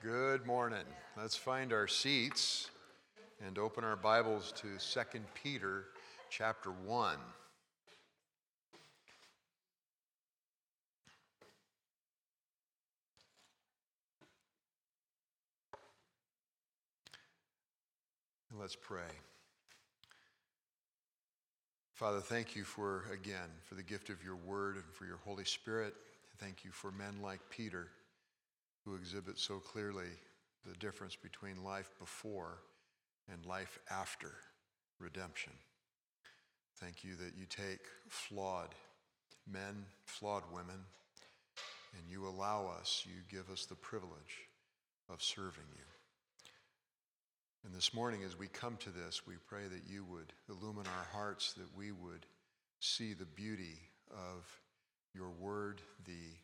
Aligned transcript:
Good 0.00 0.46
morning. 0.46 0.84
Let's 1.16 1.34
find 1.34 1.72
our 1.72 1.88
seats 1.88 2.70
and 3.44 3.58
open 3.58 3.82
our 3.82 3.96
Bibles 3.96 4.52
to 4.58 4.68
2 4.78 5.18
Peter 5.34 5.86
chapter 6.30 6.70
1. 6.70 7.16
Let's 18.56 18.76
pray. 18.76 19.00
Father, 21.94 22.20
thank 22.20 22.54
you 22.54 22.62
for, 22.62 23.06
again, 23.12 23.50
for 23.64 23.74
the 23.74 23.82
gift 23.82 24.10
of 24.10 24.22
your 24.22 24.36
word 24.36 24.76
and 24.76 24.84
for 24.92 25.06
your 25.06 25.18
Holy 25.24 25.44
Spirit. 25.44 25.94
Thank 26.38 26.64
you 26.64 26.70
for 26.70 26.92
men 26.92 27.16
like 27.20 27.40
Peter 27.50 27.88
who 28.88 28.96
exhibit 28.96 29.38
so 29.38 29.58
clearly 29.58 30.08
the 30.66 30.76
difference 30.78 31.16
between 31.16 31.62
life 31.64 31.90
before 31.98 32.58
and 33.30 33.44
life 33.44 33.78
after 33.90 34.32
redemption. 34.98 35.52
Thank 36.76 37.04
you 37.04 37.14
that 37.16 37.36
you 37.36 37.44
take 37.48 37.80
flawed 38.08 38.74
men, 39.50 39.84
flawed 40.06 40.44
women, 40.52 40.80
and 41.94 42.02
you 42.08 42.26
allow 42.26 42.70
us, 42.80 43.04
you 43.06 43.20
give 43.30 43.50
us 43.50 43.66
the 43.66 43.74
privilege 43.74 44.48
of 45.10 45.22
serving 45.22 45.64
you. 45.76 45.84
And 47.64 47.74
this 47.74 47.92
morning, 47.92 48.22
as 48.24 48.38
we 48.38 48.46
come 48.46 48.76
to 48.78 48.90
this, 48.90 49.26
we 49.26 49.34
pray 49.46 49.64
that 49.64 49.90
you 49.90 50.04
would 50.04 50.32
illumine 50.48 50.86
our 50.86 51.08
hearts, 51.12 51.52
that 51.54 51.76
we 51.76 51.92
would 51.92 52.24
see 52.80 53.12
the 53.12 53.26
beauty 53.26 53.80
of 54.10 54.46
your 55.14 55.30
word, 55.30 55.80
the 56.06 56.36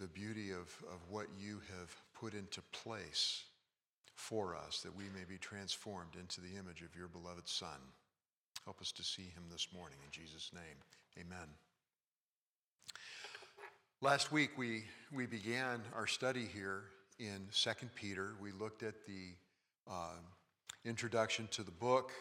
the 0.00 0.08
beauty 0.08 0.50
of, 0.50 0.74
of 0.92 1.00
what 1.10 1.26
you 1.38 1.60
have 1.78 1.94
put 2.18 2.32
into 2.32 2.62
place 2.72 3.44
for 4.14 4.56
us, 4.56 4.80
that 4.80 4.96
we 4.96 5.04
may 5.04 5.24
be 5.28 5.36
transformed 5.36 6.16
into 6.18 6.40
the 6.40 6.58
image 6.58 6.80
of 6.80 6.96
your 6.96 7.08
beloved 7.08 7.46
Son. 7.46 7.78
Help 8.64 8.80
us 8.80 8.92
to 8.92 9.02
see 9.02 9.22
him 9.22 9.44
this 9.50 9.68
morning. 9.74 9.98
In 10.04 10.10
Jesus' 10.10 10.50
name, 10.54 10.62
amen. 11.18 11.48
Last 14.00 14.32
week, 14.32 14.50
we, 14.56 14.84
we 15.12 15.26
began 15.26 15.82
our 15.94 16.06
study 16.06 16.46
here 16.46 16.84
in 17.18 17.46
2 17.52 17.70
Peter. 17.94 18.32
We 18.40 18.52
looked 18.52 18.82
at 18.82 18.94
the 19.06 19.34
uh, 19.90 20.16
introduction 20.86 21.46
to 21.52 21.62
the 21.62 21.70
book, 21.70 22.12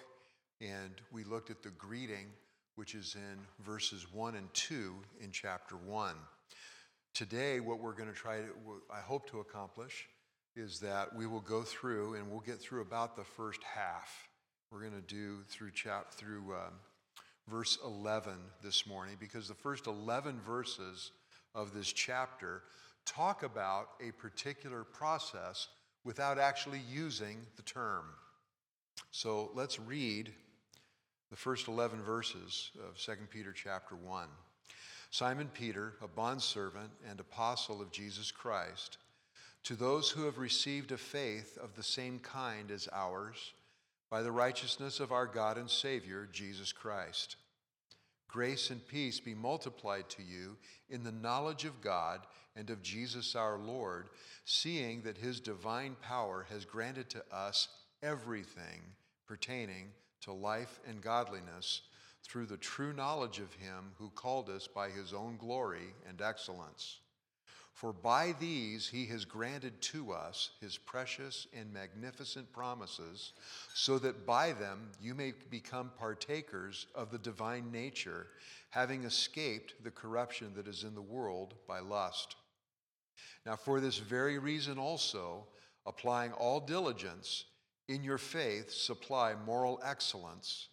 and 0.59 0.91
we 1.13 1.23
looked 1.23 1.49
at 1.49 1.63
the 1.63 1.69
greeting, 1.69 2.27
which 2.75 2.95
is 2.95 3.15
in 3.15 3.39
verses 3.63 4.05
1 4.11 4.35
and 4.35 4.53
2 4.53 4.95
in 5.21 5.31
chapter 5.31 5.75
1. 5.75 6.15
Today, 7.13 7.59
what 7.59 7.79
we're 7.79 7.93
going 7.93 8.09
to 8.09 8.15
try 8.15 8.37
to, 8.37 8.47
I 8.93 9.01
hope 9.01 9.29
to 9.31 9.39
accomplish, 9.39 10.07
is 10.55 10.79
that 10.79 11.15
we 11.15 11.25
will 11.25 11.41
go 11.41 11.63
through 11.63 12.15
and 12.15 12.29
we'll 12.29 12.39
get 12.39 12.59
through 12.59 12.81
about 12.81 13.15
the 13.15 13.23
first 13.23 13.61
half. 13.63 14.29
We're 14.71 14.81
going 14.81 15.01
to 15.01 15.01
do 15.01 15.39
through 15.47 15.71
chap 15.71 16.13
through 16.13 16.53
um, 16.53 16.73
verse 17.47 17.77
11 17.85 18.33
this 18.63 18.85
morning 18.85 19.17
because 19.19 19.47
the 19.47 19.53
first 19.53 19.87
11 19.87 20.39
verses 20.45 21.11
of 21.55 21.73
this 21.73 21.91
chapter 21.91 22.61
talk 23.05 23.43
about 23.43 23.89
a 24.07 24.11
particular 24.11 24.83
process 24.83 25.67
without 26.03 26.37
actually 26.37 26.81
using 26.89 27.37
the 27.55 27.63
term. 27.63 28.05
So 29.11 29.51
let's 29.55 29.79
read 29.79 30.31
the 31.29 31.35
first 31.35 31.67
11 31.67 32.01
verses 32.01 32.71
of 32.87 32.97
2 32.97 33.11
Peter 33.31 33.51
chapter 33.51 33.95
1. 33.95 34.27
Simon 35.11 35.49
Peter, 35.53 35.93
a 36.01 36.07
bondservant 36.07 36.91
and 37.09 37.19
apostle 37.19 37.81
of 37.81 37.91
Jesus 37.91 38.31
Christ, 38.31 38.97
to 39.63 39.75
those 39.75 40.09
who 40.09 40.25
have 40.25 40.37
received 40.37 40.91
a 40.91 40.97
faith 40.97 41.57
of 41.61 41.75
the 41.75 41.83
same 41.83 42.19
kind 42.19 42.71
as 42.71 42.87
ours, 42.93 43.53
by 44.09 44.21
the 44.21 44.31
righteousness 44.31 44.99
of 44.99 45.11
our 45.11 45.27
God 45.27 45.57
and 45.57 45.69
Savior, 45.69 46.27
Jesus 46.31 46.71
Christ. 46.71 47.35
Grace 48.27 48.69
and 48.69 48.87
peace 48.87 49.19
be 49.19 49.33
multiplied 49.33 50.07
to 50.09 50.23
you 50.23 50.55
in 50.89 51.03
the 51.03 51.11
knowledge 51.11 51.65
of 51.65 51.81
God 51.81 52.21
and 52.55 52.69
of 52.69 52.83
Jesus 52.83 53.35
our 53.35 53.57
Lord, 53.57 54.09
seeing 54.45 55.01
that 55.01 55.17
his 55.17 55.39
divine 55.39 55.95
power 56.01 56.45
has 56.49 56.65
granted 56.65 57.09
to 57.11 57.23
us 57.31 57.67
everything 58.03 58.81
pertaining 59.27 59.91
to 60.21 60.31
life 60.31 60.79
and 60.87 61.01
godliness 61.01 61.81
through 62.29 62.45
the 62.45 62.57
true 62.57 62.93
knowledge 62.93 63.39
of 63.39 63.51
him 63.55 63.91
who 63.97 64.11
called 64.11 64.49
us 64.49 64.67
by 64.67 64.89
his 64.89 65.13
own 65.13 65.35
glory 65.37 65.95
and 66.07 66.21
excellence. 66.21 66.99
For 67.73 67.91
by 67.91 68.35
these 68.39 68.87
he 68.87 69.05
has 69.07 69.25
granted 69.25 69.81
to 69.83 70.11
us 70.11 70.51
his 70.61 70.77
precious 70.77 71.47
and 71.57 71.73
magnificent 71.73 72.51
promises, 72.51 73.33
so 73.73 73.97
that 73.99 74.27
by 74.27 74.51
them 74.51 74.91
you 75.01 75.15
may 75.15 75.33
become 75.49 75.91
partakers 75.97 76.87
of 76.93 77.09
the 77.09 77.17
divine 77.17 77.71
nature, 77.71 78.27
having 78.69 79.05
escaped 79.05 79.83
the 79.83 79.91
corruption 79.91 80.51
that 80.55 80.67
is 80.67 80.83
in 80.83 80.93
the 80.93 81.01
world 81.01 81.55
by 81.67 81.79
lust. 81.79 82.35
Now, 83.45 83.55
for 83.55 83.79
this 83.79 83.97
very 83.97 84.37
reason 84.37 84.77
also, 84.77 85.47
applying 85.85 86.33
all 86.33 86.59
diligence, 86.59 87.45
in 87.87 88.03
your 88.03 88.19
faith 88.19 88.71
supply 88.71 89.33
moral 89.45 89.81
excellence 89.83 90.67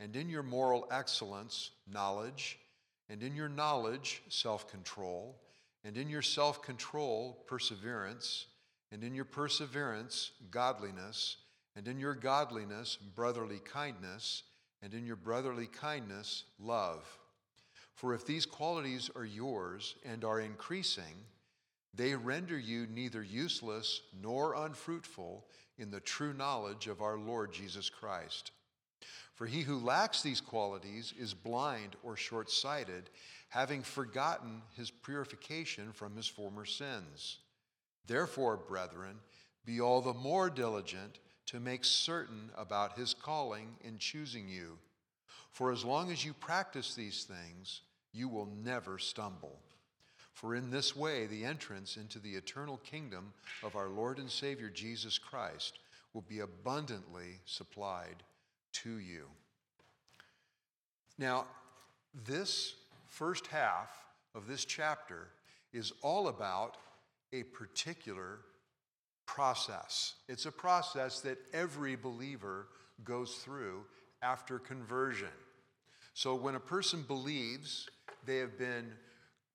and 0.00 0.16
in 0.16 0.28
your 0.30 0.42
moral 0.42 0.88
excellence, 0.90 1.70
knowledge, 1.86 2.58
and 3.10 3.22
in 3.22 3.36
your 3.36 3.48
knowledge, 3.48 4.22
self 4.28 4.66
control, 4.68 5.38
and 5.84 5.96
in 5.96 6.08
your 6.08 6.22
self 6.22 6.62
control, 6.62 7.44
perseverance, 7.46 8.46
and 8.90 9.04
in 9.04 9.14
your 9.14 9.24
perseverance, 9.24 10.32
godliness, 10.50 11.36
and 11.76 11.86
in 11.86 12.00
your 12.00 12.14
godliness, 12.14 12.96
brotherly 13.14 13.60
kindness, 13.60 14.42
and 14.82 14.94
in 14.94 15.06
your 15.06 15.16
brotherly 15.16 15.66
kindness, 15.66 16.44
love. 16.58 17.18
For 17.94 18.14
if 18.14 18.24
these 18.24 18.46
qualities 18.46 19.10
are 19.14 19.26
yours 19.26 19.94
and 20.04 20.24
are 20.24 20.40
increasing, 20.40 21.26
they 21.92 22.14
render 22.14 22.58
you 22.58 22.86
neither 22.86 23.22
useless 23.22 24.00
nor 24.22 24.54
unfruitful 24.54 25.44
in 25.76 25.90
the 25.90 26.00
true 26.00 26.32
knowledge 26.32 26.86
of 26.86 27.02
our 27.02 27.18
Lord 27.18 27.52
Jesus 27.52 27.90
Christ. 27.90 28.52
For 29.40 29.46
he 29.46 29.62
who 29.62 29.78
lacks 29.78 30.20
these 30.20 30.42
qualities 30.42 31.14
is 31.18 31.32
blind 31.32 31.96
or 32.02 32.14
short 32.14 32.50
sighted, 32.50 33.08
having 33.48 33.82
forgotten 33.82 34.60
his 34.76 34.90
purification 34.90 35.94
from 35.94 36.14
his 36.14 36.26
former 36.26 36.66
sins. 36.66 37.38
Therefore, 38.06 38.58
brethren, 38.58 39.16
be 39.64 39.80
all 39.80 40.02
the 40.02 40.12
more 40.12 40.50
diligent 40.50 41.20
to 41.46 41.58
make 41.58 41.86
certain 41.86 42.50
about 42.54 42.98
his 42.98 43.14
calling 43.14 43.76
in 43.82 43.96
choosing 43.96 44.46
you. 44.46 44.76
For 45.52 45.72
as 45.72 45.86
long 45.86 46.12
as 46.12 46.22
you 46.22 46.34
practice 46.34 46.94
these 46.94 47.24
things, 47.24 47.80
you 48.12 48.28
will 48.28 48.50
never 48.62 48.98
stumble. 48.98 49.58
For 50.34 50.54
in 50.54 50.70
this 50.70 50.94
way, 50.94 51.24
the 51.24 51.46
entrance 51.46 51.96
into 51.96 52.18
the 52.18 52.34
eternal 52.34 52.76
kingdom 52.84 53.32
of 53.62 53.74
our 53.74 53.88
Lord 53.88 54.18
and 54.18 54.30
Savior 54.30 54.68
Jesus 54.68 55.16
Christ 55.16 55.78
will 56.12 56.26
be 56.28 56.40
abundantly 56.40 57.40
supplied 57.46 58.22
to 58.72 58.98
you. 58.98 59.26
Now, 61.18 61.46
this 62.26 62.74
first 63.06 63.46
half 63.48 63.90
of 64.34 64.46
this 64.46 64.64
chapter 64.64 65.28
is 65.72 65.92
all 66.02 66.28
about 66.28 66.76
a 67.32 67.42
particular 67.44 68.38
process. 69.26 70.14
It's 70.28 70.46
a 70.46 70.52
process 70.52 71.20
that 71.20 71.38
every 71.52 71.94
believer 71.94 72.66
goes 73.04 73.34
through 73.34 73.84
after 74.22 74.58
conversion. 74.58 75.28
So, 76.14 76.34
when 76.34 76.54
a 76.54 76.60
person 76.60 77.04
believes, 77.06 77.88
they 78.26 78.38
have 78.38 78.58
been 78.58 78.92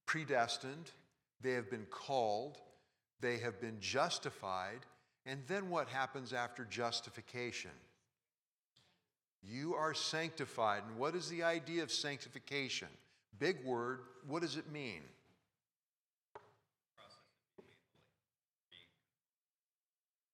predestined, 0.05 0.91
they 1.41 1.51
have 1.51 1.69
been 1.69 1.85
called, 1.91 2.57
they 3.19 3.37
have 3.37 3.59
been 3.59 3.77
justified, 3.79 4.79
and 5.25 5.41
then 5.47 5.69
what 5.69 5.87
happens 5.89 6.33
after 6.33 6.65
justification? 6.65 7.71
You 9.47 9.75
are 9.75 9.93
sanctified. 9.93 10.83
And 10.87 10.97
what 10.97 11.15
is 11.15 11.29
the 11.29 11.43
idea 11.43 11.83
of 11.83 11.91
sanctification? 11.91 12.87
Big 13.39 13.63
word. 13.63 13.99
What 14.27 14.41
does 14.41 14.57
it 14.57 14.71
mean? 14.71 15.01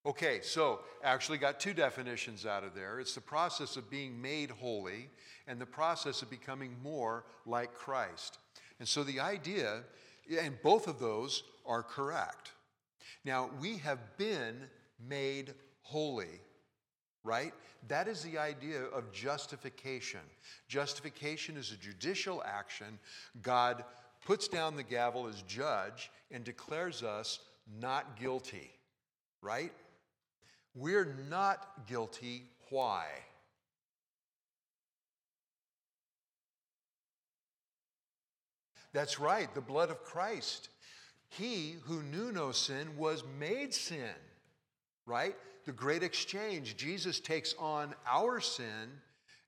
Okay, 0.03 0.39
so 0.41 0.79
actually 1.03 1.37
got 1.37 1.59
two 1.59 1.73
definitions 1.73 2.45
out 2.45 2.63
of 2.63 2.73
there. 2.73 2.99
It's 2.99 3.13
the 3.13 3.21
process 3.21 3.77
of 3.77 3.89
being 3.89 4.19
made 4.19 4.49
holy 4.49 5.09
and 5.47 5.61
the 5.61 5.65
process 5.65 6.23
of 6.23 6.29
becoming 6.29 6.75
more 6.81 7.25
like 7.45 7.75
Christ. 7.75 8.39
And 8.79 8.87
so 8.87 9.03
the 9.03 9.19
idea, 9.19 9.83
and 10.41 10.59
both 10.63 10.87
of 10.87 10.99
those 10.99 11.43
are 11.67 11.83
correct. 11.83 12.51
Now, 13.23 13.51
we 13.59 13.77
have 13.77 13.99
been 14.17 14.67
made 15.07 15.53
holy 15.83 16.41
right? 17.23 17.53
That 17.87 18.07
is 18.07 18.23
the 18.23 18.37
idea 18.37 18.83
of 18.83 19.11
justification. 19.11 20.21
Justification 20.67 21.57
is 21.57 21.71
a 21.71 21.77
judicial 21.77 22.43
action. 22.45 22.99
God 23.41 23.83
puts 24.25 24.47
down 24.47 24.75
the 24.75 24.83
gavel 24.83 25.27
as 25.27 25.41
judge 25.43 26.11
and 26.31 26.43
declares 26.43 27.03
us 27.03 27.39
not 27.79 28.19
guilty. 28.19 28.71
right? 29.41 29.71
We're 30.75 31.15
not 31.29 31.87
guilty. 31.87 32.43
Why? 32.69 33.05
That's 38.93 39.19
right, 39.19 39.53
the 39.55 39.61
blood 39.61 39.89
of 39.89 40.03
Christ. 40.03 40.69
He 41.29 41.75
who 41.83 42.03
knew 42.03 42.31
no 42.31 42.51
sin 42.51 42.97
was 42.97 43.23
made 43.39 43.73
sin, 43.73 44.15
right? 45.05 45.35
The 45.65 45.71
great 45.71 46.03
exchange. 46.03 46.75
Jesus 46.77 47.19
takes 47.19 47.53
on 47.59 47.93
our 48.07 48.39
sin, 48.39 48.89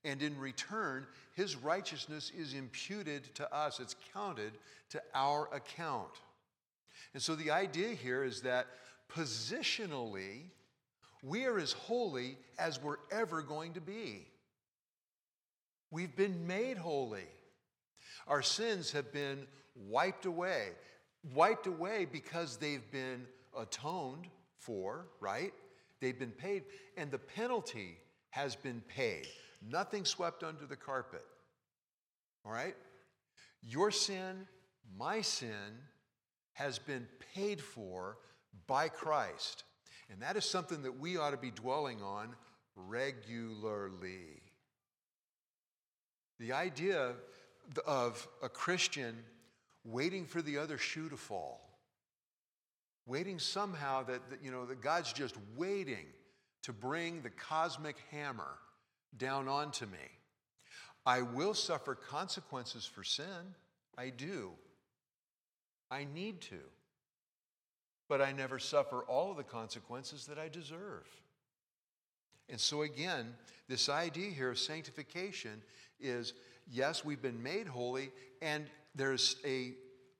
and 0.04 0.22
in 0.22 0.38
return, 0.38 1.08
his 1.34 1.56
righteousness 1.56 2.32
is 2.38 2.54
imputed 2.54 3.34
to 3.36 3.52
us. 3.54 3.80
It's 3.80 3.96
counted 4.14 4.54
to 4.90 5.02
our 5.16 5.54
account. 5.54 6.12
And 7.14 7.22
so 7.22 7.36
the 7.36 7.52
idea 7.52 7.90
here 7.90 8.24
is 8.24 8.42
that 8.42 8.68
positionally, 9.12 10.42
we 11.24 11.46
are 11.46 11.58
as 11.58 11.72
holy 11.72 12.38
as 12.60 12.82
we're 12.82 12.98
ever 13.12 13.42
going 13.42 13.74
to 13.74 13.82
be. 13.82 14.28
We've 15.90 16.16
been 16.16 16.48
made 16.48 16.78
holy. 16.78 17.28
Our 18.28 18.42
sins 18.42 18.92
have 18.92 19.12
been 19.12 19.48
wiped 19.76 20.26
away. 20.26 20.70
Wiped 21.34 21.68
away 21.68 22.06
because 22.12 22.58
they've 22.58 22.92
been 22.92 23.26
atoned 23.58 24.28
for, 24.58 25.06
right? 25.20 25.54
They've 26.04 26.20
been 26.20 26.32
paid, 26.32 26.64
and 26.98 27.10
the 27.10 27.18
penalty 27.18 27.98
has 28.32 28.58
been 28.58 28.82
paid. 28.90 29.26
Nothing 29.66 30.04
swept 30.04 30.44
under 30.44 30.66
the 30.66 30.76
carpet. 30.76 31.24
All 32.46 32.52
right? 32.52 32.76
Your 33.62 33.90
sin, 33.90 34.46
my 34.98 35.22
sin, 35.22 35.80
has 36.52 36.78
been 36.78 37.08
paid 37.34 37.62
for 37.62 38.18
by 38.68 38.90
Christ. 38.90 39.64
And 40.12 40.22
that 40.22 40.36
is 40.36 40.44
something 40.44 40.84
that 40.84 41.00
we 41.00 41.16
ought 41.16 41.32
to 41.32 41.38
be 41.38 41.52
dwelling 41.52 42.02
on 42.02 42.36
regularly. 42.76 44.42
The 46.38 46.52
idea 46.52 47.14
of 47.88 48.28
a 48.42 48.50
Christian 48.50 49.16
waiting 49.86 50.26
for 50.26 50.42
the 50.42 50.58
other 50.58 50.78
shoe 50.78 51.08
to 51.08 51.16
fall, 51.16 51.73
waiting 53.06 53.40
somehow 53.40 54.04
that, 54.04 54.30
that, 54.30 54.44
you 54.44 54.52
know 54.52 54.66
that 54.66 54.82
God's 54.82 55.14
just 55.14 55.36
waiting 55.56 56.06
to 56.64 56.74
bring 56.74 57.22
the 57.22 57.30
cosmic 57.30 57.98
hammer 58.12 58.58
down 59.18 59.48
onto 59.48 59.86
me. 59.86 59.98
I 61.06 61.22
will 61.22 61.54
suffer 61.54 61.96
consequences 61.96 62.86
for 62.86 63.04
sin. 63.04 63.56
I 63.98 64.10
do. 64.10 64.52
I 65.92 66.06
need 66.14 66.42
to. 66.42 66.60
But 68.08 68.22
I 68.22 68.32
never 68.32 68.60
suffer 68.60 69.04
all 69.04 69.32
of 69.32 69.38
the 69.38 69.44
consequences 69.44 70.26
that 70.28 70.40
I 70.40 70.48
deserve. 70.48 71.06
And 72.50 72.60
so, 72.60 72.82
again, 72.82 73.34
this 73.68 73.90
idea 73.90 74.30
here 74.32 74.52
of 74.52 74.60
sanctification 74.60 75.62
is 76.00 76.34
yes, 76.70 77.04
we've 77.04 77.22
been 77.22 77.42
made 77.42 77.68
holy, 77.68 78.12
and 78.42 78.66
there's 78.96 79.38
a 79.46 79.74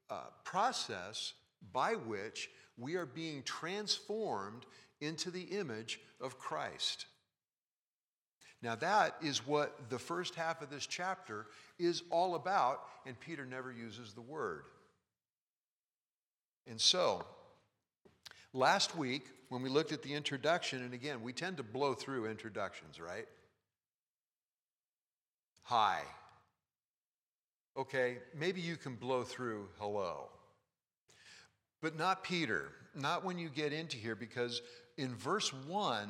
uh, 0.10 0.26
process 0.44 1.34
by 1.72 1.94
which 1.94 2.50
we 2.78 2.96
are 2.96 3.06
being 3.06 3.44
transformed 3.44 4.66
into 5.02 5.32
the 5.32 5.42
image 5.42 6.00
of 6.22 6.40
Christ. 6.40 7.06
Now, 8.62 8.76
that 8.76 9.16
is 9.22 9.46
what 9.46 9.90
the 9.90 10.00
first 10.00 10.36
half 10.36 10.62
of 10.62 10.70
this 10.70 10.88
chapter 10.88 11.48
is 11.78 12.04
all 12.10 12.36
about, 12.36 12.82
and 13.06 13.20
Peter 13.20 13.46
never 13.46 13.72
uses 13.72 14.14
the 14.14 14.22
word. 14.22 14.64
And 16.66 16.80
so, 16.80 17.26
last 18.54 18.96
week, 18.96 19.26
when 19.50 19.62
we 19.62 19.70
looked 19.70 19.92
at 19.92 20.02
the 20.02 20.14
introduction, 20.14 20.82
and 20.82 20.94
again, 20.94 21.22
we 21.24 21.34
tend 21.34 21.58
to 21.58 21.64
blow 21.64 21.94
through 21.94 22.28
introductions, 22.28 23.02
right? 23.02 23.28
Hi, 25.64 26.04
Okay, 27.76 28.20
maybe 28.38 28.62
you 28.62 28.78
can 28.78 28.96
blow 28.96 29.24
through 29.24 29.68
hello. 29.80 30.30
But 31.84 31.98
not 31.98 32.24
Peter, 32.24 32.70
not 32.96 33.26
when 33.26 33.38
you 33.38 33.50
get 33.50 33.74
into 33.74 33.98
here, 33.98 34.16
because 34.16 34.62
in 34.98 35.14
verse 35.16 35.54
1, 35.68 36.10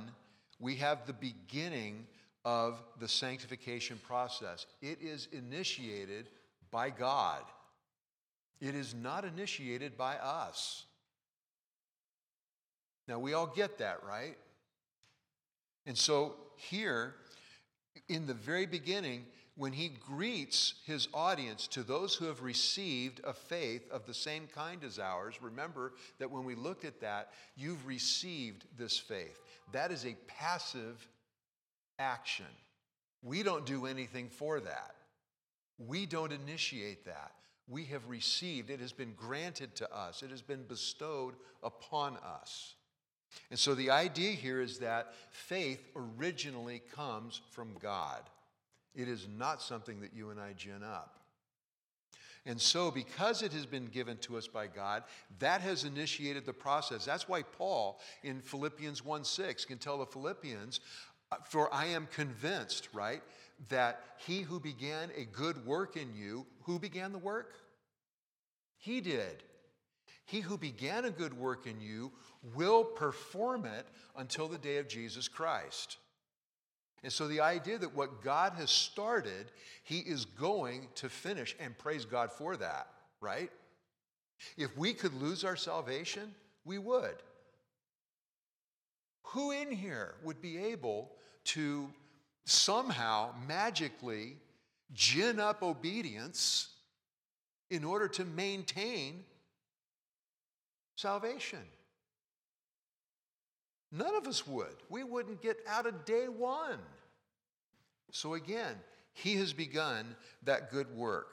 we 0.60 0.76
have 0.76 1.08
the 1.08 1.14
beginning 1.14 2.06
of 2.46 2.80
the 3.00 3.08
sanctification 3.08 4.00
process. 4.06 4.68
It 4.84 5.00
is 5.02 5.28
initiated 5.32 6.30
by 6.70 6.92
God, 6.92 7.42
it 8.62 8.76
is 8.76 8.94
not 8.94 9.26
initiated 9.26 9.98
by 9.98 10.16
us. 10.18 10.86
Now, 13.08 13.18
we 13.20 13.34
all 13.34 13.48
get 13.48 13.80
that, 13.80 14.04
right? 14.08 14.38
And 15.88 15.98
so, 15.98 16.36
here, 16.56 17.16
in 18.08 18.28
the 18.28 18.34
very 18.34 18.66
beginning, 18.68 19.26
when 19.56 19.74
he 19.74 19.90
greets 19.90 20.74
his 20.86 21.08
audience 21.14 21.68
to 21.68 21.84
those 21.84 22.16
who 22.16 22.26
have 22.26 22.42
received 22.42 23.22
a 23.24 23.34
faith 23.34 23.90
of 23.92 24.06
the 24.06 24.14
same 24.14 24.48
kind 24.48 24.84
as 24.84 24.98
ours, 24.98 25.36
remember 25.42 25.94
that 26.18 26.32
when 26.32 26.44
we 26.44 26.56
looked 26.56 26.86
at 26.86 27.02
that, 27.02 27.30
you've 27.56 27.86
received 27.86 28.66
this 28.78 28.98
faith. 28.98 29.40
That 29.72 29.92
is 29.92 30.06
a 30.06 30.18
passive 30.28 31.08
action. 32.00 32.48
We 33.22 33.44
don't 33.44 33.66
do 33.66 33.86
anything 33.86 34.30
for 34.30 34.60
that. 34.60 34.96
We 35.78 36.06
don't 36.08 36.34
initiate 36.34 37.06
that. 37.06 37.32
We 37.68 37.86
have 37.86 38.10
received, 38.10 38.70
it 38.70 38.80
has 38.82 38.92
been 38.92 39.14
granted 39.16 39.76
to 39.76 39.96
us, 39.96 40.24
it 40.24 40.32
has 40.32 40.42
been 40.42 40.64
bestowed 40.64 41.36
upon 41.62 42.18
us. 42.18 42.76
And 43.50 43.58
so 43.58 43.74
the 43.74 43.90
idea 43.90 44.32
here 44.32 44.62
is 44.62 44.80
that 44.80 45.14
faith 45.32 45.82
originally 45.96 46.82
comes 46.94 47.42
from 47.52 47.76
God. 47.80 48.22
It 48.96 49.08
is 49.08 49.28
not 49.38 49.62
something 49.62 50.02
that 50.02 50.14
you 50.14 50.30
and 50.30 50.40
I 50.40 50.54
gin 50.54 50.84
up. 50.84 51.20
And 52.46 52.60
so, 52.60 52.92
because 52.92 53.42
it 53.42 53.54
has 53.54 53.66
been 53.66 53.86
given 53.86 54.18
to 54.18 54.38
us 54.38 54.48
by 54.48 54.68
God, 54.68 55.04
that 55.40 55.62
has 55.62 55.86
initiated 55.86 56.46
the 56.46 56.54
process. 56.54 57.06
That's 57.06 57.30
why 57.30 57.44
Paul 57.44 58.00
in 58.22 58.42
Philippians 58.42 59.04
1 59.04 59.24
6 59.24 59.66
can 59.66 59.78
tell 59.78 59.98
the 59.98 60.06
Philippians, 60.06 60.82
uh, 61.32 61.38
For 61.46 61.74
I 61.74 61.86
am 61.86 62.08
convinced, 62.14 62.90
right, 62.94 63.22
that 63.70 64.02
he 64.18 64.42
who 64.42 64.60
began 64.60 65.10
a 65.16 65.24
good 65.24 65.66
work 65.66 65.96
in 65.96 66.14
you, 66.14 66.46
who 66.64 66.80
began 66.80 67.14
the 67.14 67.18
work? 67.18 67.54
He 68.78 69.00
did. 69.00 69.44
He 70.26 70.42
who 70.42 70.58
began 70.58 71.06
a 71.06 71.12
good 71.12 71.38
work 71.38 71.66
in 71.66 71.80
you 71.80 72.12
will 72.56 72.84
perform 72.84 73.66
it 73.66 73.88
until 74.18 74.50
the 74.50 74.58
day 74.58 74.78
of 74.78 74.90
Jesus 74.90 75.30
Christ. 75.30 75.98
And 77.04 77.12
so 77.12 77.28
the 77.28 77.42
idea 77.42 77.78
that 77.78 77.94
what 77.94 78.24
God 78.24 78.54
has 78.54 78.72
started, 78.72 79.52
He 79.84 80.00
is 80.00 80.26
going 80.26 80.88
to 80.96 81.10
finish, 81.10 81.56
and 81.60 81.78
praise 81.78 82.06
God 82.06 82.32
for 82.32 82.56
that, 82.58 82.88
right? 83.20 83.52
If 84.58 84.76
we 84.78 84.94
could 84.94 85.14
lose 85.22 85.44
our 85.44 85.58
salvation, 85.58 86.34
we 86.66 86.78
would. 86.78 87.16
Who 89.28 89.52
in 89.52 89.72
here 89.72 90.16
would 90.24 90.42
be 90.42 90.58
able 90.58 91.12
to 91.46 91.90
somehow 92.46 93.34
magically 93.48 94.38
gin 94.94 95.40
up 95.40 95.62
obedience 95.64 96.70
in 97.70 97.84
order 97.84 98.08
to 98.10 98.24
maintain 98.24 99.24
salvation? 100.96 101.60
None 103.92 104.16
of 104.16 104.26
us 104.28 104.48
would. 104.48 104.76
We 104.90 105.04
wouldn't 105.04 105.42
get 105.42 105.58
out 105.68 105.86
of 105.86 106.06
day 106.06 106.28
one. 106.28 106.80
So 108.12 108.34
again, 108.34 108.76
he 109.14 109.36
has 109.36 109.54
begun 109.54 110.16
that 110.44 110.72
good 110.72 110.96
work. 110.96 111.32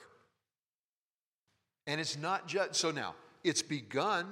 And 1.87 2.01
it's 2.01 2.17
not 2.17 2.47
just, 2.47 2.75
so 2.75 2.91
now, 2.91 3.15
it's 3.43 3.63
begun. 3.63 4.27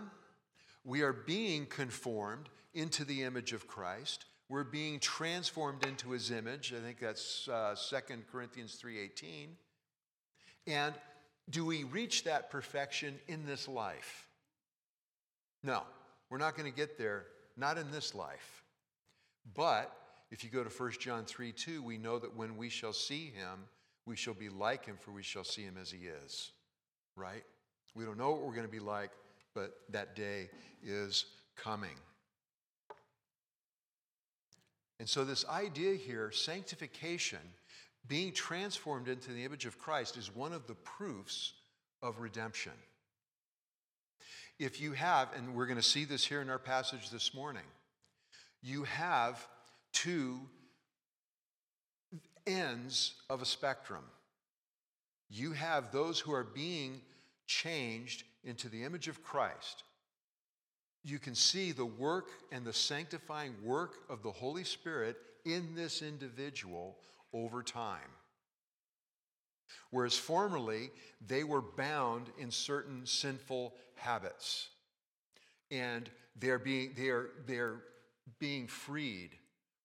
We 0.85 1.02
are 1.02 1.12
being 1.12 1.66
conformed 1.66 2.49
into 2.75 3.04
the 3.04 3.23
image 3.23 3.52
of 3.52 3.66
Christ. 3.66 4.26
We're 4.49 4.64
being 4.64 5.00
transformed 5.00 5.85
into 5.85 6.11
his 6.11 6.30
image. 6.30 6.73
I 6.73 6.80
think 6.80 7.00
that's 7.00 7.49
uh, 7.49 7.75
2 7.90 7.97
Corinthians 8.30 8.80
3.18. 8.83 9.49
And 10.66 10.95
do 11.50 11.64
we 11.64 11.85
reach 11.85 12.25
that 12.25 12.50
perfection 12.50 13.18
in 13.26 13.47
this 13.47 13.68
life? 13.68 14.26
No, 15.62 15.83
we're 16.30 16.38
not 16.38 16.57
going 16.57 16.71
to 16.71 16.76
get 16.76 16.99
there 16.99 17.26
not 17.57 17.76
in 17.76 17.90
this 17.90 18.14
life. 18.14 18.62
But 19.54 19.92
if 20.31 20.45
you 20.45 20.51
go 20.51 20.63
to 20.63 20.71
1 20.71 20.93
John 21.01 21.25
3 21.25 21.53
2, 21.53 21.83
we 21.83 21.99
know 21.99 22.19
that 22.19 22.37
when 22.37 22.57
we 22.57 22.69
shall 22.69 22.93
see 22.93 23.27
him, 23.27 23.65
we 24.07 24.17
shall 24.17 24.35
be 24.35 24.49
like 24.49 24.85
him, 24.85 24.97
for 25.01 25.11
we 25.11 25.23
shall 25.23 25.45
see 25.45 25.63
him 25.63 25.77
as 25.81 25.91
he 25.91 26.07
is. 26.07 26.53
Right? 27.17 27.45
We 27.95 28.05
don't 28.05 28.19
know 28.19 28.31
what 28.31 28.43
we're 28.43 28.53
going 28.53 28.67
to 28.67 28.69
be 28.69 28.79
like, 28.79 29.11
but 29.55 29.75
that 29.91 30.15
day 30.15 30.51
is 30.83 31.25
coming. 31.57 31.97
And 35.01 35.09
so, 35.09 35.25
this 35.25 35.47
idea 35.47 35.95
here, 35.95 36.31
sanctification, 36.31 37.39
being 38.07 38.33
transformed 38.33 39.09
into 39.09 39.33
the 39.33 39.45
image 39.45 39.65
of 39.65 39.79
Christ, 39.79 40.17
is 40.17 40.35
one 40.35 40.53
of 40.53 40.67
the 40.67 40.75
proofs 40.75 41.53
of 42.03 42.21
redemption. 42.21 42.73
If 44.59 44.81
you 44.81 44.93
have, 44.93 45.29
and 45.37 45.55
we're 45.55 45.67
going 45.67 45.79
to 45.79 45.83
see 45.83 46.05
this 46.05 46.25
here 46.25 46.43
in 46.43 46.51
our 46.51 46.59
passage 46.59 47.11
this 47.11 47.33
morning, 47.33 47.63
you 48.61 48.85
have 48.85 49.47
two 49.92 50.40
ends 52.47 53.14
of 53.28 53.42
a 53.42 53.47
spectrum. 53.47 54.04
You 55.30 55.52
have 55.52 55.92
those 55.92 56.18
who 56.18 56.33
are 56.33 56.45
being 56.45 57.00
changed 57.47 58.25
into 58.45 58.68
the 58.68 58.85
image 58.85 59.09
of 59.09 59.23
Christ. 59.23 59.85
You 61.04 61.18
can 61.18 61.35
see 61.35 61.73
the 61.73 61.87
work 61.87 62.30
and 62.50 62.64
the 62.64 62.73
sanctifying 62.73 63.54
work 63.62 63.97
of 64.09 64.23
the 64.23 64.33
Holy 64.33 64.64
Spirit 64.64 65.16
in 65.45 65.75
this 65.75 66.02
individual 66.02 66.97
over 67.33 67.62
time. 67.62 68.00
Whereas 69.90 70.16
formerly, 70.16 70.90
they 71.26 71.45
were 71.45 71.62
bound 71.62 72.26
in 72.38 72.50
certain 72.50 73.07
sinful 73.07 73.75
habits. 73.97 74.68
And 75.71 76.09
they're 76.37 76.59
being, 76.59 76.92
they're, 76.97 77.28
they're 77.47 77.80
being 78.38 78.66
freed 78.66 79.30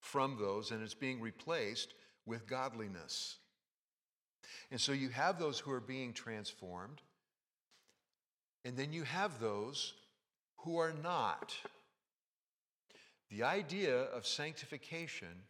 from 0.04 0.38
those, 0.38 0.72
and 0.72 0.84
it's 0.84 0.94
being 0.94 1.22
replaced 1.22 1.94
with 2.26 2.46
godliness. 2.46 3.38
And 4.70 4.80
so 4.80 4.92
you 4.92 5.10
have 5.10 5.40
those 5.40 5.60
who 5.60 5.72
are 5.72 5.80
being 5.80 6.12
transformed, 6.14 7.02
and 8.66 8.76
then 8.76 8.92
you 8.92 9.04
have 9.04 9.40
those 9.40 9.94
who 10.58 10.78
are 10.78 10.94
not. 11.02 11.56
The 13.30 13.44
idea 13.44 13.96
of 13.96 14.28
sanctification 14.28 15.42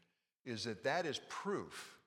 is 0.46 0.64
that 0.66 0.84
that 0.84 1.08
is 1.08 1.20
proof 1.30 1.98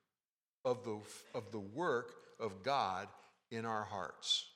of 0.65 0.85
the, 0.85 0.99
of 1.35 1.51
the 1.51 1.61
work 1.61 2.15
of 2.39 2.63
God 2.63 3.09
in 3.51 3.65
our 3.65 3.85
hearts. 3.85 4.47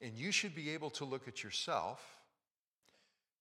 And 0.00 0.16
you 0.16 0.30
should 0.30 0.54
be 0.54 0.70
able 0.70 0.90
to 0.90 1.04
look 1.04 1.26
at 1.26 1.42
yourself. 1.42 2.00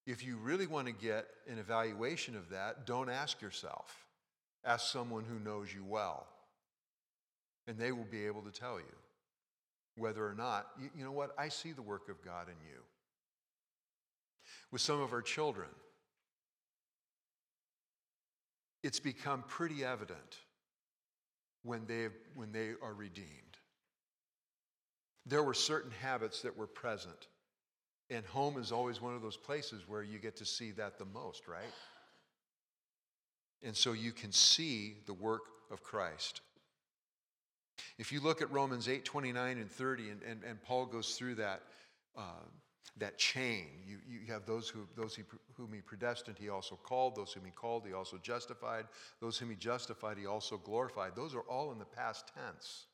If 0.06 0.24
you 0.24 0.38
really 0.38 0.68
want 0.68 0.88
to 0.88 0.94
get 0.94 1.28
an 1.50 1.58
evaluation 1.58 2.36
of 2.36 2.50
that, 2.50 2.86
don't 2.86 3.10
ask 3.10 3.42
yourself. 3.42 4.06
Ask 4.66 4.92
someone 4.92 5.24
who 5.26 5.40
knows 5.40 5.74
you 5.74 5.84
well, 5.84 6.28
and 7.68 7.78
they 7.78 7.92
will 7.92 8.08
be 8.10 8.26
able 8.26 8.42
to 8.42 8.52
tell 8.52 8.80
you 8.80 8.96
whether 9.96 10.26
or 10.26 10.34
not, 10.34 10.68
you, 10.80 11.04
know 11.04 11.12
what, 11.12 11.32
I 11.38 11.50
see 11.50 11.72
the 11.72 11.82
work 11.82 12.10
of 12.10 12.24
God 12.24 12.48
in 12.48 12.56
you. 12.68 12.80
With 14.72 14.82
some 14.82 15.02
of 15.02 15.14
our 15.14 15.22
children, 15.22 15.70
it's 18.82 19.00
become 19.00 19.44
pretty 19.48 19.86
evident 19.86 20.38
when 21.64 21.86
they, 21.86 22.08
when 22.36 22.52
they 22.52 22.72
are 22.82 22.94
redeemed. 22.94 23.28
There 25.26 25.44
were 25.44 25.54
certain 25.54 25.92
habits 25.92 26.42
that 26.42 26.58
were 26.58 26.68
present, 26.68 27.28
and 28.10 28.26
home 28.26 28.58
is 28.58 28.72
always 28.72 29.02
one 29.02 29.16
of 29.16 29.22
those 29.22 29.38
places 29.38 29.84
where 29.88 30.04
you 30.04 30.20
get 30.20 30.36
to 30.38 30.46
see 30.46 30.72
that 30.72 30.98
the 30.98 31.06
most, 31.06 31.48
right? 31.48 31.74
And 33.64 33.76
so 33.76 33.94
you 33.94 34.12
can 34.12 34.32
see 34.32 34.98
the 35.06 35.14
work 35.14 35.44
of 35.72 35.84
Christ. 35.84 36.42
If 37.98 38.12
you 38.12 38.20
look 38.20 38.42
at 38.42 38.52
Romans 38.52 38.88
8 38.88 39.06
29 39.06 39.58
and 39.58 39.72
30, 39.72 40.10
and, 40.10 40.22
and, 40.24 40.44
and 40.44 40.62
Paul 40.62 40.86
goes 40.86 41.16
through 41.16 41.36
that, 41.36 41.62
uh, 42.18 42.46
that 42.98 43.18
chain, 43.18 43.68
you, 43.88 43.98
you 44.08 44.32
have 44.32 44.46
those 44.46 44.70
who, 44.70 44.88
those 44.96 45.16
he, 45.16 45.24
whom 45.56 45.74
he 45.74 45.82
predestined, 45.82 46.38
he 46.38 46.50
also 46.50 46.76
called. 46.76 47.16
Those 47.16 47.34
whom 47.34 47.46
he 47.46 47.52
called, 47.52 47.86
he 47.88 47.94
also 47.94 48.18
justified. 48.18 48.86
Those 49.20 49.38
whom 49.38 49.50
he 49.50 49.56
justified, 49.56 50.18
he 50.18 50.26
also 50.26 50.58
glorified. 50.58 51.16
Those 51.16 51.34
are 51.34 51.42
all 51.42 51.72
in 51.72 51.80
the 51.80 51.86
past 51.86 52.32
tense. 52.36 52.86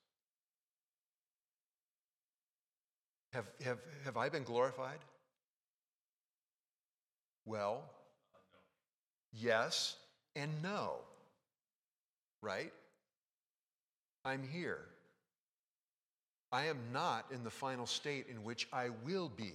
Have, 3.33 3.45
have, 3.63 3.77
have 4.05 4.17
I 4.17 4.29
been 4.29 4.43
glorified? 4.43 4.99
Well, 7.45 7.83
yes 9.31 9.95
and 10.35 10.51
no, 10.63 10.95
right? 12.41 12.73
I'm 14.25 14.43
here. 14.43 14.81
I 16.51 16.65
am 16.65 16.77
not 16.91 17.25
in 17.31 17.43
the 17.43 17.49
final 17.49 17.85
state 17.85 18.27
in 18.29 18.43
which 18.43 18.67
I 18.73 18.89
will 19.05 19.29
be. 19.29 19.53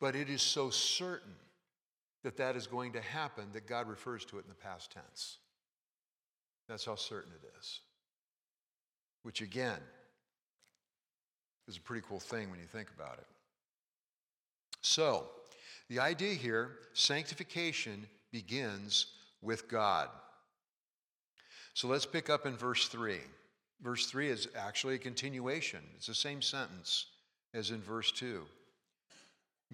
But 0.00 0.14
it 0.14 0.28
is 0.28 0.42
so 0.42 0.70
certain 0.70 1.34
that 2.22 2.36
that 2.38 2.56
is 2.56 2.66
going 2.66 2.92
to 2.92 3.00
happen 3.00 3.44
that 3.52 3.66
God 3.66 3.88
refers 3.88 4.24
to 4.26 4.38
it 4.38 4.44
in 4.44 4.48
the 4.48 4.54
past 4.54 4.90
tense. 4.90 5.38
That's 6.68 6.84
how 6.84 6.96
certain 6.96 7.32
it 7.32 7.48
is. 7.58 7.80
Which, 9.22 9.40
again, 9.40 9.78
is 11.68 11.76
a 11.76 11.80
pretty 11.80 12.04
cool 12.08 12.20
thing 12.20 12.50
when 12.50 12.60
you 12.60 12.66
think 12.66 12.88
about 12.96 13.18
it. 13.18 13.26
So, 14.80 15.24
the 15.88 16.00
idea 16.00 16.34
here 16.34 16.70
sanctification 16.94 18.06
begins 18.32 19.06
with 19.42 19.68
God. 19.68 20.08
So 21.74 21.88
let's 21.88 22.06
pick 22.06 22.30
up 22.30 22.46
in 22.46 22.56
verse 22.56 22.88
3. 22.88 23.18
Verse 23.82 24.06
3 24.06 24.30
is 24.30 24.48
actually 24.56 24.94
a 24.94 24.98
continuation, 24.98 25.80
it's 25.96 26.06
the 26.06 26.14
same 26.14 26.40
sentence 26.40 27.06
as 27.54 27.70
in 27.70 27.80
verse 27.82 28.10
2. 28.12 28.42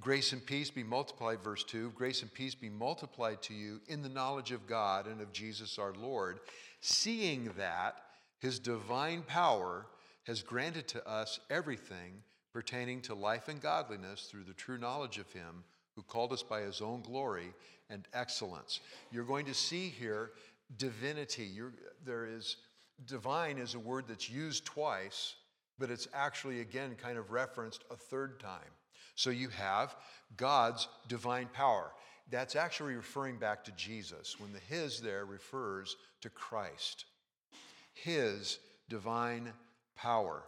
Grace 0.00 0.32
and 0.32 0.44
peace 0.44 0.70
be 0.70 0.82
multiplied, 0.82 1.40
verse 1.42 1.64
2. 1.64 1.92
Grace 1.94 2.22
and 2.22 2.32
peace 2.32 2.54
be 2.54 2.70
multiplied 2.70 3.42
to 3.42 3.54
you 3.54 3.80
in 3.88 4.02
the 4.02 4.08
knowledge 4.08 4.50
of 4.50 4.66
God 4.66 5.06
and 5.06 5.20
of 5.20 5.32
Jesus 5.32 5.78
our 5.78 5.92
Lord, 5.92 6.40
seeing 6.80 7.50
that 7.58 7.96
his 8.40 8.58
divine 8.58 9.22
power 9.22 9.86
has 10.24 10.42
granted 10.42 10.88
to 10.88 11.08
us 11.08 11.40
everything 11.50 12.22
pertaining 12.52 13.00
to 13.00 13.14
life 13.14 13.48
and 13.48 13.60
godliness 13.60 14.28
through 14.30 14.44
the 14.44 14.52
true 14.52 14.78
knowledge 14.78 15.18
of 15.18 15.32
him 15.32 15.64
who 15.96 16.02
called 16.02 16.32
us 16.32 16.42
by 16.42 16.60
his 16.60 16.80
own 16.80 17.02
glory 17.02 17.52
and 17.90 18.06
excellence. 18.14 18.80
You're 19.10 19.24
going 19.24 19.46
to 19.46 19.54
see 19.54 19.88
here 19.88 20.30
divinity. 20.76 21.44
You're, 21.44 21.72
there 22.04 22.26
is 22.26 22.56
divine 23.06 23.58
is 23.58 23.74
a 23.74 23.78
word 23.78 24.04
that's 24.08 24.30
used 24.30 24.64
twice, 24.64 25.34
but 25.78 25.90
it's 25.90 26.08
actually 26.14 26.60
again 26.60 26.96
kind 27.00 27.18
of 27.18 27.30
referenced 27.30 27.84
a 27.90 27.96
third 27.96 28.40
time. 28.40 28.60
So 29.14 29.30
you 29.30 29.48
have 29.48 29.94
God's 30.36 30.88
divine 31.08 31.48
power. 31.52 31.92
That's 32.30 32.56
actually 32.56 32.94
referring 32.94 33.36
back 33.36 33.64
to 33.64 33.72
Jesus 33.72 34.38
when 34.38 34.52
the 34.52 34.60
his 34.60 35.00
there 35.00 35.26
refers 35.26 35.96
to 36.22 36.30
Christ. 36.30 37.04
His 37.92 38.58
divine 38.88 39.52
power 39.96 40.42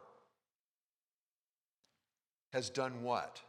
has 2.52 2.70
done 2.70 3.02
what? 3.02 3.40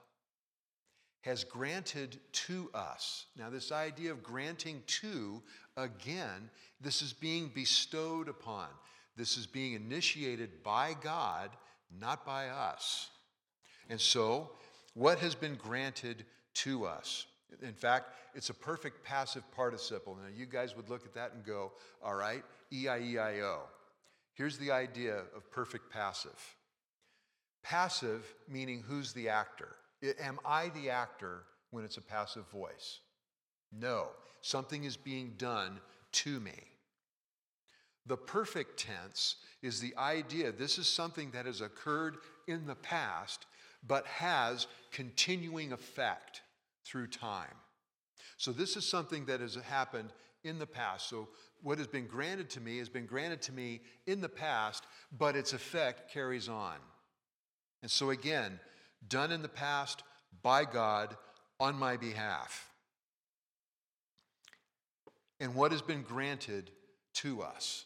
has 1.25 1.43
granted 1.43 2.19
to 2.31 2.69
us. 2.75 3.25
Now, 3.35 3.49
this 3.49 3.71
idea 3.71 4.11
of 4.11 4.21
granting 4.21 4.83
to, 5.01 5.41
again, 5.75 6.51
this 6.79 7.01
is 7.01 7.13
being 7.13 7.51
bestowed 7.53 8.29
upon. 8.29 8.67
This 9.17 9.35
is 9.35 9.47
being 9.47 9.73
initiated 9.73 10.61
by 10.61 10.95
God, 11.01 11.49
not 11.99 12.27
by 12.27 12.49
us. 12.49 13.09
And 13.89 13.99
so, 13.99 14.51
what 14.93 15.17
has 15.17 15.33
been 15.33 15.55
granted 15.55 16.25
to 16.55 16.85
us? 16.85 17.25
In 17.63 17.73
fact, 17.73 18.13
it's 18.35 18.51
a 18.51 18.53
perfect 18.53 19.03
passive 19.03 19.49
participle. 19.51 20.15
Now, 20.21 20.29
you 20.31 20.45
guys 20.45 20.75
would 20.75 20.91
look 20.91 21.05
at 21.05 21.15
that 21.15 21.33
and 21.33 21.43
go, 21.43 21.71
all 22.03 22.15
right, 22.15 22.43
E 22.71 22.87
I 22.87 22.99
E 22.99 23.17
I 23.17 23.39
O. 23.39 23.61
Here's 24.35 24.57
the 24.57 24.71
idea 24.71 25.23
of 25.35 25.51
perfect 25.51 25.91
passive 25.91 26.55
passive 27.65 28.35
meaning 28.47 28.83
who's 28.87 29.11
the 29.13 29.27
actor. 29.27 29.69
Am 30.19 30.39
I 30.45 30.69
the 30.69 30.91
actor 30.91 31.43
when 31.71 31.83
it's 31.83 31.97
a 31.97 32.01
passive 32.01 32.47
voice? 32.51 32.99
No. 33.71 34.09
Something 34.41 34.83
is 34.83 34.95
being 34.95 35.33
done 35.37 35.79
to 36.11 36.39
me. 36.39 36.53
The 38.05 38.17
perfect 38.17 38.79
tense 38.79 39.37
is 39.63 39.81
the 39.81 39.95
idea 39.97 40.51
this 40.51 40.77
is 40.77 40.87
something 40.87 41.31
that 41.31 41.47
has 41.47 41.61
occurred 41.61 42.17
in 42.47 42.67
the 42.67 42.75
past, 42.75 43.47
but 43.87 44.05
has 44.05 44.67
continuing 44.91 45.73
effect 45.73 46.41
through 46.85 47.07
time. 47.07 47.55
So, 48.37 48.51
this 48.51 48.77
is 48.77 48.87
something 48.87 49.25
that 49.25 49.39
has 49.39 49.55
happened 49.55 50.09
in 50.43 50.59
the 50.59 50.67
past. 50.67 51.09
So, 51.09 51.29
what 51.61 51.77
has 51.77 51.87
been 51.87 52.07
granted 52.07 52.49
to 52.51 52.61
me 52.61 52.77
has 52.77 52.89
been 52.89 53.05
granted 53.05 53.41
to 53.43 53.51
me 53.51 53.81
in 54.05 54.21
the 54.21 54.29
past, 54.29 54.85
but 55.17 55.35
its 55.35 55.53
effect 55.53 56.11
carries 56.11 56.47
on. 56.47 56.75
And 57.81 57.89
so, 57.89 58.09
again, 58.09 58.59
done 59.07 59.31
in 59.31 59.41
the 59.41 59.47
past 59.47 60.03
by 60.41 60.65
God 60.65 61.15
on 61.59 61.75
my 61.75 61.97
behalf. 61.97 62.69
And 65.39 65.55
what 65.55 65.71
has 65.71 65.81
been 65.81 66.03
granted 66.03 66.71
to 67.15 67.41
us? 67.41 67.85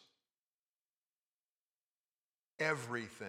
Everything. 2.60 3.28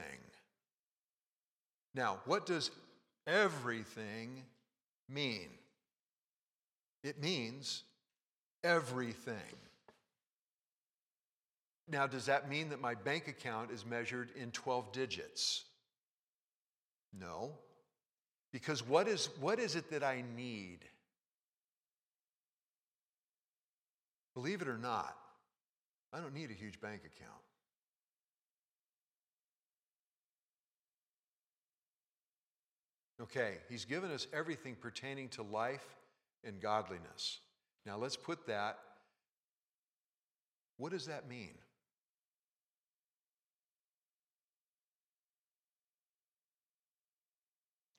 Now, 1.94 2.20
what 2.26 2.46
does 2.46 2.70
everything 3.26 4.42
mean? 5.08 5.48
It 7.02 7.20
means 7.20 7.82
everything. 8.62 9.34
Now, 11.90 12.06
does 12.06 12.26
that 12.26 12.48
mean 12.48 12.68
that 12.68 12.80
my 12.80 12.94
bank 12.94 13.26
account 13.26 13.72
is 13.72 13.84
measured 13.84 14.30
in 14.36 14.52
12 14.52 14.92
digits? 14.92 15.64
No. 17.18 17.50
Because 18.52 18.86
what 18.86 19.08
is, 19.08 19.28
what 19.40 19.58
is 19.58 19.74
it 19.74 19.90
that 19.90 20.04
I 20.04 20.22
need? 20.36 20.78
Believe 24.34 24.62
it 24.62 24.68
or 24.68 24.78
not, 24.78 25.16
I 26.12 26.20
don't 26.20 26.34
need 26.34 26.50
a 26.50 26.54
huge 26.54 26.80
bank 26.80 27.00
account. 27.00 27.32
Okay, 33.20 33.58
he's 33.68 33.84
given 33.84 34.10
us 34.12 34.28
everything 34.32 34.76
pertaining 34.80 35.28
to 35.30 35.42
life 35.42 35.84
and 36.44 36.60
godliness. 36.60 37.40
Now 37.84 37.98
let's 37.98 38.16
put 38.16 38.46
that. 38.46 38.78
What 40.78 40.92
does 40.92 41.06
that 41.06 41.28
mean? 41.28 41.50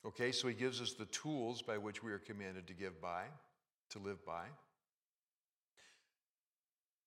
Okay, 0.05 0.31
so 0.31 0.47
he 0.47 0.53
gives 0.55 0.81
us 0.81 0.93
the 0.93 1.05
tools 1.05 1.61
by 1.61 1.77
which 1.77 2.03
we 2.03 2.11
are 2.11 2.17
commanded 2.17 2.67
to 2.67 2.73
give 2.73 2.99
by, 2.99 3.23
to 3.91 3.99
live 3.99 4.25
by. 4.25 4.45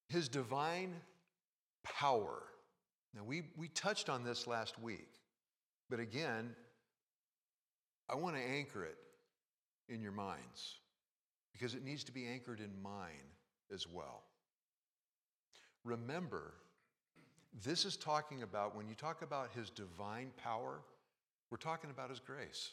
His 0.09 0.29
divine 0.29 0.95
power. 1.83 2.43
Now, 3.15 3.25
we, 3.25 3.43
we 3.57 3.69
touched 3.69 4.09
on 4.09 4.23
this 4.23 4.47
last 4.47 4.81
week, 4.81 5.09
but 5.91 5.99
again, 5.99 6.55
I 8.09 8.15
want 8.15 8.37
to 8.37 8.43
anchor 8.43 8.85
it 8.85 8.97
in 9.89 10.01
your 10.01 10.13
minds 10.13 10.79
because 11.53 11.75
it 11.75 11.85
needs 11.85 12.05
to 12.05 12.13
be 12.13 12.27
anchored 12.27 12.61
in 12.61 12.71
mine 12.83 13.31
as 13.73 13.89
well. 13.89 14.23
Remember, 15.85 16.55
this 17.65 17.85
is 17.85 17.97
talking 17.97 18.43
about, 18.43 18.77
when 18.77 18.89
you 18.89 18.95
talk 18.95 19.23
about 19.23 19.51
his 19.55 19.71
divine 19.71 20.31
power, 20.37 20.81
we're 21.51 21.59
talking 21.59 21.91
about 21.91 22.11
his 22.11 22.21
grace. 22.21 22.71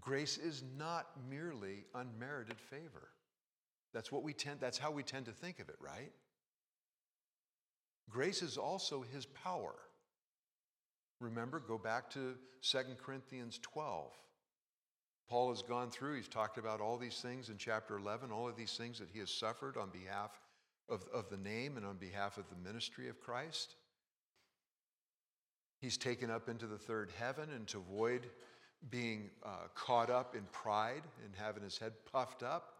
Grace 0.00 0.38
is 0.38 0.62
not 0.76 1.06
merely 1.30 1.84
unmerited 1.94 2.60
favor. 2.60 3.08
That's 3.94 4.12
what 4.12 4.22
we 4.22 4.32
tend 4.32 4.60
that's 4.60 4.78
how 4.78 4.90
we 4.90 5.02
tend 5.02 5.26
to 5.26 5.32
think 5.32 5.58
of 5.58 5.68
it, 5.68 5.76
right? 5.80 6.12
Grace 8.10 8.42
is 8.42 8.56
also 8.56 9.02
his 9.12 9.26
power. 9.26 9.74
Remember, 11.20 11.60
go 11.60 11.78
back 11.78 12.10
to 12.10 12.34
2 12.62 12.78
Corinthians 13.02 13.58
12. 13.62 14.12
Paul 15.28 15.50
has 15.50 15.62
gone 15.62 15.90
through, 15.90 16.16
he's 16.16 16.28
talked 16.28 16.58
about 16.58 16.80
all 16.80 16.98
these 16.98 17.20
things 17.20 17.48
in 17.48 17.56
chapter 17.56 17.96
11, 17.96 18.30
all 18.30 18.48
of 18.48 18.56
these 18.56 18.76
things 18.76 18.98
that 18.98 19.08
he 19.12 19.18
has 19.18 19.30
suffered 19.30 19.76
on 19.76 19.90
behalf 19.90 20.30
of, 20.88 21.04
of 21.12 21.28
the 21.30 21.36
name 21.36 21.76
and 21.76 21.84
on 21.84 21.96
behalf 21.96 22.38
of 22.38 22.44
the 22.48 22.68
ministry 22.68 23.08
of 23.08 23.20
Christ. 23.20 23.74
He's 25.80 25.96
taken 25.96 26.30
up 26.30 26.48
into 26.48 26.66
the 26.66 26.78
third 26.78 27.10
heaven 27.18 27.48
and 27.54 27.66
to 27.68 27.78
avoid 27.78 28.28
being 28.90 29.30
uh, 29.44 29.68
caught 29.74 30.10
up 30.10 30.34
in 30.34 30.42
pride 30.52 31.02
and 31.24 31.32
having 31.36 31.62
his 31.62 31.78
head 31.78 31.92
puffed 32.12 32.42
up, 32.42 32.74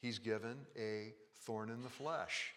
he's 0.00 0.18
given 0.18 0.56
a 0.78 1.12
thorn 1.40 1.70
in 1.70 1.82
the 1.82 1.88
flesh. 1.88 2.52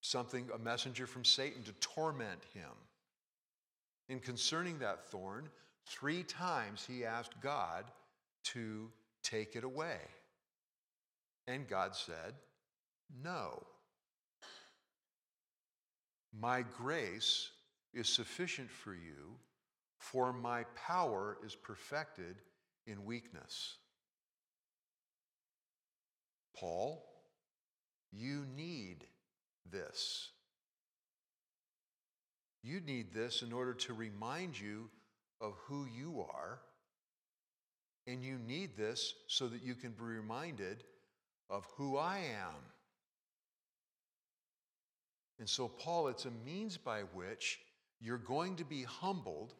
Something, 0.00 0.48
a 0.54 0.58
messenger 0.58 1.06
from 1.06 1.24
Satan 1.24 1.62
to 1.62 1.72
torment 1.74 2.42
him. 2.54 2.70
In 4.08 4.18
concerning 4.18 4.78
that 4.80 5.06
thorn, 5.06 5.48
three 5.86 6.24
times 6.24 6.84
he 6.88 7.04
asked 7.04 7.40
God 7.40 7.84
to 8.44 8.90
take 9.22 9.54
it 9.54 9.64
away. 9.64 9.98
And 11.46 11.68
God 11.68 11.94
said, 11.94 12.34
No. 13.22 13.62
My 16.38 16.62
grace 16.62 17.50
is 17.92 18.08
sufficient 18.08 18.70
for 18.70 18.94
you, 18.94 19.36
for 20.02 20.32
my 20.32 20.64
power 20.74 21.38
is 21.46 21.54
perfected 21.54 22.34
in 22.88 23.04
weakness. 23.04 23.76
Paul, 26.56 27.04
you 28.12 28.44
need 28.56 29.04
this. 29.70 30.30
You 32.64 32.80
need 32.80 33.14
this 33.14 33.42
in 33.42 33.52
order 33.52 33.74
to 33.74 33.94
remind 33.94 34.58
you 34.58 34.90
of 35.40 35.54
who 35.66 35.86
you 35.86 36.24
are, 36.32 36.58
and 38.08 38.24
you 38.24 38.38
need 38.44 38.76
this 38.76 39.14
so 39.28 39.46
that 39.46 39.62
you 39.62 39.76
can 39.76 39.92
be 39.92 40.02
reminded 40.02 40.82
of 41.48 41.64
who 41.76 41.96
I 41.96 42.18
am. 42.18 42.54
And 45.38 45.48
so, 45.48 45.68
Paul, 45.68 46.08
it's 46.08 46.24
a 46.24 46.32
means 46.44 46.76
by 46.76 47.02
which 47.14 47.60
you're 48.00 48.18
going 48.18 48.56
to 48.56 48.64
be 48.64 48.82
humbled, 48.82 49.54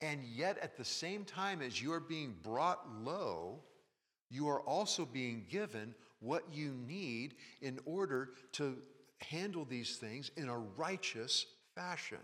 and 0.00 0.22
yet 0.24 0.58
at 0.58 0.76
the 0.76 0.84
same 0.84 1.24
time 1.24 1.62
as 1.62 1.80
you 1.80 1.92
are 1.92 2.00
being 2.00 2.34
brought 2.42 2.80
low, 3.02 3.60
you 4.30 4.48
are 4.48 4.60
also 4.60 5.04
being 5.04 5.46
given 5.48 5.94
what 6.20 6.44
you 6.52 6.74
need 6.86 7.34
in 7.62 7.78
order 7.84 8.30
to 8.52 8.76
handle 9.20 9.64
these 9.64 9.96
things 9.96 10.30
in 10.36 10.48
a 10.48 10.58
righteous 10.58 11.46
fashion. 11.74 12.18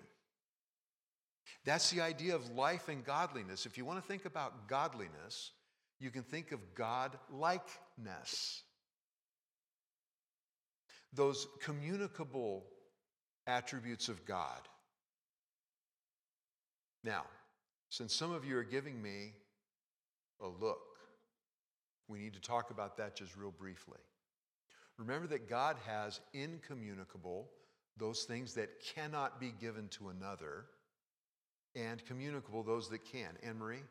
That's 1.65 1.91
the 1.91 2.01
idea 2.01 2.35
of 2.35 2.51
life 2.51 2.89
and 2.89 3.05
godliness. 3.05 3.67
If 3.67 3.79
you 3.79 3.85
want 3.85 4.03
to 4.03 4.07
think 4.07 4.25
about 4.25 4.69
godliness, 4.69 5.53
you 6.01 6.11
can 6.11 6.23
think 6.23 6.53
of 6.53 6.75
God 6.75 7.17
likeness. 7.31 8.63
Those 11.13 11.47
communicable 11.63 12.65
attributes 13.47 14.09
of 14.09 14.25
God. 14.25 14.61
Now, 17.05 17.25
since 17.93 18.15
some 18.15 18.33
of 18.33 18.47
you 18.47 18.57
are 18.57 18.65
giving 18.65 19.03
me 19.03 19.35
a 20.41 20.49
look, 20.49 20.97
we 22.09 22.19
need 22.19 22.33
to 22.33 22.41
talk 22.41 22.71
about 22.71 22.97
that 22.97 23.15
just 23.15 23.37
real 23.37 23.51
briefly. 23.51 23.99
Remember 24.97 25.27
that 25.27 25.47
God 25.47 25.77
has 25.87 26.19
incommunicable, 26.33 27.51
those 27.99 28.25
things 28.25 28.55
that 28.55 28.71
cannot 28.95 29.39
be 29.39 29.53
given 29.61 29.89
to 29.89 30.09
another, 30.09 30.65
and 31.77 32.03
communicable, 32.07 32.63
those 32.63 32.89
that 32.89 33.05
can. 33.05 33.29
Anne 33.43 33.59
Marie? 33.59 33.83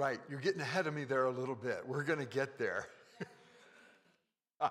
Right, 0.00 0.18
you're 0.30 0.40
getting 0.40 0.62
ahead 0.62 0.86
of 0.86 0.94
me 0.94 1.04
there 1.04 1.26
a 1.26 1.30
little 1.30 1.54
bit. 1.54 1.82
We're 1.86 2.04
going 2.04 2.20
to 2.20 2.24
get 2.24 2.58
there. 2.58 2.86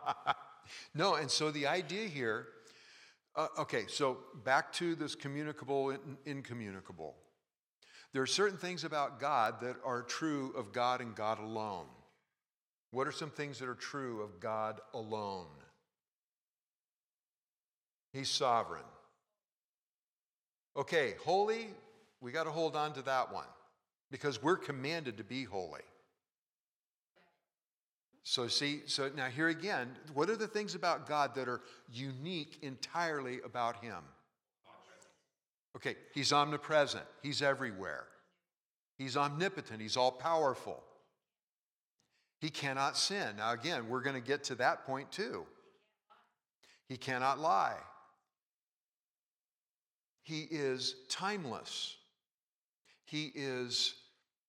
no, 0.96 1.14
and 1.14 1.30
so 1.30 1.52
the 1.52 1.68
idea 1.68 2.08
here, 2.08 2.48
uh, 3.36 3.46
okay, 3.60 3.84
so 3.88 4.18
back 4.44 4.74
to 4.74 4.96
this 4.96 5.14
communicable 5.14 5.92
and 5.92 6.18
incommunicable. 6.26 7.16
There 8.12 8.24
are 8.24 8.26
certain 8.26 8.58
things 8.58 8.84
about 8.84 9.20
God 9.20 9.62
that 9.62 9.76
are 9.86 10.02
true 10.02 10.52
of 10.58 10.74
God 10.74 11.00
and 11.00 11.14
God 11.14 11.38
alone. 11.38 11.86
What 12.90 13.08
are 13.08 13.12
some 13.12 13.30
things 13.30 13.60
that 13.60 13.70
are 13.70 13.76
true 13.76 14.24
of 14.24 14.40
God 14.40 14.82
alone? 14.96 15.46
He's 18.14 18.30
sovereign. 18.30 18.82
Okay, 20.76 21.14
holy, 21.24 21.68
we 22.20 22.32
got 22.32 22.46
to 22.46 22.52
hold 22.52 22.76
on 22.76 22.94
to 22.94 23.04
that 23.04 23.32
one 23.32 23.46
because 24.12 24.42
we're 24.42 24.58
commanded 24.58 25.18
to 25.18 25.24
be 25.24 25.44
holy. 25.44 25.82
So, 28.24 28.48
see, 28.48 28.82
so 28.86 29.10
now 29.16 29.28
here 29.28 29.48
again, 29.48 29.96
what 30.14 30.30
are 30.30 30.36
the 30.36 30.48
things 30.48 30.76
about 30.76 31.08
God 31.08 31.34
that 31.36 31.48
are 31.48 31.62
unique 31.92 32.60
entirely 32.62 33.40
about 33.44 33.84
Him? 33.84 34.04
Okay, 35.76 35.96
He's 36.14 36.34
omnipresent, 36.34 37.06
He's 37.24 37.42
everywhere, 37.42 38.06
He's 38.98 39.16
omnipotent, 39.18 39.82
He's 39.82 39.98
all 39.98 40.12
powerful. 40.12 40.84
He 42.40 42.50
cannot 42.50 42.96
sin. 42.96 43.36
Now, 43.38 43.52
again, 43.52 43.90
we're 43.90 44.02
going 44.02 44.16
to 44.16 44.26
get 44.26 44.46
to 44.46 44.56
that 44.56 44.86
point 44.86 45.12
too. 45.12 45.46
He 46.88 46.96
cannot 46.96 47.40
lie. 47.40 47.76
He 50.24 50.48
is 50.50 50.96
timeless. 51.10 51.98
He 53.06 53.32
is 53.34 53.96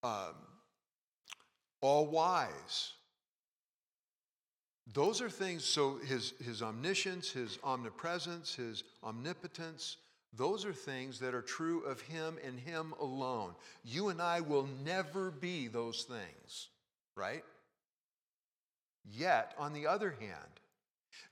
um, 0.02 0.34
all 1.80 2.06
wise. 2.06 2.92
Those 4.92 5.20
are 5.20 5.30
things, 5.30 5.64
so 5.64 5.98
his, 5.98 6.34
his 6.44 6.62
omniscience, 6.62 7.30
his 7.30 7.58
omnipresence, 7.62 8.54
his 8.54 8.82
omnipotence, 9.04 9.98
those 10.32 10.64
are 10.64 10.72
things 10.72 11.18
that 11.20 11.34
are 11.34 11.42
true 11.42 11.82
of 11.84 12.00
him 12.02 12.38
and 12.44 12.58
him 12.58 12.94
alone. 13.00 13.54
You 13.84 14.08
and 14.08 14.20
I 14.20 14.40
will 14.40 14.68
never 14.84 15.30
be 15.30 15.68
those 15.68 16.04
things, 16.04 16.68
right? 17.16 17.44
Yet, 19.04 19.54
on 19.58 19.72
the 19.72 19.86
other 19.86 20.10
hand, 20.10 20.60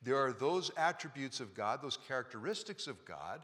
there 0.03 0.17
are 0.17 0.33
those 0.33 0.71
attributes 0.77 1.41
of 1.41 1.55
God, 1.55 1.81
those 1.83 1.99
characteristics 2.09 2.87
of 2.87 3.05
God, 3.05 3.41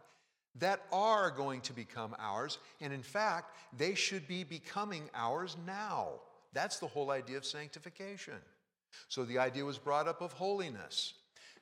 that 0.56 0.82
are 0.92 1.30
going 1.30 1.60
to 1.62 1.72
become 1.72 2.14
ours. 2.18 2.58
And 2.80 2.92
in 2.92 3.02
fact, 3.02 3.54
they 3.76 3.94
should 3.94 4.28
be 4.28 4.44
becoming 4.44 5.10
ours 5.14 5.56
now. 5.66 6.08
That's 6.52 6.78
the 6.78 6.86
whole 6.86 7.10
idea 7.10 7.36
of 7.36 7.44
sanctification. 7.44 8.38
So 9.08 9.24
the 9.24 9.38
idea 9.38 9.64
was 9.64 9.78
brought 9.78 10.06
up 10.06 10.20
of 10.20 10.32
holiness. 10.32 11.14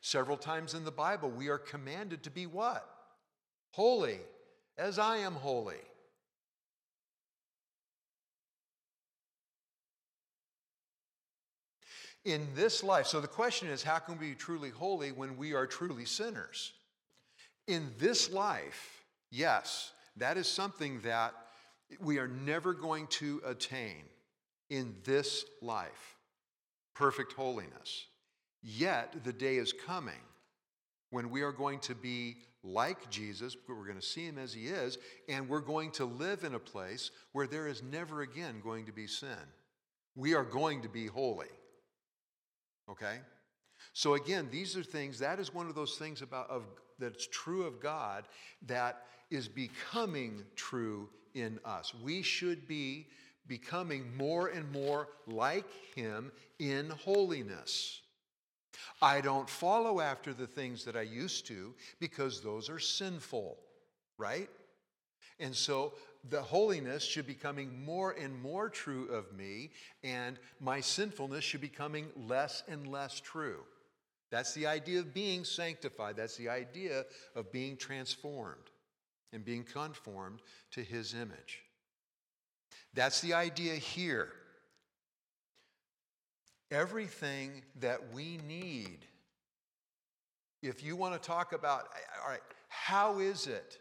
Several 0.03 0.37
times 0.37 0.75
in 0.75 0.85
the 0.85 0.91
Bible, 0.91 1.31
we 1.31 1.49
are 1.49 1.59
commanded 1.59 2.23
to 2.25 2.31
be 2.31 2.47
what? 2.47 2.87
Holy, 3.71 4.19
as 4.77 4.99
I 4.99 5.19
am 5.19 5.35
holy. 5.35 5.77
In 12.25 12.47
this 12.55 12.85
life, 12.85 13.07
so 13.07 13.21
the 13.21 13.27
question 13.27 13.69
is 13.69 13.83
how 13.83 13.99
can 13.99 14.19
we 14.19 14.29
be 14.29 14.35
truly 14.35 14.71
holy 14.71 15.11
when 15.11 15.37
we 15.37 15.55
are 15.55 15.67
truly 15.67 16.05
sinners? 16.05 16.73
In 17.67 17.91
this 17.99 18.31
life, 18.31 19.05
yes, 19.31 19.93
that 20.17 20.37
is 20.37 20.49
something 20.49 21.01
that 21.01 21.35
we 22.01 22.19
are 22.19 22.29
never 22.29 22.73
going 22.73 23.07
to 23.09 23.41
attain 23.45 24.05
in 24.71 24.95
this 25.05 25.45
life 25.61 26.17
perfect 26.95 27.33
holiness. 27.33 28.07
Yet 28.63 29.25
the 29.25 29.33
day 29.33 29.57
is 29.57 29.73
coming 29.73 30.21
when 31.11 31.31
we 31.31 31.43
are 31.43 31.53
going 31.53 31.79
to 31.81 31.95
be 31.95 32.37
like 32.65 33.11
Jesus, 33.11 33.57
we're 33.69 33.85
going 33.85 33.99
to 33.99 34.07
see 34.07 34.25
him 34.25 34.39
as 34.39 34.55
he 34.55 34.67
is, 34.67 34.99
and 35.29 35.49
we're 35.49 35.61
going 35.61 35.91
to 35.93 36.05
live 36.05 36.45
in 36.45 36.55
a 36.55 36.61
place 36.61 37.11
where 37.33 37.47
there 37.47 37.67
is 37.67 37.83
never 37.83 38.23
again 38.23 38.61
going 38.63 38.87
to 38.87 38.93
be 38.93 39.07
sin. 39.07 39.29
We 40.15 40.35
are 40.35 40.45
going 40.45 40.83
to 40.83 40.89
be 40.89 41.07
holy. 41.07 41.49
Okay? 42.89 43.19
So 43.93 44.15
again, 44.15 44.49
these 44.51 44.77
are 44.77 44.83
things 44.83 45.19
that 45.19 45.41
is 45.41 45.53
one 45.53 45.67
of 45.67 45.75
those 45.75 45.97
things 45.97 46.23
about 46.23 46.49
of 46.51 46.63
that's 46.99 47.27
true 47.27 47.65
of 47.65 47.81
God 47.81 48.25
that 48.67 49.05
is 49.31 49.49
becoming 49.49 50.43
true 50.57 51.09
in 51.35 51.59
us. 51.65 51.95
We 51.95 52.23
should 52.23 52.69
be 52.69 53.07
becoming 53.49 54.17
more 54.17 54.49
and 54.49 54.71
more 54.71 55.09
like 55.27 55.67
him 55.95 56.31
in 56.59 56.91
holiness. 56.91 58.01
I 59.01 59.21
don't 59.21 59.49
follow 59.49 60.01
after 60.01 60.33
the 60.33 60.47
things 60.47 60.85
that 60.85 60.97
I 60.97 61.03
used 61.03 61.47
to 61.47 61.75
because 61.99 62.41
those 62.41 62.69
are 62.69 62.79
sinful, 62.79 63.57
right? 64.19 64.49
And 65.41 65.55
so 65.55 65.95
the 66.29 66.43
holiness 66.43 67.03
should 67.03 67.27
be 67.27 67.35
coming 67.35 67.85
more 67.85 68.13
and 68.13 68.41
more 68.41 68.69
true 68.69 69.09
of 69.09 69.33
me, 69.33 69.71
and 70.05 70.39
my 70.61 70.81
sinfulness 70.81 71.43
should 71.43 71.61
be 71.61 71.69
coming 71.69 72.07
less 72.17 72.63
and 72.69 72.87
less 72.87 73.19
true. 73.19 73.65
That's 74.33 74.55
the 74.55 74.67
idea 74.67 74.99
of 74.99 75.13
being 75.13 75.45
sanctified. 75.45 76.17
That's 76.17 76.39
the 76.39 76.49
idea 76.49 77.05
of 77.37 77.53
being 77.53 77.77
transformed 77.77 78.71
and 79.35 79.45
being 79.45 79.63
conformed 79.63 80.41
to 80.71 80.83
his 80.83 81.13
image. 81.13 81.61
That's 82.95 83.21
the 83.21 83.35
idea 83.35 83.75
here. 83.75 84.33
Everything 86.71 87.63
that 87.81 88.01
we 88.15 88.39
need, 88.49 89.01
if 90.63 90.83
you 90.83 90.97
want 90.97 91.13
to 91.13 91.21
talk 91.21 91.53
about, 91.53 91.89
all 92.25 92.31
right, 92.31 92.41
how 92.71 93.19
is 93.19 93.47
it 93.47 93.77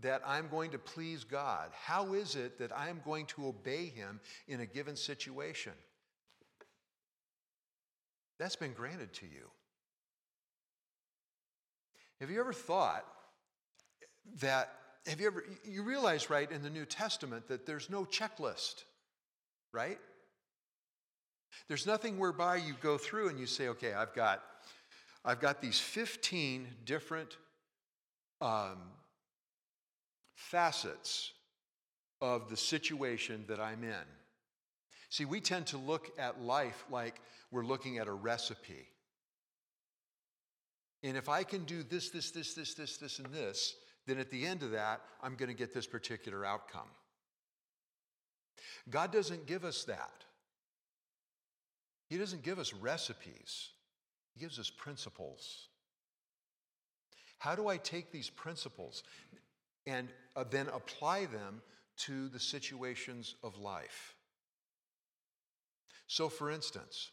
that 0.00 0.22
I'm 0.24 0.46
going 0.46 0.70
to 0.70 0.78
please 0.78 1.24
God? 1.24 1.70
How 1.72 2.12
is 2.12 2.36
it 2.36 2.56
that 2.60 2.70
I'm 2.78 3.00
going 3.04 3.26
to 3.26 3.48
obey 3.48 3.86
Him 3.86 4.20
in 4.46 4.60
a 4.60 4.66
given 4.66 4.94
situation? 4.94 5.72
That's 8.38 8.54
been 8.54 8.74
granted 8.74 9.12
to 9.14 9.26
you. 9.26 9.50
Have 12.22 12.30
you 12.30 12.38
ever 12.38 12.52
thought 12.52 13.04
that 14.42 14.70
have 15.06 15.20
you 15.20 15.26
ever, 15.26 15.44
you 15.64 15.82
realize, 15.82 16.30
right, 16.30 16.48
in 16.52 16.62
the 16.62 16.70
New 16.70 16.84
Testament 16.84 17.48
that 17.48 17.66
there's 17.66 17.90
no 17.90 18.04
checklist, 18.04 18.84
right? 19.72 19.98
There's 21.66 21.84
nothing 21.84 22.20
whereby 22.20 22.58
you 22.58 22.74
go 22.80 22.96
through 22.96 23.28
and 23.28 23.40
you 23.40 23.46
say, 23.46 23.66
okay, 23.70 23.92
I've 23.92 24.14
got, 24.14 24.40
I've 25.24 25.40
got 25.40 25.60
these 25.60 25.80
15 25.80 26.68
different 26.84 27.36
um, 28.40 28.78
facets 30.36 31.32
of 32.20 32.48
the 32.48 32.56
situation 32.56 33.46
that 33.48 33.58
I'm 33.58 33.82
in. 33.82 34.06
See, 35.10 35.24
we 35.24 35.40
tend 35.40 35.66
to 35.66 35.76
look 35.76 36.12
at 36.20 36.40
life 36.40 36.84
like 36.88 37.20
we're 37.50 37.66
looking 37.66 37.98
at 37.98 38.06
a 38.06 38.12
recipe. 38.12 38.86
And 41.02 41.16
if 41.16 41.28
I 41.28 41.42
can 41.42 41.64
do 41.64 41.82
this, 41.82 42.10
this, 42.10 42.30
this, 42.30 42.54
this, 42.54 42.74
this, 42.74 42.96
this, 42.96 43.18
and 43.18 43.32
this, 43.32 43.74
then 44.06 44.18
at 44.18 44.30
the 44.30 44.46
end 44.46 44.62
of 44.62 44.70
that, 44.72 45.00
I'm 45.22 45.34
going 45.34 45.48
to 45.48 45.54
get 45.54 45.74
this 45.74 45.86
particular 45.86 46.44
outcome. 46.44 46.88
God 48.88 49.12
doesn't 49.12 49.46
give 49.46 49.64
us 49.64 49.84
that. 49.84 50.24
He 52.08 52.18
doesn't 52.18 52.42
give 52.42 52.58
us 52.58 52.72
recipes, 52.74 53.70
He 54.34 54.40
gives 54.40 54.58
us 54.58 54.70
principles. 54.70 55.68
How 57.38 57.56
do 57.56 57.66
I 57.66 57.76
take 57.76 58.12
these 58.12 58.30
principles 58.30 59.02
and 59.84 60.08
uh, 60.36 60.44
then 60.48 60.68
apply 60.68 61.26
them 61.26 61.60
to 61.96 62.28
the 62.28 62.38
situations 62.38 63.34
of 63.42 63.58
life? 63.58 64.14
So, 66.06 66.28
for 66.28 66.50
instance, 66.50 67.10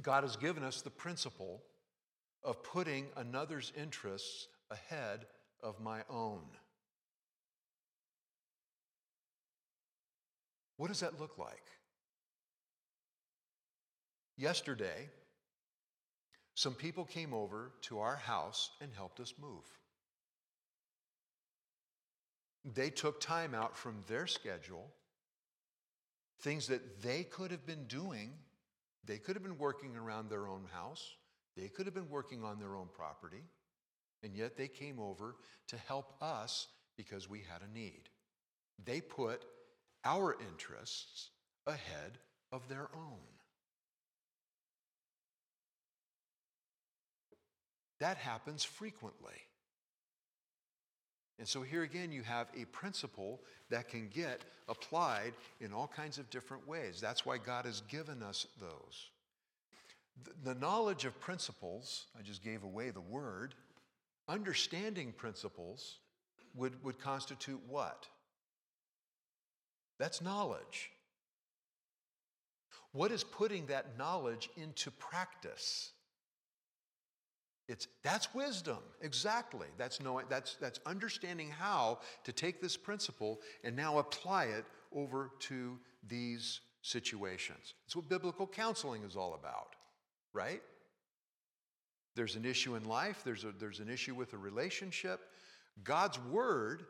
God 0.00 0.22
has 0.22 0.36
given 0.36 0.62
us 0.62 0.82
the 0.82 0.90
principle 0.90 1.62
of 2.46 2.62
putting 2.62 3.08
another's 3.16 3.72
interests 3.76 4.46
ahead 4.70 5.26
of 5.62 5.80
my 5.80 6.02
own. 6.08 6.42
What 10.76 10.88
does 10.88 11.00
that 11.00 11.18
look 11.18 11.38
like? 11.38 11.64
Yesterday, 14.36 15.08
some 16.54 16.74
people 16.74 17.04
came 17.04 17.34
over 17.34 17.72
to 17.82 17.98
our 17.98 18.16
house 18.16 18.70
and 18.80 18.92
helped 18.94 19.18
us 19.18 19.34
move. 19.40 19.64
They 22.64 22.90
took 22.90 23.20
time 23.20 23.54
out 23.54 23.76
from 23.76 24.04
their 24.06 24.26
schedule, 24.26 24.92
things 26.42 26.68
that 26.68 27.02
they 27.02 27.24
could 27.24 27.50
have 27.50 27.66
been 27.66 27.86
doing. 27.86 28.34
They 29.04 29.18
could 29.18 29.34
have 29.34 29.42
been 29.42 29.58
working 29.58 29.96
around 29.96 30.28
their 30.28 30.46
own 30.46 30.66
house, 30.72 31.16
they 31.56 31.68
could 31.68 31.86
have 31.86 31.94
been 31.94 32.10
working 32.10 32.44
on 32.44 32.58
their 32.58 32.76
own 32.76 32.88
property. 32.92 33.42
And 34.22 34.34
yet 34.34 34.56
they 34.56 34.68
came 34.68 34.98
over 34.98 35.36
to 35.68 35.76
help 35.76 36.14
us 36.22 36.68
because 36.96 37.28
we 37.28 37.40
had 37.40 37.62
a 37.62 37.72
need. 37.72 38.08
They 38.84 39.00
put 39.00 39.44
our 40.04 40.36
interests 40.40 41.30
ahead 41.66 42.18
of 42.52 42.68
their 42.68 42.88
own. 42.94 43.18
That 48.00 48.16
happens 48.16 48.62
frequently. 48.62 49.32
And 51.38 51.46
so 51.46 51.62
here 51.62 51.82
again, 51.82 52.12
you 52.12 52.22
have 52.22 52.48
a 52.56 52.64
principle 52.66 53.40
that 53.70 53.88
can 53.88 54.08
get 54.08 54.44
applied 54.68 55.32
in 55.60 55.72
all 55.72 55.88
kinds 55.88 56.18
of 56.18 56.30
different 56.30 56.66
ways. 56.66 57.00
That's 57.00 57.26
why 57.26 57.38
God 57.38 57.66
has 57.66 57.82
given 57.82 58.22
us 58.22 58.46
those. 58.60 59.10
The 60.44 60.54
knowledge 60.54 61.04
of 61.04 61.18
principles, 61.20 62.06
I 62.18 62.22
just 62.22 62.42
gave 62.42 62.62
away 62.62 62.90
the 62.90 63.00
word, 63.00 63.54
understanding 64.28 65.12
principles 65.12 65.98
would, 66.54 66.82
would 66.82 66.98
constitute 66.98 67.60
what? 67.68 68.06
That's 69.98 70.20
knowledge. 70.20 70.90
What 72.92 73.12
is 73.12 73.22
putting 73.22 73.66
that 73.66 73.98
knowledge 73.98 74.48
into 74.56 74.90
practice? 74.90 75.92
It's, 77.68 77.88
that's 78.02 78.32
wisdom, 78.34 78.78
exactly. 79.02 79.66
That's, 79.76 80.00
knowing, 80.00 80.26
that's, 80.30 80.54
that's 80.54 80.80
understanding 80.86 81.50
how 81.50 81.98
to 82.24 82.32
take 82.32 82.62
this 82.62 82.76
principle 82.76 83.40
and 83.64 83.76
now 83.76 83.98
apply 83.98 84.46
it 84.46 84.64
over 84.94 85.30
to 85.40 85.78
these 86.08 86.60
situations. 86.82 87.74
It's 87.84 87.96
what 87.96 88.08
biblical 88.08 88.46
counseling 88.46 89.02
is 89.02 89.16
all 89.16 89.34
about, 89.34 89.75
right? 90.36 90.62
There's 92.14 92.36
an 92.36 92.44
issue 92.44 92.76
in 92.76 92.84
life, 92.84 93.22
there's, 93.24 93.44
a, 93.44 93.52
there's 93.58 93.80
an 93.80 93.88
issue 93.88 94.14
with 94.14 94.32
a 94.32 94.38
relationship. 94.38 95.20
God's 95.82 96.18
word, 96.30 96.84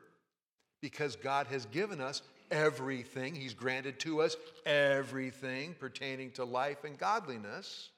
because 0.82 1.16
God 1.16 1.46
has 1.48 1.66
given 1.66 2.00
us 2.00 2.22
everything, 2.50 3.34
He's 3.34 3.54
granted 3.54 3.98
to 4.00 4.20
us 4.20 4.36
everything 4.64 5.74
pertaining 5.78 6.30
to 6.32 6.44
life 6.44 6.84
and 6.84 6.98
godliness. 6.98 7.90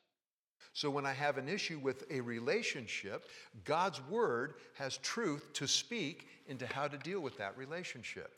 So 0.72 0.90
when 0.90 1.06
I 1.06 1.12
have 1.12 1.38
an 1.38 1.48
issue 1.48 1.78
with 1.78 2.04
a 2.10 2.20
relationship, 2.20 3.28
God's 3.64 4.00
word 4.08 4.54
has 4.74 4.96
truth 4.98 5.52
to 5.54 5.66
speak 5.66 6.28
into 6.46 6.66
how 6.66 6.88
to 6.88 6.96
deal 6.96 7.20
with 7.20 7.36
that 7.38 7.58
relationship. 7.58 8.32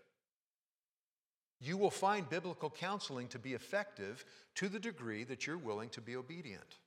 You 1.61 1.77
will 1.77 1.91
find 1.91 2.29
biblical 2.29 2.71
counseling 2.71 3.29
to 3.29 3.39
be 3.39 3.53
effective 3.53 4.25
to 4.55 4.69
the 4.69 4.79
degree 4.79 5.25
that 5.25 5.47
you're 5.47 5.59
willing 5.59 5.91
to 5.91 6.01
be 6.01 6.17
obedient. 6.17 6.79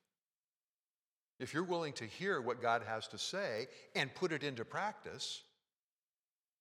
If 1.44 1.54
you're 1.54 1.64
willing 1.64 1.92
to 1.94 2.06
hear 2.06 2.40
what 2.40 2.62
God 2.62 2.84
has 2.88 3.06
to 3.10 3.18
say 3.18 3.68
and 3.96 4.16
put 4.16 4.32
it 4.32 4.44
into 4.44 4.64
practice, 4.64 5.42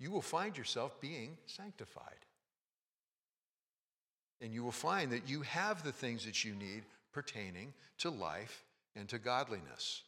you 0.00 0.10
will 0.10 0.20
find 0.20 0.58
yourself 0.58 1.00
being 1.00 1.38
sanctified. 1.46 2.26
And 4.40 4.52
you 4.52 4.64
will 4.64 4.72
find 4.72 5.12
that 5.12 5.28
you 5.28 5.42
have 5.42 5.84
the 5.84 5.92
things 5.92 6.24
that 6.24 6.44
you 6.44 6.56
need 6.56 6.82
pertaining 7.12 7.72
to 7.98 8.10
life 8.10 8.64
and 8.96 9.08
to 9.10 9.20
godliness. 9.20 10.02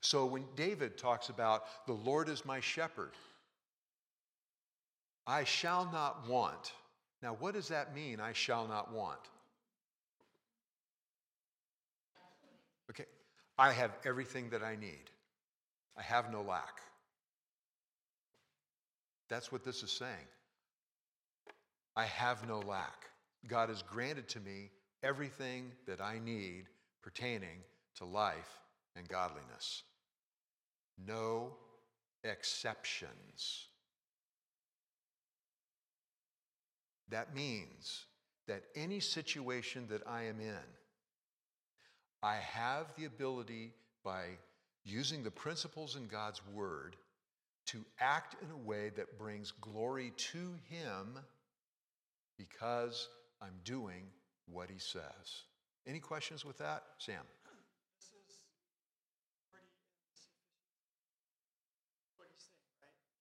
So 0.00 0.24
when 0.24 0.44
David 0.56 0.96
talks 0.96 1.28
about 1.28 1.64
the 1.86 1.92
Lord 1.92 2.30
is 2.30 2.46
my 2.46 2.60
shepherd, 2.60 3.12
I 5.26 5.44
shall 5.44 5.84
not 5.92 6.26
want. 6.26 6.72
Now, 7.22 7.36
what 7.38 7.52
does 7.52 7.68
that 7.68 7.94
mean, 7.94 8.18
I 8.18 8.32
shall 8.32 8.66
not 8.66 8.94
want? 8.94 9.20
Okay, 12.90 13.04
I 13.60 13.72
have 13.72 13.90
everything 14.06 14.48
that 14.50 14.62
I 14.62 14.74
need, 14.74 15.10
I 15.94 16.02
have 16.02 16.32
no 16.32 16.40
lack. 16.40 16.80
That's 19.28 19.52
what 19.52 19.64
this 19.64 19.82
is 19.82 19.90
saying. 19.92 20.28
I 21.94 22.06
have 22.06 22.48
no 22.48 22.60
lack. 22.60 23.10
God 23.46 23.68
has 23.68 23.82
granted 23.82 24.28
to 24.30 24.40
me 24.40 24.70
everything 25.02 25.72
that 25.86 26.00
I 26.00 26.18
need 26.18 26.64
pertaining 27.02 27.58
to 27.96 28.06
life 28.06 28.58
and 28.96 29.06
godliness. 29.06 29.82
No 31.06 31.52
exceptions. 32.24 33.66
That 37.10 37.34
means 37.34 38.06
that 38.48 38.62
any 38.74 39.00
situation 39.00 39.86
that 39.90 40.02
I 40.06 40.22
am 40.22 40.40
in, 40.40 40.56
I 42.22 42.36
have 42.36 42.86
the 42.96 43.06
ability 43.06 43.72
by 44.04 44.24
using 44.84 45.22
the 45.22 45.30
principles 45.30 45.96
in 45.96 46.06
God's 46.06 46.40
Word 46.52 46.96
to 47.66 47.84
act 47.98 48.36
in 48.42 48.50
a 48.50 48.56
way 48.56 48.90
that 48.96 49.18
brings 49.18 49.52
glory 49.60 50.12
to 50.16 50.54
Him 50.68 51.18
because 52.36 53.08
I'm 53.40 53.58
doing 53.64 54.04
what 54.46 54.70
He 54.70 54.78
says. 54.78 55.44
Any 55.86 55.98
questions 56.00 56.44
with 56.44 56.58
that? 56.58 56.84
Sam. 56.98 57.22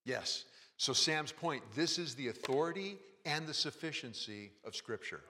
Yes. 0.06 0.46
So, 0.78 0.94
Sam's 0.94 1.32
point 1.32 1.62
this 1.76 2.00
is 2.00 2.16
the 2.16 2.30
authority 2.30 2.98
and 3.26 3.46
the 3.46 3.54
sufficiency 3.54 4.52
of 4.66 4.76
Scripture. 4.76 5.22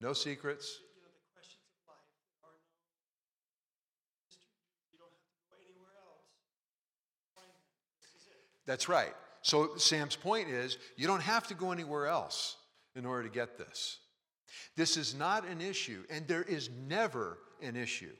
No 0.00 0.12
secrets. 0.12 0.78
You 0.94 1.02
know, 1.02 1.10
the 1.10 1.24
questions 1.32 1.64
of 1.72 1.80
life 1.88 2.04
are 2.44 2.52
no 2.52 2.60
mystery. 4.22 4.52
You 4.92 4.98
don't 5.00 5.10
have 5.10 5.24
to 5.24 5.40
go 5.48 5.56
anywhere 5.56 5.96
else. 6.04 6.28
Find 7.34 7.48
them. 7.48 7.64
This 7.98 8.12
is 8.12 8.28
it. 8.28 8.44
That's 8.68 8.86
right. 8.86 9.14
So, 9.40 9.76
Sam's 9.78 10.14
point 10.14 10.50
is 10.50 10.76
you 10.96 11.06
don't 11.06 11.22
have 11.22 11.48
to 11.48 11.54
go 11.54 11.72
anywhere 11.72 12.06
else 12.06 12.56
in 12.94 13.06
order 13.06 13.22
to 13.22 13.34
get 13.34 13.56
this. 13.56 13.98
This 14.76 14.98
is 14.98 15.14
not 15.14 15.46
an 15.46 15.62
issue, 15.62 16.04
and 16.10 16.28
there 16.28 16.42
is 16.42 16.68
never 16.86 17.38
an 17.62 17.76
issue. 17.76 18.14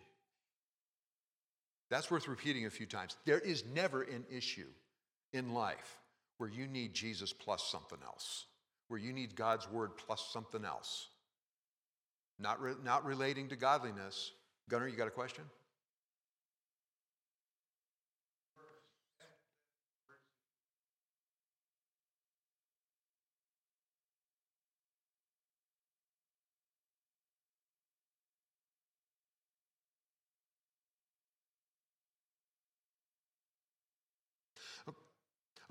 That's 1.91 2.11
worth 2.11 2.29
repeating 2.29 2.65
a 2.65 2.71
few 2.71 2.87
times. 2.87 3.17
There 3.27 3.39
is 3.39 3.63
never 3.75 4.03
an 4.03 4.25
issue 4.31 4.69
in 5.35 5.53
life 5.53 5.99
where 6.39 6.49
you 6.49 6.67
need 6.67 6.95
Jesus 6.95 7.33
plus 7.33 7.63
something 7.65 7.99
else, 8.05 8.47
where 8.89 9.01
you 9.01 9.13
need 9.13 9.37
God's 9.37 9.71
word 9.71 9.99
plus 9.99 10.31
something 10.33 10.65
else. 10.65 11.09
Not, 12.39 12.61
re- 12.63 12.75
not 12.83 13.05
relating 13.05 13.49
to 13.49 13.57
godliness. 13.57 14.33
Gunnar, 14.71 14.89
you 14.89 14.97
got 14.97 15.09
a 15.09 15.11
question? 15.11 15.45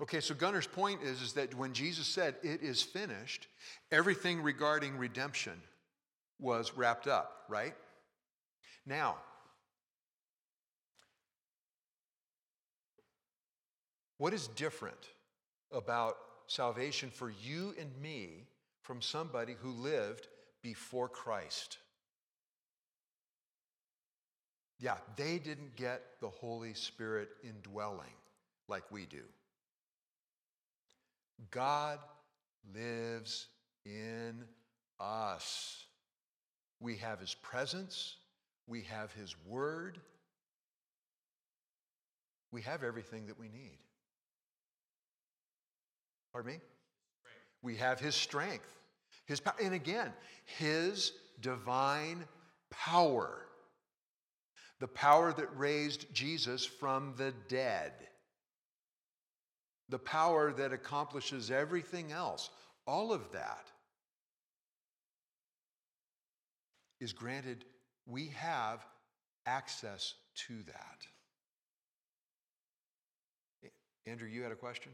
Okay, 0.00 0.20
so 0.20 0.34
Gunnar's 0.34 0.66
point 0.66 1.02
is, 1.02 1.20
is 1.20 1.32
that 1.32 1.54
when 1.54 1.72
Jesus 1.72 2.06
said, 2.06 2.36
It 2.42 2.62
is 2.62 2.82
finished, 2.82 3.48
everything 3.90 4.42
regarding 4.42 4.96
redemption 4.96 5.60
was 6.38 6.72
wrapped 6.76 7.08
up, 7.08 7.44
right? 7.48 7.74
Now, 8.86 9.16
what 14.18 14.32
is 14.32 14.46
different 14.48 15.10
about 15.72 16.16
salvation 16.46 17.10
for 17.10 17.30
you 17.30 17.74
and 17.78 17.90
me 18.00 18.44
from 18.82 19.02
somebody 19.02 19.56
who 19.60 19.70
lived 19.70 20.28
before 20.62 21.08
Christ? 21.08 21.78
Yeah, 24.78 24.96
they 25.16 25.38
didn't 25.38 25.74
get 25.74 26.02
the 26.20 26.28
Holy 26.28 26.72
Spirit 26.72 27.30
indwelling 27.42 28.14
like 28.68 28.84
we 28.92 29.06
do. 29.06 29.24
God 31.50 31.98
lives 32.74 33.46
in 33.84 34.44
us. 35.00 35.84
We 36.80 36.96
have 36.96 37.20
his 37.20 37.34
presence, 37.34 38.16
we 38.66 38.82
have 38.82 39.12
his 39.12 39.34
word, 39.46 39.98
we 42.52 42.62
have 42.62 42.82
everything 42.82 43.26
that 43.26 43.38
we 43.38 43.48
need. 43.48 43.78
Pardon 46.32 46.52
me? 46.52 46.60
We 47.62 47.76
have 47.76 47.98
his 47.98 48.14
strength, 48.14 48.68
his 49.26 49.40
power, 49.40 49.54
and 49.60 49.74
again, 49.74 50.12
his 50.44 51.12
divine 51.40 52.24
power. 52.70 53.46
The 54.80 54.88
power 54.88 55.32
that 55.32 55.58
raised 55.58 56.12
Jesus 56.14 56.64
from 56.64 57.14
the 57.16 57.32
dead 57.48 57.92
the 59.88 59.98
power 59.98 60.52
that 60.52 60.72
accomplishes 60.72 61.50
everything 61.50 62.12
else, 62.12 62.50
all 62.86 63.12
of 63.12 63.32
that 63.32 63.66
is 67.00 67.12
granted. 67.12 67.64
We 68.06 68.28
have 68.36 68.84
access 69.46 70.14
to 70.46 70.62
that. 70.66 71.06
Andrew, 74.06 74.28
you 74.28 74.42
had 74.42 74.52
a 74.52 74.56
question? 74.56 74.92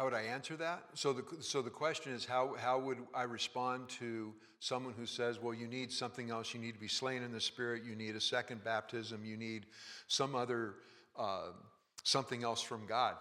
How 0.00 0.06
would 0.06 0.14
I 0.14 0.22
answer 0.22 0.56
that? 0.56 0.84
So 0.94 1.12
the, 1.12 1.22
so 1.40 1.60
the 1.60 1.68
question 1.68 2.14
is 2.14 2.24
how, 2.24 2.54
how 2.58 2.78
would 2.78 2.96
I 3.14 3.24
respond 3.24 3.90
to 3.98 4.32
someone 4.58 4.94
who 4.94 5.04
says, 5.04 5.38
well, 5.38 5.52
you 5.52 5.66
need 5.66 5.92
something 5.92 6.30
else, 6.30 6.54
you 6.54 6.60
need 6.60 6.72
to 6.72 6.80
be 6.80 6.88
slain 6.88 7.22
in 7.22 7.32
the 7.32 7.40
Spirit, 7.40 7.82
you 7.84 7.94
need 7.94 8.16
a 8.16 8.20
second 8.20 8.64
baptism, 8.64 9.26
you 9.26 9.36
need 9.36 9.66
some 10.08 10.34
other, 10.34 10.76
uh, 11.18 11.48
something 12.02 12.44
else 12.44 12.62
from 12.62 12.86
God? 12.86 13.14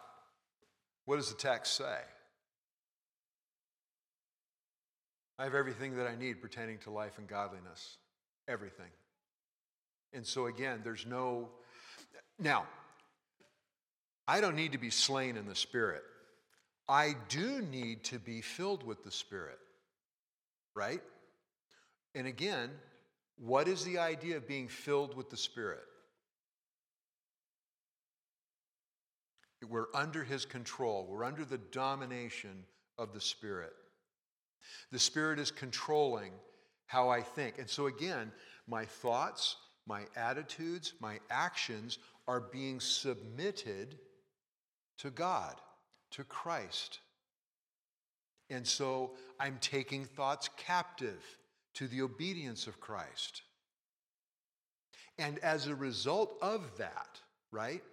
What 1.03 1.17
does 1.17 1.29
the 1.29 1.37
text 1.37 1.75
say? 1.75 1.97
I 5.37 5.43
have 5.43 5.55
everything 5.55 5.97
that 5.97 6.07
I 6.07 6.15
need 6.15 6.41
pertaining 6.41 6.77
to 6.85 6.91
life 6.91 7.17
and 7.17 7.27
godliness. 7.27 7.97
Everything. 8.47 8.91
And 10.13 10.25
so, 10.25 10.45
again, 10.45 10.79
there's 10.85 11.05
no. 11.05 11.49
Now, 12.39 12.67
I 14.25 14.39
don't 14.39 14.55
need 14.55 14.71
to 14.71 14.77
be 14.77 14.91
slain 14.91 15.35
in 15.35 15.45
the 15.45 15.55
Spirit. 15.55 16.03
I 16.89 17.15
do 17.30 17.62
need 17.62 18.04
to 18.06 18.17
be 18.17 18.41
filled 18.41 18.84
with 18.84 19.04
the 19.04 19.12
Spirit, 19.12 19.60
right? 20.75 21.02
And 22.15 22.25
again, 22.25 22.71
what 23.38 23.67
is 23.67 23.86
the 23.86 23.99
idea 23.99 24.38
of 24.38 24.47
being 24.47 24.67
filled 24.67 25.15
with 25.15 25.30
the 25.30 25.38
Spirit? 25.38 25.84
We're 29.69 29.93
under 29.93 30.23
His 30.23 30.45
control, 30.45 31.06
we're 31.08 31.23
under 31.23 31.45
the 31.45 31.60
domination 31.60 32.65
of 32.97 33.13
the 33.13 33.21
Spirit. 33.21 33.73
The 34.91 34.99
Spirit 34.99 35.39
is 35.39 35.52
controlling 35.52 36.32
how 36.88 37.10
I 37.10 37.21
think. 37.21 37.60
And 37.60 37.69
so, 37.69 37.86
again, 37.86 38.32
my 38.67 38.84
thoughts, 38.84 39.58
my 39.86 40.06
attitudes, 40.15 40.93
my 40.99 41.19
actions 41.30 41.99
are 42.28 42.39
being 42.39 42.80
submitted 42.80 43.99
to 44.97 45.12
God, 45.12 45.56
to 46.12 46.24
Christ. 46.24 47.00
And 48.50 48.65
so 48.65 49.12
I'm 49.39 49.58
taking 49.62 50.06
thoughts 50.06 50.50
captive 50.58 51.24
to 51.76 51.88
the 51.88 52.02
obedience 52.02 52.67
of 52.67 52.80
Christ. 52.80 53.43
And 55.17 55.38
as 55.39 55.67
a 55.67 55.76
result 55.76 56.38
of 56.41 56.78
that, 56.78 57.19
right, 57.52 57.84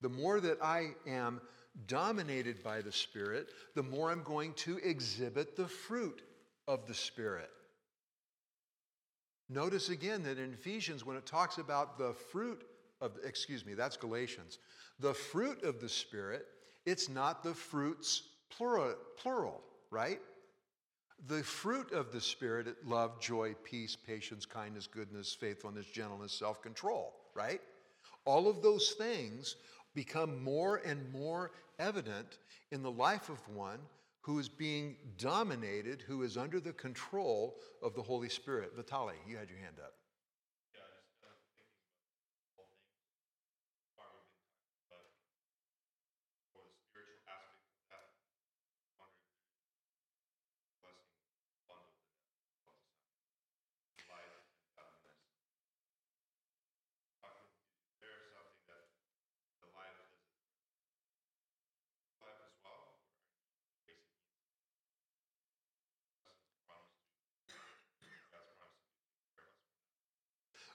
the 0.00 0.08
more 0.08 0.40
that 0.40 0.62
I 0.62 0.90
am 1.06 1.40
dominated 1.86 2.62
by 2.62 2.80
the 2.80 2.92
Spirit, 2.92 3.48
the 3.74 3.82
more 3.82 4.10
I'm 4.10 4.22
going 4.22 4.52
to 4.54 4.78
exhibit 4.78 5.56
the 5.56 5.66
fruit 5.66 6.22
of 6.68 6.86
the 6.86 6.94
Spirit. 6.94 7.50
Notice 9.48 9.88
again 9.88 10.22
that 10.22 10.38
in 10.38 10.52
Ephesians, 10.52 11.04
when 11.04 11.16
it 11.16 11.26
talks 11.26 11.58
about 11.58 11.98
the 11.98 12.14
fruit 12.30 12.64
of, 13.00 13.12
excuse 13.24 13.66
me, 13.66 13.74
that's 13.74 13.96
Galatians, 13.96 14.58
the 15.00 15.14
fruit 15.14 15.62
of 15.64 15.80
the 15.80 15.88
Spirit, 15.88 16.46
it's 16.86 17.08
not 17.08 17.42
the 17.42 17.54
fruits 17.54 18.22
plural, 18.50 18.94
plural 19.16 19.62
right? 19.94 20.20
The 21.28 21.42
fruit 21.42 21.92
of 21.92 22.12
the 22.12 22.20
Spirit, 22.20 22.66
love, 22.84 23.20
joy, 23.20 23.54
peace, 23.62 23.96
patience, 23.96 24.44
kindness, 24.44 24.88
goodness, 24.88 25.32
faithfulness, 25.32 25.86
gentleness, 25.86 26.32
self 26.32 26.60
control, 26.60 27.14
right? 27.34 27.60
All 28.24 28.48
of 28.48 28.60
those 28.60 28.90
things 28.98 29.56
become 29.94 30.42
more 30.42 30.82
and 30.84 31.10
more 31.12 31.52
evident 31.78 32.38
in 32.72 32.82
the 32.82 32.90
life 32.90 33.28
of 33.28 33.38
one 33.48 33.78
who 34.22 34.38
is 34.38 34.48
being 34.48 34.96
dominated, 35.16 36.02
who 36.02 36.22
is 36.22 36.36
under 36.36 36.58
the 36.58 36.72
control 36.72 37.56
of 37.82 37.94
the 37.94 38.02
Holy 38.02 38.28
Spirit. 38.28 38.72
Vitali, 38.74 39.14
you 39.28 39.36
had 39.36 39.48
your 39.48 39.58
hand 39.58 39.76
up. 39.82 39.92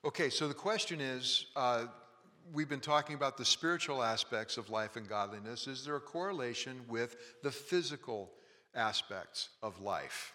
Okay, 0.06 0.30
so 0.30 0.48
the 0.48 0.54
question 0.54 1.02
is 1.02 1.48
uh, 1.58 1.84
we've 2.54 2.70
been 2.70 2.80
talking 2.80 3.16
about 3.16 3.36
the 3.36 3.44
spiritual 3.44 4.02
aspects 4.02 4.56
of 4.56 4.70
life 4.70 4.96
and 4.96 5.10
godliness. 5.10 5.68
Is 5.68 5.84
there 5.84 5.98
a 5.98 6.00
correlation 6.00 6.80
with 6.88 7.18
the 7.44 7.52
physical 7.52 8.32
aspects 8.74 9.50
of 9.62 9.82
life? 9.82 10.34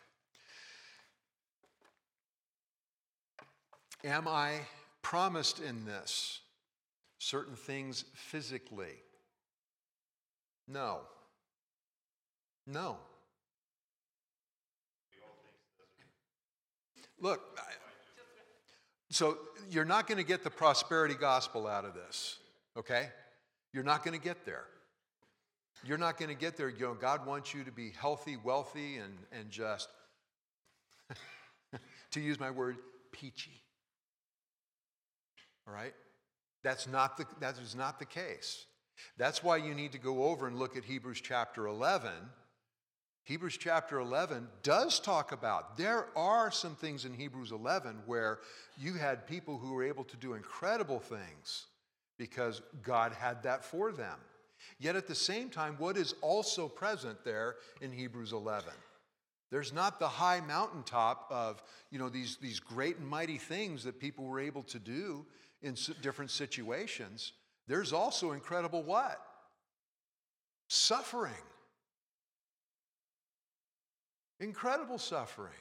Am 4.05 4.29
I 4.29 4.61
promised 5.00 5.61
in 5.61 5.87
this 5.87 6.40
certain 7.18 7.57
things 7.57 8.05
physically? 8.14 9.00
No. 10.68 11.00
No. 12.66 12.98
Look, 17.18 17.40
so 19.14 19.38
you're 19.70 19.85
not 19.85 20.09
going 20.09 20.18
to 20.18 20.24
get 20.24 20.42
the 20.42 20.50
prosperity 20.50 21.14
gospel 21.14 21.68
out 21.68 21.85
of 21.85 21.94
this, 21.94 22.38
okay? 22.77 23.11
You're 23.72 23.85
not 23.85 24.05
going 24.05 24.18
to 24.18 24.22
get 24.22 24.44
there. 24.44 24.64
You're 25.85 25.98
not 25.98 26.18
going 26.18 26.31
to 26.31 26.35
get 26.35 26.57
there. 26.57 26.68
You 26.68 26.87
know, 26.87 26.94
God 26.94 27.24
wants 27.24 27.55
you 27.55 27.62
to 27.62 27.70
be 27.70 27.92
healthy, 27.96 28.37
wealthy, 28.42 28.96
and, 28.96 29.14
and 29.31 29.50
just, 29.53 29.88
to 32.11 32.20
use 32.20 32.40
my 32.40 32.50
word, 32.50 32.77
peachy. 33.12 33.62
All 35.68 35.74
right? 35.74 35.94
That's 36.64 36.88
not, 36.88 37.16
the, 37.16 37.27
that 37.38 37.57
is 37.59 37.77
not 37.77 38.00
the 38.00 38.07
case. 38.07 38.66
That's 39.16 39.44
why 39.44 39.59
you 39.59 39.74
need 39.74 39.92
to 39.92 39.98
go 39.98 40.24
over 40.24 40.48
and 40.48 40.59
look 40.59 40.77
at 40.77 40.83
Hebrews 40.83 41.20
chapter 41.20 41.68
11 41.68 42.11
Hebrews 43.24 43.56
chapter 43.56 44.00
11 44.00 44.48
does 44.62 45.00
talk 45.00 45.32
about, 45.32 45.78
there 45.78 46.06
are 46.14 46.50
some 46.50 46.76
things 46.76 47.06
in 47.06 47.14
Hebrews 47.14 47.52
11 47.52 48.02
where 48.04 48.40
you 48.78 48.94
had 48.94 49.26
people 49.26 49.56
who 49.56 49.72
were 49.72 49.82
able 49.82 50.04
to 50.04 50.16
do 50.18 50.34
incredible 50.34 51.00
things 51.00 51.66
because 52.18 52.60
God 52.82 53.12
had 53.12 53.42
that 53.44 53.64
for 53.64 53.92
them. 53.92 54.18
Yet 54.78 54.94
at 54.94 55.06
the 55.06 55.14
same 55.14 55.48
time, 55.48 55.76
what 55.78 55.96
is 55.96 56.14
also 56.20 56.68
present 56.68 57.24
there 57.24 57.56
in 57.80 57.92
Hebrews 57.92 58.32
11? 58.32 58.72
There's 59.50 59.72
not 59.72 59.98
the 59.98 60.08
high 60.08 60.40
mountaintop 60.40 61.26
of, 61.30 61.62
you 61.90 61.98
know, 61.98 62.10
these, 62.10 62.37
these 62.42 62.60
great 62.60 62.98
and 62.98 63.08
mighty 63.08 63.38
things 63.38 63.84
that 63.84 64.00
people 64.00 64.26
were 64.26 64.40
able 64.40 64.64
to 64.64 64.78
do 64.78 65.24
in 65.62 65.76
different 66.02 66.30
situations. 66.30 67.32
There's 67.68 67.92
also 67.92 68.32
incredible 68.32 68.82
what? 68.82 69.18
Suffering. 70.68 71.32
Incredible 74.40 74.98
suffering. 74.98 75.52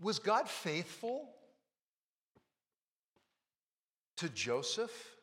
Was 0.00 0.18
God 0.18 0.48
faithful 0.48 1.28
to 4.16 4.28
Joseph 4.30 5.16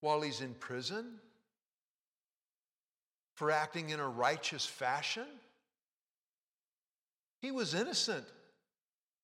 while 0.00 0.20
he's 0.20 0.40
in 0.40 0.54
prison 0.54 1.18
for 3.34 3.50
acting 3.50 3.90
in 3.90 4.00
a 4.00 4.08
righteous 4.08 4.66
fashion? 4.66 5.26
He 7.40 7.50
was 7.50 7.74
innocent 7.74 8.24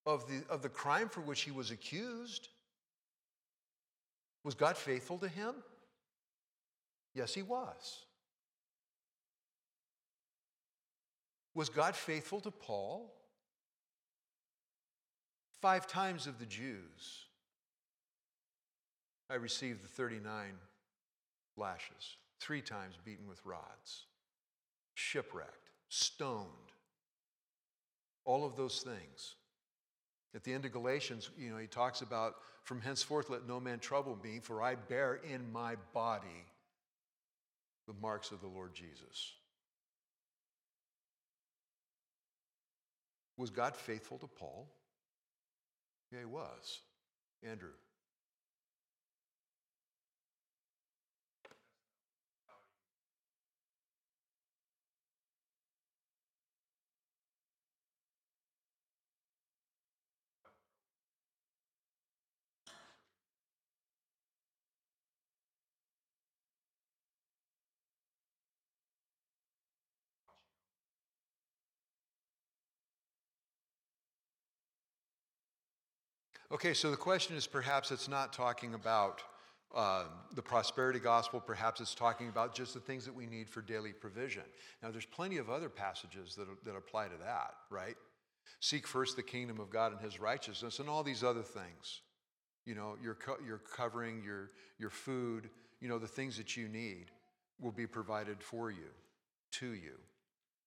of 0.07 0.27
the, 0.29 0.43
of 0.49 0.63
the 0.63 0.69
crime 0.69 1.09
for 1.09 1.21
which 1.21 1.43
he 1.43 1.51
was 1.51 1.71
accused. 1.71 2.49
Was 4.45 4.55
God 4.55 4.77
faithful 4.77 5.19
to 5.19 5.29
him? 5.29 5.55
Yes, 7.15 7.35
he 7.35 7.43
was. 7.43 8.05
Was 11.55 11.69
God 11.69 11.95
faithful 11.95 12.41
to 12.41 12.51
Paul? 12.51 13.13
Five 15.61 15.87
times 15.87 16.27
of 16.27 16.39
the 16.39 16.47
Jews, 16.47 17.27
I 19.31 19.35
received 19.35 19.83
the 19.83 19.89
39 19.89 20.55
lashes, 21.57 22.17
three 22.41 22.63
times 22.63 22.97
beaten 23.05 23.29
with 23.29 23.45
rods, 23.45 24.07
shipwrecked, 24.95 25.71
stoned, 25.89 26.49
all 28.25 28.45
of 28.45 28.57
those 28.57 28.81
things. 28.81 29.37
At 30.35 30.45
the 30.45 30.53
end 30.53 30.65
of 30.65 30.73
Galatians, 30.73 31.31
you 31.39 31.51
know, 31.51 31.59
he 31.59 31.67
talks 31.67 32.01
about, 32.01 32.37
from 32.65 32.81
henceforth 32.81 33.29
let 33.29 33.47
no 33.47 33.61
man 33.61 33.79
trouble 33.79 34.19
me, 34.25 34.41
for 34.41 34.63
I 34.63 34.75
bear 34.75 35.21
in 35.31 35.53
my 35.53 35.77
body 35.93 36.47
the 37.87 37.95
marks 38.01 38.31
of 38.31 38.41
the 38.41 38.47
Lord 38.47 38.75
Jesus. 38.75 39.35
Was 43.43 43.51
God 43.51 43.75
faithful 43.75 44.19
to 44.19 44.29
Paul? 44.29 44.69
Yeah, 46.13 46.21
he 46.21 46.27
was. 46.27 46.83
Andrew. 47.43 47.73
Okay, 76.53 76.75
so 76.75 76.91
the 76.91 76.99
question 76.99 77.35
is 77.35 77.47
perhaps 77.47 77.91
it's 77.91 78.09
not 78.09 78.31
talking 78.31 78.75
about 78.75 79.23
um, 79.75 80.09
the 80.35 80.43
prosperity 80.43 80.99
gospel, 80.99 81.41
perhaps 81.41 81.81
it's 81.81 81.95
talking 81.95 82.29
about 82.29 82.55
just 82.55 82.75
the 82.75 82.81
things 82.81 83.07
that 83.07 83.15
we 83.15 83.25
need 83.25 83.49
for 83.49 83.63
daily 83.63 83.95
provision. 83.95 84.43
Now, 84.83 84.91
there's 84.91 85.07
plenty 85.07 85.39
of 85.39 85.49
other 85.49 85.71
passages 85.71 86.35
that, 86.35 86.47
that 86.67 86.77
apply 86.77 87.09
to 87.09 87.17
that, 87.25 87.55
right? 87.71 87.97
Seek 88.61 88.87
first 88.87 89.17
the 89.17 89.23
kingdom 89.23 89.61
of 89.61 89.71
God 89.71 89.93
and 89.93 90.01
his 90.03 90.21
righteousness 90.21 90.79
and 90.79 90.91
all 90.91 91.03
these 91.03 91.25
other 91.25 91.41
things. 91.41 92.03
You 92.67 92.75
know, 92.75 92.97
your, 93.03 93.15
co- 93.15 93.39
your 93.47 93.57
covering, 93.57 94.23
your, 94.23 94.51
your 94.79 94.91
food, 94.91 95.49
you 95.81 95.89
know, 95.89 95.99
the 95.99 96.07
things 96.07 96.37
that 96.37 96.55
you 96.55 96.69
need 96.69 97.07
will 97.63 97.73
be 97.73 97.87
provided 97.87 98.43
for 98.43 98.71
you, 98.71 98.91
to 99.53 99.69
you. 99.69 99.95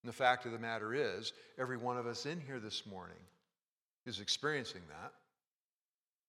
And 0.02 0.08
the 0.08 0.12
fact 0.12 0.46
of 0.46 0.52
the 0.52 0.58
matter 0.58 0.94
is, 0.94 1.32
every 1.60 1.76
one 1.76 1.96
of 1.96 2.08
us 2.08 2.26
in 2.26 2.40
here 2.40 2.58
this 2.58 2.86
morning 2.86 3.22
is 4.04 4.18
experiencing 4.18 4.82
that. 4.88 5.12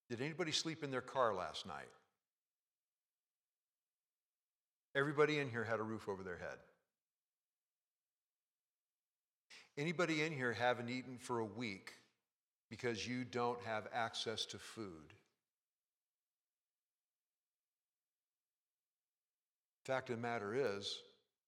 Did 0.09 0.21
anybody 0.21 0.51
sleep 0.51 0.83
in 0.83 0.91
their 0.91 1.01
car 1.01 1.33
last 1.33 1.65
night? 1.65 1.89
Everybody 4.95 5.39
in 5.39 5.49
here 5.49 5.63
had 5.63 5.79
a 5.79 5.83
roof 5.83 6.07
over 6.07 6.23
their 6.23 6.37
head. 6.37 6.57
Anybody 9.77 10.23
in 10.23 10.33
here 10.33 10.53
haven't 10.53 10.89
eaten 10.89 11.17
for 11.19 11.39
a 11.39 11.45
week 11.45 11.93
because 12.69 13.07
you 13.07 13.23
don't 13.23 13.61
have 13.63 13.87
access 13.93 14.45
to 14.45 14.57
food? 14.57 15.13
Fact 19.85 20.09
of 20.09 20.15
the 20.15 20.21
matter 20.21 20.55
is, 20.55 20.99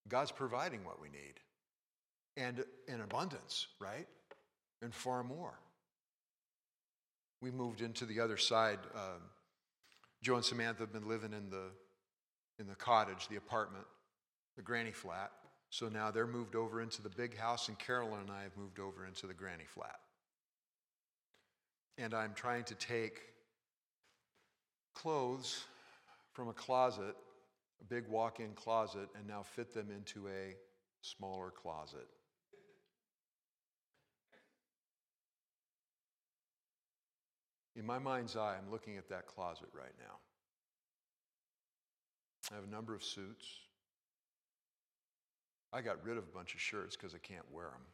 God's 0.08 0.32
providing 0.32 0.84
what 0.86 1.02
we 1.02 1.10
need 1.10 1.40
and 2.38 2.64
in 2.88 3.02
abundance, 3.02 3.68
right? 3.80 4.08
And 4.82 4.94
far 4.94 5.24
more. 5.24 5.60
We 7.42 7.52
moved 7.52 7.82
into 7.82 8.06
the 8.06 8.20
other 8.20 8.38
side. 8.38 8.80
Um, 8.94 9.22
Joe 10.22 10.36
and 10.36 10.46
Samantha 10.46 10.82
have 10.82 10.94
been 10.94 11.08
living 11.08 11.34
in 11.34 11.50
the, 11.50 11.72
in 12.60 12.68
the 12.68 12.76
cottage, 12.76 13.28
the 13.30 13.38
apartment, 13.38 13.86
the 14.58 14.62
granny 14.62 14.92
flat. 14.92 15.32
So 15.70 15.88
now 15.88 16.12
they're 16.12 16.28
moved 16.28 16.56
over 16.56 16.82
into 16.82 17.02
the 17.02 17.10
big 17.10 17.38
house, 17.38 17.68
and 17.68 17.78
Carolyn 17.78 18.22
and 18.22 18.32
I 18.32 18.44
have 18.44 18.58
moved 18.58 18.80
over 18.80 19.06
into 19.06 19.28
the 19.28 19.34
granny 19.34 19.66
flat. 19.68 20.00
And 21.98 22.14
I'm 22.14 22.34
trying 22.34 22.64
to 22.66 22.76
take 22.76 23.22
clothes 24.96 25.64
from 26.34 26.48
a 26.48 26.54
closet, 26.54 27.16
a 27.82 27.84
big 27.86 28.08
walk 28.08 28.40
in 28.40 28.54
closet, 28.54 29.10
and 29.16 29.28
now 29.28 29.44
fit 29.44 29.74
them 29.74 29.90
into 29.92 30.28
a 30.28 30.56
smaller 31.02 31.52
closet. 31.52 32.08
In 37.80 37.86
my 37.86 37.98
mind's 37.98 38.36
eye, 38.36 38.58
I'm 38.58 38.70
looking 38.70 38.98
at 38.98 39.08
that 39.08 39.26
closet 39.26 39.70
right 39.74 39.94
now. 39.98 40.16
I 42.52 42.56
have 42.56 42.66
a 42.66 42.70
number 42.70 42.94
of 42.94 43.02
suits. 43.02 43.46
I 45.72 45.80
got 45.80 46.04
rid 46.04 46.18
of 46.18 46.26
a 46.26 46.36
bunch 46.36 46.54
of 46.54 46.60
shirts 46.60 46.98
because 46.98 47.16
I 47.16 47.20
can't 47.20 47.46
wear 47.54 47.68
them. 47.68 47.86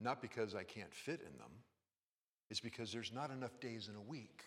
Not 0.00 0.22
because 0.22 0.54
I 0.54 0.62
can't 0.62 0.94
fit 0.94 1.20
in 1.20 1.36
them, 1.38 1.50
it's 2.50 2.60
because 2.60 2.92
there's 2.92 3.12
not 3.12 3.30
enough 3.30 3.60
days 3.60 3.88
in 3.88 3.94
a 3.94 4.00
week. 4.00 4.44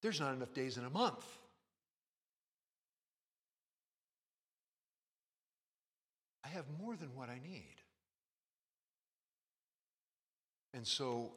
There's 0.00 0.20
not 0.20 0.32
enough 0.32 0.54
days 0.54 0.78
in 0.78 0.84
a 0.84 0.90
month. 0.90 1.24
I 6.44 6.48
have 6.48 6.66
more 6.80 6.94
than 6.94 7.08
what 7.16 7.28
I 7.28 7.40
need. 7.42 7.74
And 10.72 10.86
so 10.86 11.32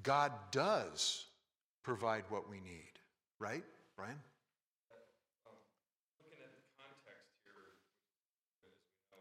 God 0.00 0.32
does 0.48 1.28
provide 1.84 2.24
what 2.32 2.48
we 2.48 2.64
need, 2.64 2.96
right, 3.36 3.64
Brian? 3.92 4.16
Um, 5.44 5.60
looking 6.16 6.40
at 6.40 6.48
the 6.48 6.64
context 6.80 7.28
here, 7.44 7.76
as 8.64 8.72
we 8.80 8.96
know, 9.12 9.20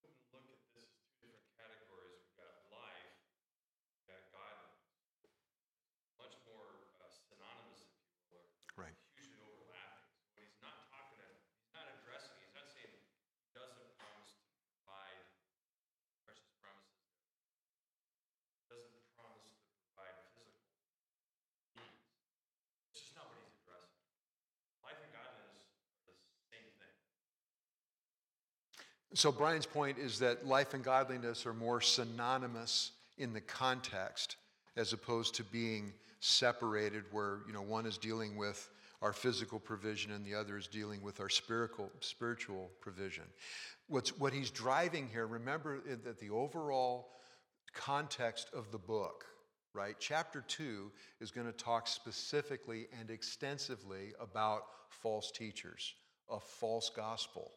we 0.00 0.08
can 0.08 0.24
look 0.32 0.48
at 0.48 0.56
this 0.72 0.88
as 0.88 1.04
two 1.20 1.28
different 1.28 1.52
categories. 1.60 2.16
We've 2.16 2.40
got 2.40 2.56
life, 2.72 3.12
we've 3.92 4.08
got 4.08 4.24
godliness. 4.32 4.88
Much 6.16 6.32
more 6.48 6.88
uh, 7.04 7.12
synonymous, 7.12 7.84
if 7.84 7.92
you 8.08 8.24
will, 8.32 8.48
or 8.72 8.88
Right. 8.88 8.96
hugely 9.20 9.36
overlapping. 9.44 10.08
So 10.16 10.32
when 10.32 10.48
he's 10.48 10.56
not 10.64 10.88
talking, 10.88 11.20
to, 11.20 11.28
he's 11.28 11.76
not 11.76 11.84
addressing, 12.00 12.40
he's 12.40 12.56
not 12.56 12.72
saying 12.72 12.88
he 12.88 13.04
doesn't 13.52 13.84
promise 14.00 14.32
to 14.32 14.48
provide 14.64 15.28
precious 16.24 16.56
promises. 16.56 17.04
Doesn't 18.68 19.00
promise 19.16 19.48
to 19.64 19.72
provide 19.96 20.12
physical 20.36 20.60
needs. 21.74 22.04
It's 22.92 23.00
just 23.00 23.16
not 23.16 23.32
what 23.32 23.40
he's 23.40 23.56
addressing. 23.64 23.96
Life 24.84 25.00
and 25.00 25.08
godliness 25.10 25.72
are 26.04 26.12
the 26.12 26.14
same 26.52 26.68
thing. 26.76 26.92
So, 29.18 29.32
Brian's 29.32 29.66
point 29.66 29.98
is 29.98 30.20
that 30.20 30.46
life 30.46 30.74
and 30.74 30.84
godliness 30.84 31.44
are 31.44 31.52
more 31.52 31.80
synonymous 31.80 32.92
in 33.16 33.32
the 33.32 33.40
context 33.40 34.36
as 34.76 34.92
opposed 34.92 35.34
to 35.34 35.42
being 35.42 35.92
separated, 36.20 37.02
where 37.10 37.40
you 37.44 37.52
know, 37.52 37.60
one 37.60 37.84
is 37.84 37.98
dealing 37.98 38.36
with 38.36 38.70
our 39.02 39.12
physical 39.12 39.58
provision 39.58 40.12
and 40.12 40.24
the 40.24 40.36
other 40.36 40.56
is 40.56 40.68
dealing 40.68 41.02
with 41.02 41.18
our 41.18 41.28
spiritual, 41.28 41.90
spiritual 41.98 42.70
provision. 42.80 43.24
What's, 43.88 44.16
what 44.16 44.32
he's 44.32 44.52
driving 44.52 45.08
here, 45.08 45.26
remember 45.26 45.80
that 46.04 46.20
the 46.20 46.30
overall 46.30 47.08
context 47.74 48.48
of 48.54 48.70
the 48.70 48.78
book, 48.78 49.24
right? 49.74 49.96
Chapter 49.98 50.44
2 50.46 50.92
is 51.20 51.32
going 51.32 51.48
to 51.48 51.52
talk 51.52 51.88
specifically 51.88 52.86
and 53.00 53.10
extensively 53.10 54.12
about 54.20 54.62
false 54.90 55.32
teachers, 55.32 55.92
a 56.30 56.38
false 56.38 56.88
gospel. 56.94 57.50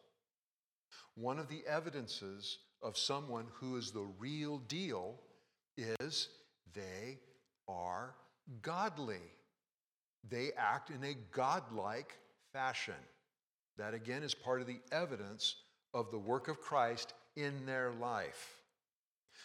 One 1.14 1.38
of 1.38 1.48
the 1.48 1.62
evidences 1.66 2.58
of 2.82 2.96
someone 2.96 3.46
who 3.54 3.76
is 3.76 3.90
the 3.90 4.06
real 4.18 4.58
deal 4.58 5.20
is 5.76 6.28
they 6.74 7.18
are 7.68 8.14
godly. 8.62 9.22
They 10.28 10.50
act 10.56 10.90
in 10.90 11.04
a 11.04 11.16
godlike 11.32 12.16
fashion. 12.52 12.94
That 13.78 13.94
again 13.94 14.22
is 14.22 14.34
part 14.34 14.60
of 14.60 14.66
the 14.66 14.80
evidence 14.90 15.56
of 15.94 16.10
the 16.10 16.18
work 16.18 16.48
of 16.48 16.60
Christ 16.60 17.12
in 17.36 17.66
their 17.66 17.92
life. 17.92 18.58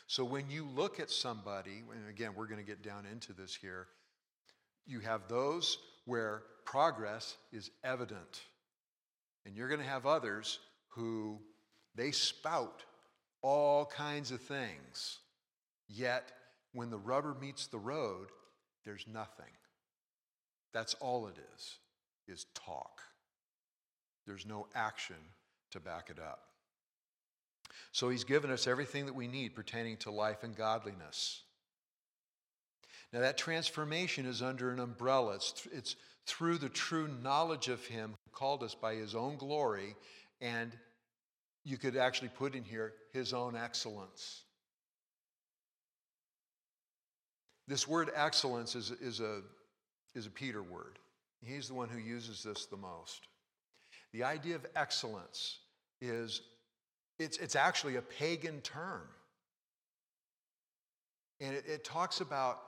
So 0.07 0.23
when 0.23 0.49
you 0.49 0.65
look 0.65 0.99
at 0.99 1.09
somebody, 1.09 1.83
and 1.91 2.09
again, 2.09 2.31
we're 2.35 2.47
going 2.47 2.63
to 2.63 2.65
get 2.65 2.81
down 2.81 3.05
into 3.05 3.33
this 3.33 3.55
here, 3.55 3.87
you 4.85 5.01
have 5.01 5.27
those 5.27 5.77
where 6.05 6.43
progress 6.65 7.35
is 7.51 7.71
evident. 7.83 8.41
And 9.45 9.55
you're 9.55 9.67
going 9.67 9.81
to 9.81 9.87
have 9.87 10.05
others 10.05 10.59
who 10.89 11.39
they 11.97 12.11
spout 12.11 12.83
all 13.41 13.85
kinds 13.85 14.31
of 14.31 14.39
things, 14.39 15.19
yet 15.89 16.31
when 16.73 16.89
the 16.89 16.97
rubber 16.97 17.35
meets 17.41 17.67
the 17.67 17.77
road, 17.77 18.27
there's 18.85 19.05
nothing. 19.11 19.51
That's 20.73 20.93
all 20.95 21.27
it 21.27 21.37
is, 21.55 21.79
is 22.27 22.45
talk. 22.53 23.01
There's 24.25 24.45
no 24.45 24.67
action 24.75 25.15
to 25.71 25.79
back 25.79 26.09
it 26.09 26.19
up. 26.19 26.39
So 27.91 28.09
he's 28.09 28.23
given 28.23 28.51
us 28.51 28.67
everything 28.67 29.05
that 29.07 29.15
we 29.15 29.27
need 29.27 29.55
pertaining 29.55 29.97
to 29.97 30.11
life 30.11 30.43
and 30.43 30.55
godliness. 30.55 31.41
Now, 33.13 33.21
that 33.21 33.37
transformation 33.37 34.25
is 34.25 34.41
under 34.41 34.71
an 34.71 34.79
umbrella. 34.79 35.35
It's, 35.35 35.51
th- 35.53 35.75
it's 35.75 35.95
through 36.25 36.57
the 36.57 36.69
true 36.69 37.09
knowledge 37.23 37.69
of 37.69 37.85
him 37.85 38.15
who 38.25 38.31
called 38.31 38.63
us 38.63 38.75
by 38.75 38.95
his 38.95 39.15
own 39.15 39.37
glory, 39.37 39.95
and 40.41 40.71
you 41.67 41.77
could 41.77 41.97
actually 41.97 42.29
put 42.29 42.55
in 42.55 42.63
here 42.63 42.93
his 43.11 43.33
own 43.33 43.53
excellence. 43.53 44.43
This 47.67 47.85
word 47.85 48.09
excellence 48.15 48.73
is, 48.73 48.91
is, 48.91 49.19
a, 49.19 49.41
is 50.15 50.25
a 50.25 50.29
Peter 50.29 50.63
word. 50.63 50.97
He's 51.41 51.67
the 51.67 51.73
one 51.73 51.89
who 51.89 51.99
uses 51.99 52.41
this 52.41 52.67
the 52.67 52.77
most. 52.77 53.27
The 54.13 54.23
idea 54.23 54.55
of 54.55 54.65
excellence 54.77 55.59
is 55.99 56.41
it's, 57.19 57.37
it's 57.37 57.57
actually 57.57 57.97
a 57.97 58.01
pagan 58.01 58.61
term. 58.61 59.01
And 61.41 61.53
it, 61.53 61.65
it 61.67 61.83
talks 61.83 62.21
about 62.21 62.61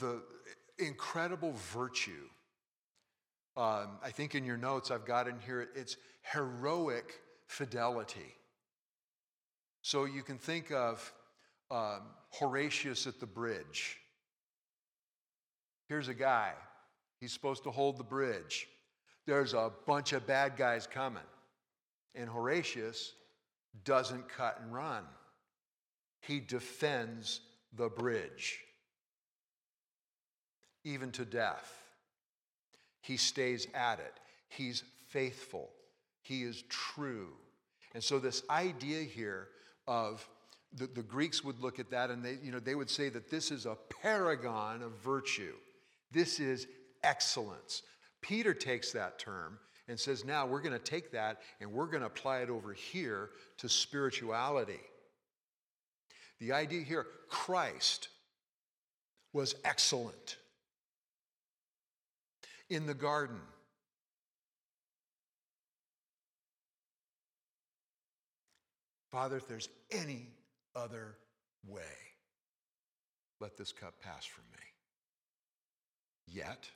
the 0.00 0.20
incredible 0.80 1.54
virtue. 1.72 2.26
Um, 3.56 3.98
I 4.02 4.10
think 4.10 4.34
in 4.34 4.44
your 4.44 4.56
notes 4.56 4.90
I've 4.90 5.06
got 5.06 5.28
in 5.28 5.38
here, 5.38 5.68
it's 5.76 5.96
heroic 6.32 7.20
fidelity. 7.46 8.34
So 9.82 10.04
you 10.04 10.22
can 10.22 10.38
think 10.38 10.72
of 10.72 11.12
um, 11.70 12.02
Horatius 12.30 13.06
at 13.06 13.20
the 13.20 13.26
bridge. 13.26 13.98
Here's 15.88 16.08
a 16.08 16.14
guy, 16.14 16.52
he's 17.20 17.32
supposed 17.32 17.62
to 17.64 17.70
hold 17.70 17.96
the 17.96 18.04
bridge. 18.04 18.68
There's 19.26 19.54
a 19.54 19.70
bunch 19.86 20.12
of 20.12 20.26
bad 20.26 20.56
guys 20.56 20.86
coming. 20.86 21.22
And 22.14 22.28
Horatius 22.28 23.12
doesn't 23.84 24.28
cut 24.28 24.60
and 24.62 24.72
run, 24.72 25.04
he 26.20 26.40
defends 26.40 27.40
the 27.76 27.88
bridge, 27.88 28.60
even 30.84 31.12
to 31.12 31.24
death. 31.24 31.72
He 33.02 33.16
stays 33.16 33.68
at 33.74 34.00
it. 34.00 34.14
He's 34.48 34.82
faithful. 35.08 35.70
He 36.26 36.42
is 36.42 36.64
true. 36.68 37.28
And 37.94 38.02
so, 38.02 38.18
this 38.18 38.42
idea 38.50 39.02
here 39.02 39.48
of 39.86 40.26
the, 40.74 40.86
the 40.86 41.02
Greeks 41.02 41.44
would 41.44 41.60
look 41.60 41.78
at 41.78 41.90
that 41.90 42.10
and 42.10 42.24
they, 42.24 42.38
you 42.42 42.50
know, 42.50 42.58
they 42.58 42.74
would 42.74 42.90
say 42.90 43.08
that 43.08 43.30
this 43.30 43.50
is 43.50 43.64
a 43.64 43.76
paragon 44.02 44.82
of 44.82 44.92
virtue. 45.02 45.54
This 46.10 46.40
is 46.40 46.66
excellence. 47.02 47.82
Peter 48.20 48.52
takes 48.52 48.92
that 48.92 49.18
term 49.18 49.58
and 49.88 49.98
says, 49.98 50.24
now 50.24 50.46
we're 50.46 50.60
going 50.60 50.72
to 50.72 50.78
take 50.78 51.12
that 51.12 51.40
and 51.60 51.72
we're 51.72 51.86
going 51.86 52.00
to 52.00 52.06
apply 52.06 52.40
it 52.40 52.50
over 52.50 52.72
here 52.72 53.30
to 53.58 53.68
spirituality. 53.68 54.80
The 56.40 56.52
idea 56.52 56.82
here 56.82 57.06
Christ 57.28 58.08
was 59.32 59.54
excellent 59.64 60.36
in 62.68 62.86
the 62.86 62.94
garden. 62.94 63.40
Father, 69.16 69.38
if 69.38 69.48
there's 69.48 69.70
any 69.90 70.28
other 70.74 71.16
way, 71.66 71.80
let 73.40 73.56
this 73.56 73.72
cup 73.72 73.94
pass 74.02 74.26
from 74.26 74.44
me. 74.52 74.58
Yet, 76.26 76.68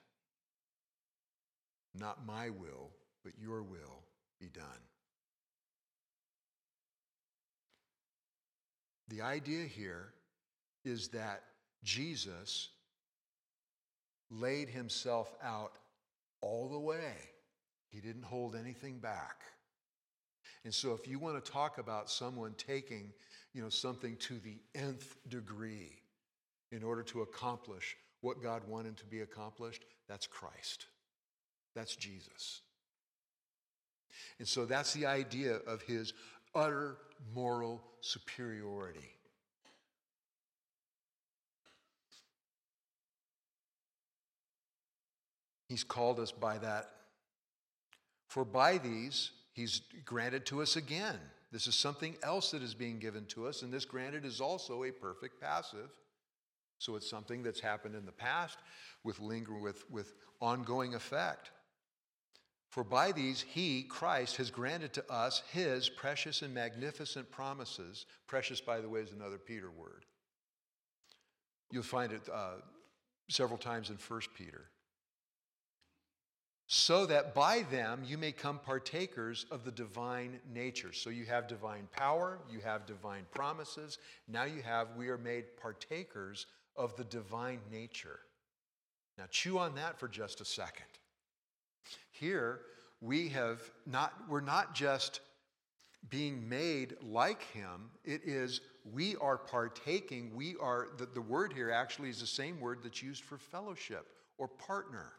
not 1.94 2.24
my 2.24 2.48
will, 2.48 2.92
but 3.22 3.34
your 3.38 3.62
will 3.62 4.04
be 4.40 4.46
done. 4.48 4.64
The 9.08 9.20
idea 9.20 9.66
here 9.66 10.14
is 10.82 11.08
that 11.08 11.42
Jesus 11.84 12.70
laid 14.30 14.70
himself 14.70 15.30
out 15.44 15.72
all 16.40 16.70
the 16.70 16.80
way. 16.80 17.16
He 17.90 18.00
didn't 18.00 18.24
hold 18.24 18.56
anything 18.56 18.98
back. 18.98 19.42
And 20.64 20.74
so 20.74 20.92
if 20.92 21.08
you 21.08 21.18
want 21.18 21.42
to 21.42 21.50
talk 21.50 21.78
about 21.78 22.10
someone 22.10 22.54
taking, 22.56 23.12
you 23.54 23.62
know, 23.62 23.70
something 23.70 24.16
to 24.16 24.38
the 24.38 24.58
nth 24.74 25.16
degree 25.28 25.92
in 26.70 26.82
order 26.82 27.02
to 27.04 27.22
accomplish 27.22 27.96
what 28.20 28.42
God 28.42 28.62
wanted 28.68 28.96
to 28.98 29.06
be 29.06 29.20
accomplished, 29.20 29.84
that's 30.08 30.26
Christ. 30.26 30.86
That's 31.74 31.96
Jesus. 31.96 32.60
And 34.38 34.46
so 34.46 34.66
that's 34.66 34.92
the 34.92 35.06
idea 35.06 35.56
of 35.66 35.82
his 35.82 36.12
utter 36.54 36.98
moral 37.34 37.82
superiority. 38.00 39.08
He's 45.68 45.84
called 45.84 46.18
us 46.18 46.32
by 46.32 46.58
that. 46.58 46.90
For 48.26 48.44
by 48.44 48.78
these, 48.78 49.30
he's 49.60 49.82
granted 50.04 50.46
to 50.46 50.62
us 50.62 50.76
again. 50.76 51.18
This 51.52 51.66
is 51.66 51.74
something 51.74 52.16
else 52.22 52.50
that 52.52 52.62
is 52.62 52.74
being 52.74 52.98
given 52.98 53.26
to 53.26 53.46
us, 53.46 53.62
and 53.62 53.72
this 53.72 53.84
granted 53.84 54.24
is 54.24 54.40
also 54.40 54.84
a 54.84 54.90
perfect 54.90 55.40
passive. 55.40 55.90
So 56.78 56.96
it's 56.96 57.10
something 57.10 57.42
that's 57.42 57.60
happened 57.60 57.94
in 57.94 58.06
the 58.06 58.12
past 58.12 58.58
with 59.04 59.20
lingering 59.20 59.62
with, 59.62 59.84
with 59.90 60.14
ongoing 60.40 60.94
effect. 60.94 61.50
For 62.70 62.84
by 62.84 63.12
these 63.12 63.42
he, 63.42 63.82
Christ, 63.82 64.36
has 64.36 64.50
granted 64.50 64.92
to 64.94 65.12
us 65.12 65.42
his 65.52 65.88
precious 65.88 66.40
and 66.42 66.54
magnificent 66.54 67.30
promises. 67.30 68.06
Precious, 68.26 68.60
by 68.60 68.80
the 68.80 68.88
way, 68.88 69.00
is 69.00 69.12
another 69.12 69.38
Peter 69.38 69.70
word. 69.70 70.06
You'll 71.70 71.82
find 71.82 72.12
it 72.12 72.22
uh, 72.32 72.54
several 73.28 73.58
times 73.58 73.90
in 73.90 73.96
1 73.96 74.20
Peter. 74.38 74.70
So 76.72 77.04
that 77.06 77.34
by 77.34 77.64
them 77.68 78.04
you 78.06 78.16
may 78.16 78.30
come 78.30 78.60
partakers 78.60 79.44
of 79.50 79.64
the 79.64 79.72
divine 79.72 80.38
nature. 80.54 80.92
So 80.92 81.10
you 81.10 81.24
have 81.24 81.48
divine 81.48 81.88
power, 81.90 82.38
you 82.48 82.60
have 82.60 82.86
divine 82.86 83.26
promises. 83.34 83.98
Now 84.28 84.44
you 84.44 84.62
have, 84.62 84.86
we 84.96 85.08
are 85.08 85.18
made 85.18 85.56
partakers 85.60 86.46
of 86.76 86.94
the 86.94 87.02
divine 87.02 87.58
nature. 87.72 88.20
Now 89.18 89.24
chew 89.30 89.58
on 89.58 89.74
that 89.74 89.98
for 89.98 90.06
just 90.06 90.40
a 90.40 90.44
second. 90.44 90.86
Here, 92.12 92.60
we 93.00 93.30
have 93.30 93.60
not, 93.84 94.14
we're 94.28 94.40
not 94.40 94.72
just 94.72 95.22
being 96.08 96.48
made 96.48 96.94
like 97.02 97.42
him, 97.50 97.90
it 98.04 98.20
is 98.24 98.60
we 98.92 99.16
are 99.16 99.38
partaking. 99.38 100.30
We 100.36 100.54
are, 100.60 100.86
the, 100.98 101.06
the 101.06 101.20
word 101.20 101.52
here 101.52 101.72
actually 101.72 102.10
is 102.10 102.20
the 102.20 102.28
same 102.28 102.60
word 102.60 102.78
that's 102.84 103.02
used 103.02 103.24
for 103.24 103.38
fellowship 103.38 104.06
or 104.38 104.46
partner. 104.46 105.14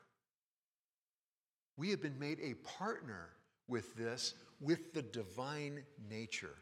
We 1.81 1.89
have 1.89 2.01
been 2.03 2.19
made 2.19 2.37
a 2.43 2.53
partner 2.77 3.29
with 3.67 3.95
this, 3.95 4.35
with 4.59 4.93
the 4.93 5.01
divine 5.01 5.81
nature. 6.11 6.53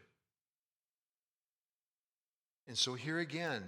And 2.66 2.78
so 2.78 2.94
here 2.94 3.18
again, 3.18 3.64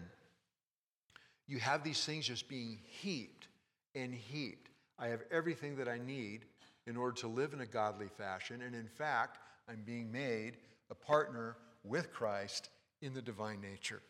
you 1.47 1.59
have 1.59 1.85
these 1.85 2.03
things 2.07 2.27
just 2.27 2.49
being 2.49 2.79
heaped 2.83 3.49
and 3.95 4.15
heaped. 4.15 4.71
I 4.99 5.09
have 5.09 5.25
everything 5.31 5.77
that 5.77 5.89
I 5.89 5.99
need 5.99 6.47
in 6.87 6.97
order 6.97 7.21
to 7.21 7.29
live 7.29 7.53
in 7.53 7.61
a 7.61 7.67
godly 7.67 8.09
fashion. 8.09 8.63
And 8.63 8.75
in 8.75 8.89
fact, 8.89 9.39
I'm 9.69 9.83
being 9.85 10.11
made 10.11 10.57
a 10.91 10.95
partner 10.95 11.59
with 11.85 12.15
Christ 12.15 12.71
in 13.03 13.13
the 13.13 13.21
divine 13.21 13.61
nature. 13.61 14.01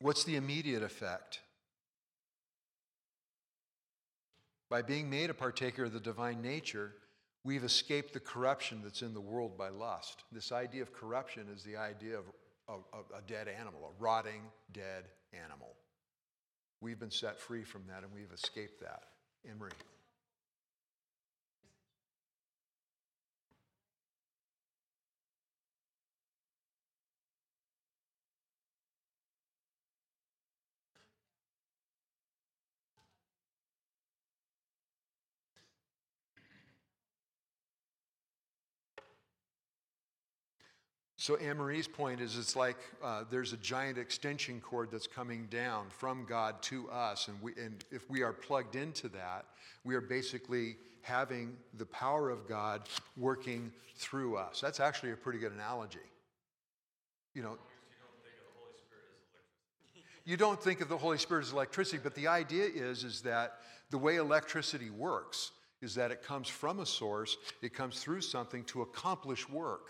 What's 0.00 0.24
the 0.24 0.36
immediate 0.36 0.82
effect? 0.82 1.40
By 4.68 4.82
being 4.82 5.08
made 5.08 5.30
a 5.30 5.34
partaker 5.34 5.84
of 5.84 5.92
the 5.92 6.00
divine 6.00 6.42
nature, 6.42 6.92
we've 7.44 7.64
escaped 7.64 8.12
the 8.12 8.20
corruption 8.20 8.80
that's 8.82 9.02
in 9.02 9.14
the 9.14 9.20
world 9.20 9.56
by 9.56 9.68
lust. 9.68 10.24
This 10.32 10.52
idea 10.52 10.82
of 10.82 10.92
corruption 10.92 11.46
is 11.54 11.62
the 11.62 11.76
idea 11.76 12.18
of 12.18 12.24
a, 12.68 13.16
a, 13.16 13.22
dead 13.26 13.48
animal, 13.48 13.80
a 13.84 14.02
rotting, 14.02 14.42
dead 14.72 15.04
animal. 15.32 15.74
We've 16.80 16.98
been 16.98 17.12
set 17.12 17.38
free 17.38 17.62
from 17.62 17.82
that 17.88 18.02
and 18.02 18.12
we've 18.12 18.32
escaped 18.32 18.80
that. 18.80 19.04
Emery. 19.48 19.70
So 41.26 41.34
Anne-Marie's 41.34 41.88
point 41.88 42.20
is 42.20 42.38
it's 42.38 42.54
like 42.54 42.76
uh, 43.02 43.24
there's 43.32 43.52
a 43.52 43.56
giant 43.56 43.98
extension 43.98 44.60
cord 44.60 44.92
that's 44.92 45.08
coming 45.08 45.48
down 45.50 45.86
from 45.88 46.24
God 46.24 46.62
to 46.62 46.88
us. 46.88 47.26
And, 47.26 47.42
we, 47.42 47.50
and 47.60 47.84
if 47.90 48.08
we 48.08 48.22
are 48.22 48.32
plugged 48.32 48.76
into 48.76 49.08
that, 49.08 49.46
we 49.82 49.96
are 49.96 50.00
basically 50.00 50.76
having 51.02 51.56
the 51.78 51.86
power 51.86 52.30
of 52.30 52.46
God 52.46 52.82
working 53.16 53.72
through 53.96 54.36
us. 54.36 54.60
That's 54.60 54.78
actually 54.78 55.10
a 55.10 55.16
pretty 55.16 55.40
good 55.40 55.50
analogy. 55.50 55.98
You 57.34 57.42
know, 57.42 57.58
you 60.24 60.36
don't 60.36 60.62
think 60.62 60.80
of 60.80 60.88
the 60.88 60.96
Holy 60.96 61.18
Spirit 61.18 61.46
as 61.46 61.52
electricity, 61.52 61.98
but 62.00 62.14
the 62.14 62.28
idea 62.28 62.66
is, 62.72 63.02
is 63.02 63.20
that 63.22 63.54
the 63.90 63.98
way 63.98 64.14
electricity 64.14 64.90
works 64.90 65.50
is 65.82 65.92
that 65.96 66.12
it 66.12 66.22
comes 66.22 66.46
from 66.46 66.78
a 66.78 66.86
source, 66.86 67.36
it 67.62 67.74
comes 67.74 67.98
through 67.98 68.20
something 68.20 68.62
to 68.66 68.82
accomplish 68.82 69.48
work. 69.48 69.88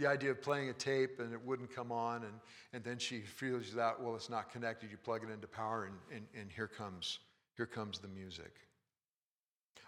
The 0.00 0.08
idea 0.08 0.30
of 0.30 0.40
playing 0.40 0.70
a 0.70 0.72
tape 0.72 1.20
and 1.20 1.32
it 1.32 1.44
wouldn't 1.44 1.74
come 1.74 1.92
on, 1.92 2.22
and, 2.24 2.32
and 2.72 2.82
then 2.82 2.98
she 2.98 3.20
feels 3.20 3.76
out, 3.76 4.02
well, 4.02 4.16
it's 4.16 4.30
not 4.30 4.50
connected. 4.50 4.90
You 4.90 4.96
plug 4.96 5.22
it 5.22 5.30
into 5.30 5.46
power, 5.46 5.84
and, 5.84 5.94
and, 6.10 6.26
and 6.40 6.50
here, 6.50 6.66
comes, 6.66 7.18
here 7.56 7.66
comes 7.66 7.98
the 7.98 8.08
music. 8.08 8.52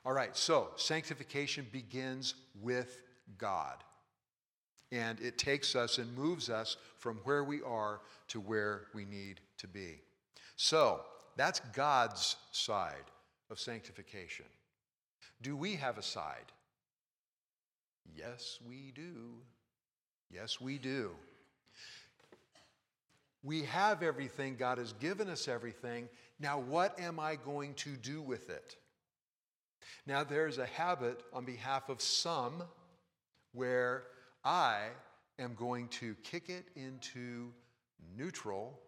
All 0.04 0.12
right, 0.12 0.36
so 0.36 0.68
sanctification 0.76 1.66
begins 1.72 2.34
with 2.60 3.02
God. 3.38 3.76
And 4.90 5.18
it 5.20 5.38
takes 5.38 5.74
us 5.74 5.96
and 5.96 6.14
moves 6.14 6.50
us 6.50 6.76
from 6.98 7.16
where 7.24 7.44
we 7.44 7.62
are 7.62 8.00
to 8.28 8.40
where 8.40 8.82
we 8.92 9.06
need 9.06 9.40
to 9.58 9.66
be. 9.66 10.00
So, 10.56 11.00
That's 11.36 11.60
God's 11.72 12.36
side 12.50 13.10
of 13.50 13.58
sanctification. 13.58 14.44
Do 15.40 15.56
we 15.56 15.76
have 15.76 15.96
a 15.96 16.02
side? 16.02 16.52
Yes, 18.14 18.58
we 18.68 18.92
do. 18.94 19.40
Yes, 20.32 20.60
we 20.60 20.78
do. 20.78 21.10
We 23.42 23.62
have 23.64 24.02
everything. 24.02 24.56
God 24.56 24.78
has 24.78 24.92
given 24.94 25.28
us 25.28 25.48
everything. 25.48 26.08
Now, 26.40 26.58
what 26.58 26.98
am 26.98 27.20
I 27.20 27.36
going 27.36 27.74
to 27.74 27.90
do 27.90 28.22
with 28.22 28.48
it? 28.48 28.76
Now, 30.06 30.24
there's 30.24 30.58
a 30.58 30.66
habit 30.66 31.22
on 31.32 31.44
behalf 31.44 31.88
of 31.88 32.00
some 32.00 32.62
where 33.52 34.04
I 34.44 34.86
am 35.38 35.54
going 35.54 35.88
to 35.88 36.14
kick 36.22 36.48
it 36.48 36.66
into 36.76 37.52
neutral 38.16 38.78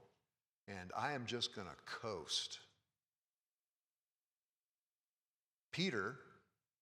and 0.66 0.92
I 0.96 1.12
am 1.12 1.26
just 1.26 1.54
going 1.54 1.68
to 1.68 1.74
coast. 1.84 2.60
Peter 5.72 6.16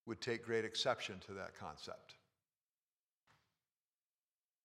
would 0.07 0.21
take 0.21 0.45
great 0.45 0.65
exception 0.65 1.17
to 1.27 1.33
that 1.33 1.59
concept. 1.59 2.15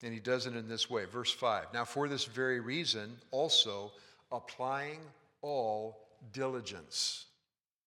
And 0.03 0.13
he 0.13 0.19
does 0.19 0.45
it 0.45 0.55
in 0.55 0.67
this 0.67 0.89
way. 0.89 1.05
Verse 1.05 1.31
5 1.31 1.73
Now, 1.73 1.85
for 1.85 2.07
this 2.07 2.25
very 2.25 2.59
reason, 2.59 3.17
also 3.31 3.91
applying 4.31 4.99
all 5.41 5.97
diligence. 6.33 7.25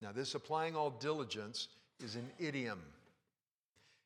Now, 0.02 0.12
this 0.12 0.34
applying 0.34 0.76
all 0.76 0.90
diligence 0.90 1.68
is 2.02 2.16
an 2.16 2.28
idiom. 2.38 2.80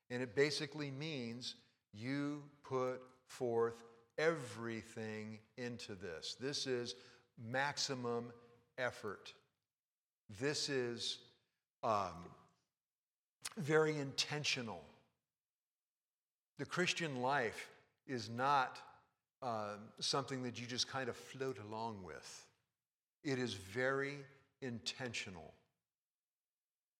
And 0.09 0.21
it 0.21 0.35
basically 0.35 0.91
means 0.91 1.55
you 1.93 2.43
put 2.63 3.01
forth 3.27 3.75
everything 4.17 5.39
into 5.57 5.95
this. 5.95 6.35
This 6.39 6.67
is 6.67 6.95
maximum 7.51 8.31
effort. 8.77 9.33
This 10.39 10.69
is 10.69 11.19
um, 11.83 12.13
very 13.57 13.97
intentional. 13.97 14.81
The 16.57 16.65
Christian 16.65 17.21
life 17.21 17.69
is 18.07 18.29
not 18.29 18.79
uh, 19.41 19.75
something 19.99 20.43
that 20.43 20.59
you 20.59 20.67
just 20.67 20.87
kind 20.87 21.09
of 21.09 21.15
float 21.15 21.57
along 21.69 22.03
with, 22.03 22.47
it 23.23 23.39
is 23.39 23.53
very 23.53 24.17
intentional. 24.61 25.53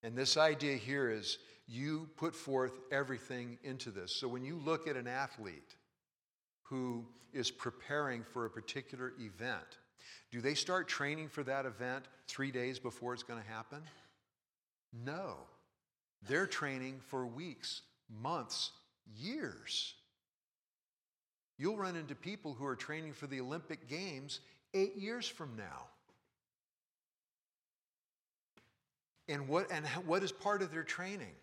And 0.04 0.16
this 0.16 0.38
idea 0.38 0.76
here 0.76 1.10
is 1.10 1.40
you 1.68 2.08
put 2.16 2.36
forth 2.36 2.80
everything 2.92 3.58
into 3.64 3.90
this. 3.90 4.16
So 4.16 4.28
when 4.28 4.44
you 4.44 4.60
look 4.64 4.88
at 4.88 4.96
an 4.96 5.08
athlete 5.08 5.76
who 6.64 7.06
is 7.34 7.50
preparing 7.50 8.24
for 8.24 8.46
a 8.46 8.50
particular 8.50 9.14
event, 9.20 9.80
do 10.32 10.42
they 10.42 10.54
start 10.54 10.88
training 10.88 11.30
for 11.30 11.44
that 11.44 11.66
event 11.66 12.06
three 12.28 12.52
days 12.52 12.78
before 12.78 13.14
it's 13.14 13.24
going 13.24 13.42
to 13.42 13.50
happen? 13.50 13.82
No. 14.94 15.38
They're 16.28 16.48
training 16.48 17.00
for 17.08 17.26
weeks, 17.26 17.82
months, 18.22 18.72
years. 19.16 19.96
You'll 21.58 21.78
run 21.78 21.96
into 21.96 22.16
people 22.16 22.54
who 22.54 22.66
are 22.66 22.76
training 22.76 23.14
for 23.14 23.28
the 23.28 23.40
Olympic 23.40 23.88
Games 23.88 24.42
eight 24.74 24.96
years 24.96 25.28
from 25.28 25.56
now. 25.56 25.88
And 29.28 29.48
what, 29.48 29.72
and 29.72 29.86
what 30.06 30.24
is 30.24 30.32
part 30.32 30.62
of 30.62 30.72
their 30.72 30.84
training? 30.84 31.34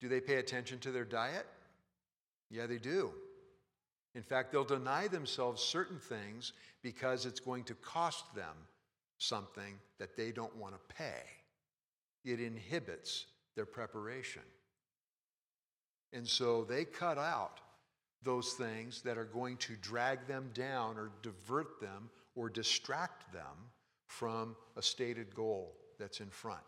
Do 0.00 0.08
they 0.08 0.20
pay 0.20 0.36
attention 0.36 0.78
to 0.80 0.90
their 0.90 1.04
diet? 1.04 1.46
Yeah, 2.50 2.66
they 2.66 2.78
do. 2.78 3.10
In 4.14 4.22
fact, 4.22 4.52
they'll 4.52 4.64
deny 4.64 5.06
themselves 5.06 5.62
certain 5.62 5.98
things 5.98 6.52
because 6.82 7.26
it's 7.26 7.40
going 7.40 7.64
to 7.64 7.74
cost 7.74 8.34
them 8.34 8.56
something 9.18 9.74
that 9.98 10.16
they 10.16 10.32
don't 10.32 10.56
want 10.56 10.74
to 10.74 10.94
pay. 10.94 11.22
It 12.24 12.40
inhibits 12.40 13.26
their 13.54 13.66
preparation. 13.66 14.42
And 16.12 16.26
so 16.26 16.64
they 16.64 16.84
cut 16.84 17.18
out 17.18 17.60
those 18.22 18.52
things 18.52 19.02
that 19.02 19.16
are 19.16 19.24
going 19.24 19.56
to 19.58 19.74
drag 19.76 20.26
them 20.26 20.50
down 20.54 20.96
or 20.96 21.10
divert 21.22 21.80
them 21.80 22.10
or 22.34 22.48
distract 22.48 23.32
them 23.32 23.42
from 24.06 24.56
a 24.76 24.82
stated 24.82 25.34
goal 25.34 25.74
that's 25.98 26.20
in 26.20 26.28
front. 26.28 26.60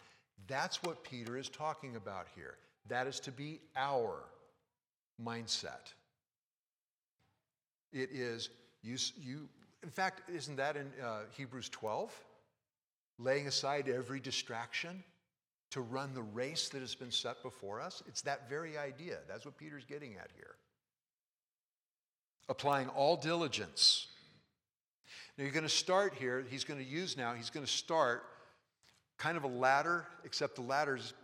That's 0.46 0.82
what 0.82 1.04
Peter 1.04 1.36
is 1.36 1.48
talking 1.48 1.96
about 1.96 2.26
here. 2.34 2.56
That 2.88 3.06
is 3.06 3.20
to 3.20 3.32
be 3.32 3.60
our 3.76 4.24
mindset. 5.22 5.92
It 7.92 8.10
is, 8.12 8.50
you, 8.82 8.96
you 9.20 9.48
in 9.82 9.90
fact, 9.90 10.28
isn't 10.30 10.56
that 10.56 10.76
in 10.76 10.90
uh, 11.02 11.20
Hebrews 11.36 11.68
12? 11.70 12.12
Laying 13.18 13.48
aside 13.48 13.88
every 13.88 14.20
distraction 14.20 15.02
to 15.70 15.80
run 15.80 16.14
the 16.14 16.22
race 16.22 16.68
that 16.70 16.80
has 16.80 16.94
been 16.94 17.10
set 17.10 17.42
before 17.42 17.80
us. 17.80 18.02
It's 18.08 18.22
that 18.22 18.48
very 18.48 18.76
idea. 18.76 19.18
That's 19.28 19.44
what 19.44 19.56
Peter's 19.56 19.84
getting 19.84 20.14
at 20.14 20.30
here. 20.34 20.56
Applying 22.50 22.88
all 22.88 23.16
diligence. 23.16 24.08
Now 25.38 25.44
you're 25.44 25.52
going 25.52 25.62
to 25.62 25.70
start 25.70 26.12
here, 26.12 26.44
he's 26.50 26.64
going 26.64 26.80
to 26.80 26.86
use 26.86 27.16
now, 27.16 27.32
he's 27.32 27.48
going 27.48 27.64
to 27.64 27.72
start 27.72 28.24
kind 29.16 29.38
of 29.38 29.44
a 29.44 29.48
ladder, 29.48 30.06
except 30.24 30.56
the 30.56 30.62
ladder's 30.62 31.14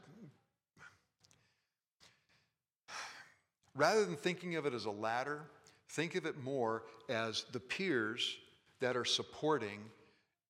Rather 3.76 4.06
than 4.06 4.16
thinking 4.16 4.56
of 4.56 4.64
it 4.64 4.72
as 4.72 4.86
a 4.86 4.90
ladder, 4.90 5.42
think 5.90 6.14
of 6.14 6.24
it 6.24 6.42
more 6.42 6.84
as 7.10 7.44
the 7.52 7.60
piers 7.60 8.38
that 8.80 8.96
are 8.96 9.04
supporting 9.04 9.80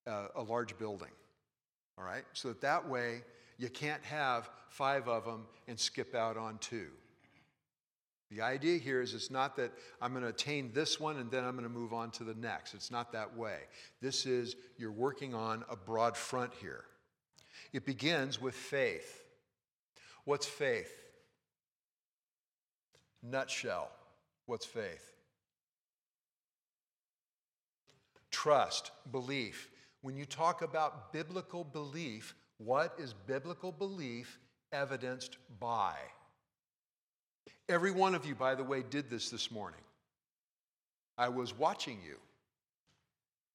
uh, 0.07 0.29
a 0.37 0.43
large 0.43 0.79
building. 0.79 1.11
All 1.99 2.05
right? 2.05 2.25
So 2.35 2.49
that 2.49 2.61
that 2.61 2.89
way 2.89 3.23
you 3.59 3.69
can't 3.69 4.05
have 4.05 4.49
five 4.69 5.09
of 5.09 5.25
them 5.25 5.47
and 5.67 5.79
skip 5.79 6.15
out 6.15 6.37
on 6.37 6.59
two. 6.59 6.87
The 8.31 8.43
idea 8.43 8.79
here 8.79 9.03
is 9.03 9.15
it's 9.15 9.31
not 9.31 9.57
that 9.57 9.73
I'm 10.03 10.11
going 10.11 10.25
to 10.25 10.31
attain 10.31 10.73
this 10.75 10.99
one 10.99 11.17
and 11.19 11.31
then 11.31 11.45
I'm 11.45 11.53
going 11.53 11.63
to 11.63 11.69
move 11.69 11.93
on 11.93 12.11
to 12.13 12.25
the 12.25 12.35
next. 12.35 12.75
It's 12.75 12.91
not 12.91 13.13
that 13.13 13.37
way. 13.37 13.59
This 14.01 14.27
is 14.27 14.57
you're 14.79 14.91
working 14.91 15.33
on 15.33 15.65
a 15.71 15.77
broad 15.77 16.17
front 16.17 16.53
here. 16.61 16.85
It 17.73 17.87
begins 17.87 18.41
with 18.41 18.55
faith. 18.55 19.23
What's 20.25 20.47
faith? 20.47 20.93
Nutshell, 23.23 23.91
what's 24.47 24.67
faith? 24.67 25.13
Trust, 28.31 28.91
belief. 29.13 29.71
When 30.03 30.17
you 30.17 30.25
talk 30.25 30.63
about 30.63 31.13
biblical 31.13 31.65
belief, 31.65 32.35
what 32.59 32.95
is 32.99 33.13
biblical 33.13 33.73
belief 33.73 34.39
evidenced 34.73 35.39
by? 35.59 35.95
Every 37.69 37.91
one 37.91 38.15
of 38.15 38.25
you, 38.25 38.35
by 38.35 38.55
the 38.55 38.63
way, 38.63 38.85
did 38.89 39.11
this 39.11 39.31
this 39.31 39.51
morning. 39.51 39.81
I 41.19 41.29
was 41.29 41.57
watching 41.57 41.99
you. 42.07 42.17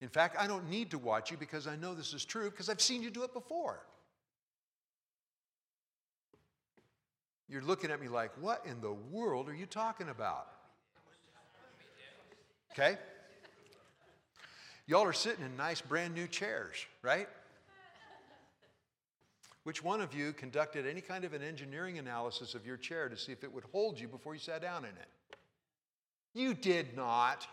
In 0.01 0.09
fact, 0.09 0.35
I 0.39 0.47
don't 0.47 0.69
need 0.69 0.91
to 0.91 0.97
watch 0.97 1.31
you 1.31 1.37
because 1.37 1.67
I 1.67 1.75
know 1.75 1.93
this 1.93 2.13
is 2.13 2.25
true 2.25 2.49
because 2.49 2.69
I've 2.69 2.81
seen 2.81 3.03
you 3.03 3.11
do 3.11 3.23
it 3.23 3.33
before. 3.33 3.85
You're 7.47 7.61
looking 7.61 7.91
at 7.91 8.01
me 8.01 8.07
like, 8.07 8.31
what 8.39 8.65
in 8.65 8.81
the 8.81 8.93
world 8.93 9.47
are 9.49 9.53
you 9.53 9.65
talking 9.65 10.09
about? 10.09 10.47
Okay? 12.71 12.97
Y'all 14.87 15.03
are 15.03 15.13
sitting 15.13 15.45
in 15.45 15.55
nice 15.55 15.81
brand 15.81 16.15
new 16.15 16.27
chairs, 16.27 16.75
right? 17.01 17.27
Which 19.63 19.83
one 19.83 20.01
of 20.01 20.13
you 20.13 20.33
conducted 20.33 20.87
any 20.87 21.01
kind 21.01 21.23
of 21.23 21.33
an 21.33 21.43
engineering 21.43 21.99
analysis 21.99 22.55
of 22.55 22.65
your 22.65 22.77
chair 22.77 23.09
to 23.09 23.17
see 23.17 23.31
if 23.31 23.43
it 23.43 23.53
would 23.53 23.65
hold 23.71 23.99
you 23.99 24.07
before 24.07 24.33
you 24.33 24.39
sat 24.39 24.61
down 24.61 24.85
in 24.85 24.89
it? 24.89 25.07
You 26.33 26.53
did 26.53 26.95
not. 26.95 27.45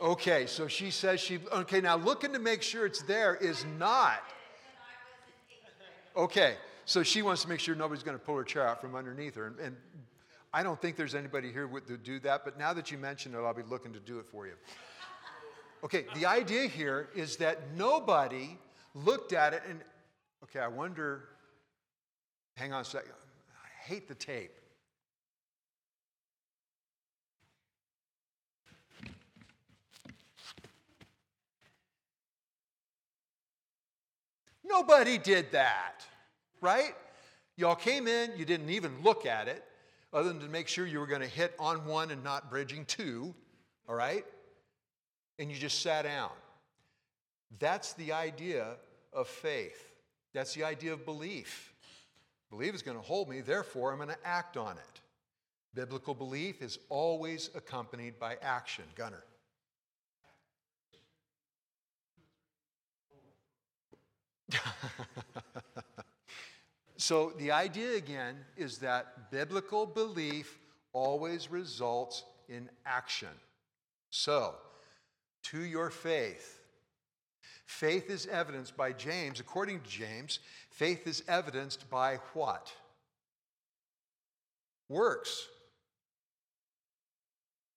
Okay, 0.00 0.46
so 0.46 0.66
she 0.66 0.90
says 0.90 1.20
she, 1.20 1.38
okay, 1.52 1.80
now 1.80 1.96
looking 1.96 2.32
to 2.32 2.40
make 2.40 2.62
sure 2.62 2.86
it's 2.86 3.02
there 3.02 3.36
is 3.36 3.64
not. 3.78 4.20
Okay, 6.16 6.56
so 6.84 7.04
she 7.04 7.22
wants 7.22 7.42
to 7.42 7.48
make 7.48 7.60
sure 7.60 7.74
nobody's 7.76 8.02
going 8.02 8.18
to 8.18 8.24
pull 8.24 8.36
her 8.36 8.42
chair 8.42 8.66
out 8.66 8.80
from 8.80 8.96
underneath 8.96 9.36
her. 9.36 9.46
And, 9.46 9.58
and 9.60 9.76
I 10.52 10.62
don't 10.64 10.80
think 10.80 10.96
there's 10.96 11.14
anybody 11.14 11.52
here 11.52 11.68
to 11.68 11.96
do 11.96 12.18
that, 12.20 12.44
but 12.44 12.58
now 12.58 12.72
that 12.72 12.90
you 12.90 12.98
mention 12.98 13.32
it, 13.34 13.38
I'll 13.38 13.54
be 13.54 13.62
looking 13.62 13.92
to 13.92 14.00
do 14.00 14.18
it 14.18 14.26
for 14.26 14.46
you. 14.46 14.54
Okay, 15.84 16.06
the 16.14 16.26
idea 16.26 16.68
here 16.68 17.08
is 17.14 17.36
that 17.38 17.74
nobody 17.76 18.56
looked 18.94 19.32
at 19.32 19.52
it 19.52 19.62
and, 19.68 19.80
okay, 20.44 20.60
I 20.60 20.68
wonder, 20.68 21.24
hang 22.56 22.72
on 22.72 22.82
a 22.82 22.84
second. 22.84 23.12
I 23.64 23.88
hate 23.88 24.06
the 24.06 24.14
tape. 24.14 24.52
Nobody 34.64 35.18
did 35.18 35.50
that, 35.52 36.04
right? 36.60 36.94
Y'all 37.56 37.74
came 37.74 38.06
in, 38.06 38.30
you 38.36 38.44
didn't 38.44 38.70
even 38.70 38.92
look 39.02 39.26
at 39.26 39.48
it, 39.48 39.64
other 40.12 40.28
than 40.28 40.40
to 40.40 40.48
make 40.48 40.68
sure 40.68 40.86
you 40.86 41.00
were 41.00 41.06
going 41.06 41.20
to 41.20 41.26
hit 41.26 41.54
on 41.58 41.84
one 41.84 42.10
and 42.12 42.22
not 42.22 42.48
bridging 42.50 42.84
two, 42.84 43.34
all 43.88 43.96
right? 43.96 44.24
And 45.42 45.50
you 45.50 45.58
just 45.58 45.82
sat 45.82 46.02
down. 46.02 46.30
That's 47.58 47.94
the 47.94 48.12
idea 48.12 48.76
of 49.12 49.26
faith. 49.26 49.90
That's 50.32 50.54
the 50.54 50.62
idea 50.62 50.92
of 50.92 51.04
belief. 51.04 51.74
Belief 52.48 52.76
is 52.76 52.82
going 52.82 52.96
to 52.96 53.02
hold 53.02 53.28
me, 53.28 53.40
therefore, 53.40 53.90
I'm 53.90 53.96
going 53.96 54.10
to 54.10 54.24
act 54.24 54.56
on 54.56 54.76
it. 54.76 55.00
Biblical 55.74 56.14
belief 56.14 56.62
is 56.62 56.78
always 56.88 57.50
accompanied 57.56 58.20
by 58.20 58.36
action. 58.40 58.84
Gunner. 58.94 59.24
so, 66.96 67.32
the 67.36 67.50
idea 67.50 67.96
again 67.96 68.36
is 68.56 68.78
that 68.78 69.32
biblical 69.32 69.86
belief 69.86 70.60
always 70.92 71.50
results 71.50 72.22
in 72.48 72.70
action. 72.86 73.26
So, 74.10 74.54
to 75.44 75.62
your 75.64 75.90
faith. 75.90 76.60
Faith 77.66 78.10
is 78.10 78.26
evidenced 78.26 78.76
by 78.76 78.92
James. 78.92 79.40
According 79.40 79.80
to 79.80 79.88
James, 79.88 80.40
faith 80.70 81.06
is 81.06 81.22
evidenced 81.26 81.88
by 81.90 82.16
what? 82.34 82.72
Works. 84.88 85.48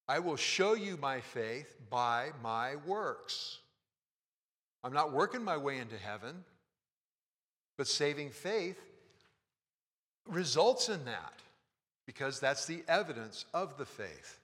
I 0.07 0.19
will 0.19 0.35
show 0.35 0.73
you 0.73 0.97
my 0.97 1.21
faith 1.21 1.75
by 1.89 2.29
my 2.43 2.75
works. 2.85 3.59
I'm 4.83 4.93
not 4.93 5.13
working 5.13 5.43
my 5.43 5.57
way 5.57 5.77
into 5.77 5.97
heaven, 5.97 6.43
but 7.77 7.87
saving 7.87 8.29
faith 8.29 8.79
results 10.27 10.89
in 10.89 11.05
that 11.05 11.33
because 12.05 12.39
that's 12.39 12.65
the 12.65 12.83
evidence 12.87 13.45
of 13.53 13.77
the 13.77 13.85
faith. 13.85 14.39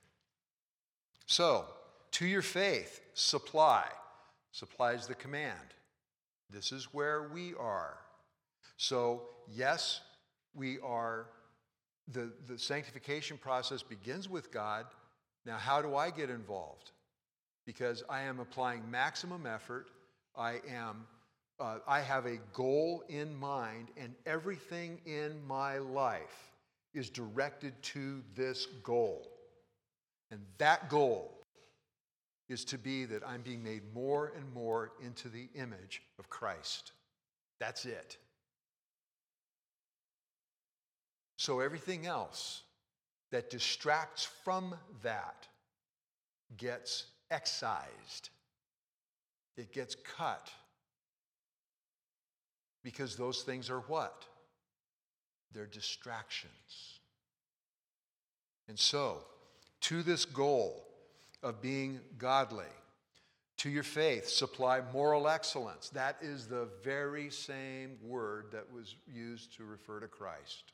So, 1.28 1.66
to 2.12 2.26
your 2.26 2.42
faith, 2.42 3.02
supply. 3.14 3.86
Supply 4.52 4.94
is 4.94 5.08
the 5.08 5.16
command. 5.16 5.76
This 6.50 6.72
is 6.72 6.94
where 6.94 7.30
we 7.34 7.54
are. 7.56 7.98
So, 8.78 9.24
yes, 9.48 10.02
we 10.54 10.80
are, 10.80 11.28
the, 12.08 12.32
the 12.48 12.58
sanctification 12.58 13.38
process 13.38 13.82
begins 13.82 14.28
with 14.28 14.52
God. 14.52 14.86
Now, 15.46 15.58
how 15.58 15.82
do 15.82 15.96
I 15.96 16.10
get 16.10 16.30
involved? 16.30 16.92
Because 17.66 18.04
I 18.10 18.24
am 18.24 18.40
applying 18.40 18.90
maximum 18.90 19.46
effort. 19.46 19.88
I 20.36 20.60
am, 20.70 21.08
uh, 21.60 21.78
I 21.88 22.02
have 22.02 22.26
a 22.26 22.38
goal 22.54 23.04
in 23.08 23.34
mind, 23.36 23.90
and 23.96 24.14
everything 24.26 25.00
in 25.06 25.46
my 25.48 25.78
life 25.78 26.52
is 26.94 27.10
directed 27.10 27.82
to 27.84 28.22
this 28.36 28.66
goal. 28.84 29.28
And 30.32 30.42
that 30.58 30.90
goal 30.90 31.41
is 32.52 32.66
to 32.66 32.78
be 32.78 33.06
that 33.06 33.26
I'm 33.26 33.42
being 33.42 33.64
made 33.64 33.82
more 33.94 34.34
and 34.36 34.54
more 34.54 34.92
into 35.02 35.30
the 35.30 35.48
image 35.56 36.02
of 36.20 36.30
Christ. 36.30 36.92
That's 37.62 37.86
it. 37.86 38.18
So 41.38 41.62
everything 41.62 42.06
else 42.06 42.64
that 43.32 43.50
distracts 43.50 44.28
from 44.44 44.76
that 45.02 45.48
gets 46.58 47.06
excised, 47.32 48.30
it 49.56 49.72
gets 49.72 49.96
cut. 49.96 50.52
Because 52.84 53.16
those 53.16 53.44
things 53.44 53.70
are 53.70 53.80
what? 53.82 54.26
They're 55.54 55.68
distractions. 55.68 57.00
And 58.68 58.78
so, 58.78 59.20
to 59.82 60.04
this 60.04 60.26
goal 60.26 60.91
of 61.44 61.62
being 61.62 62.00
godly, 62.18 62.66
to 63.58 63.70
your 63.70 63.84
faith, 63.84 64.28
supply 64.28 64.82
moral 64.92 65.28
excellence. 65.28 65.90
That 65.90 66.18
is 66.22 66.48
the 66.48 66.68
very 66.84 67.30
same 67.30 67.98
word 68.04 68.48
that 68.52 68.72
was 68.74 68.96
used 69.08 69.56
to 69.58 69.64
refer 69.64 70.00
to 70.00 70.08
Christ. 70.08 70.74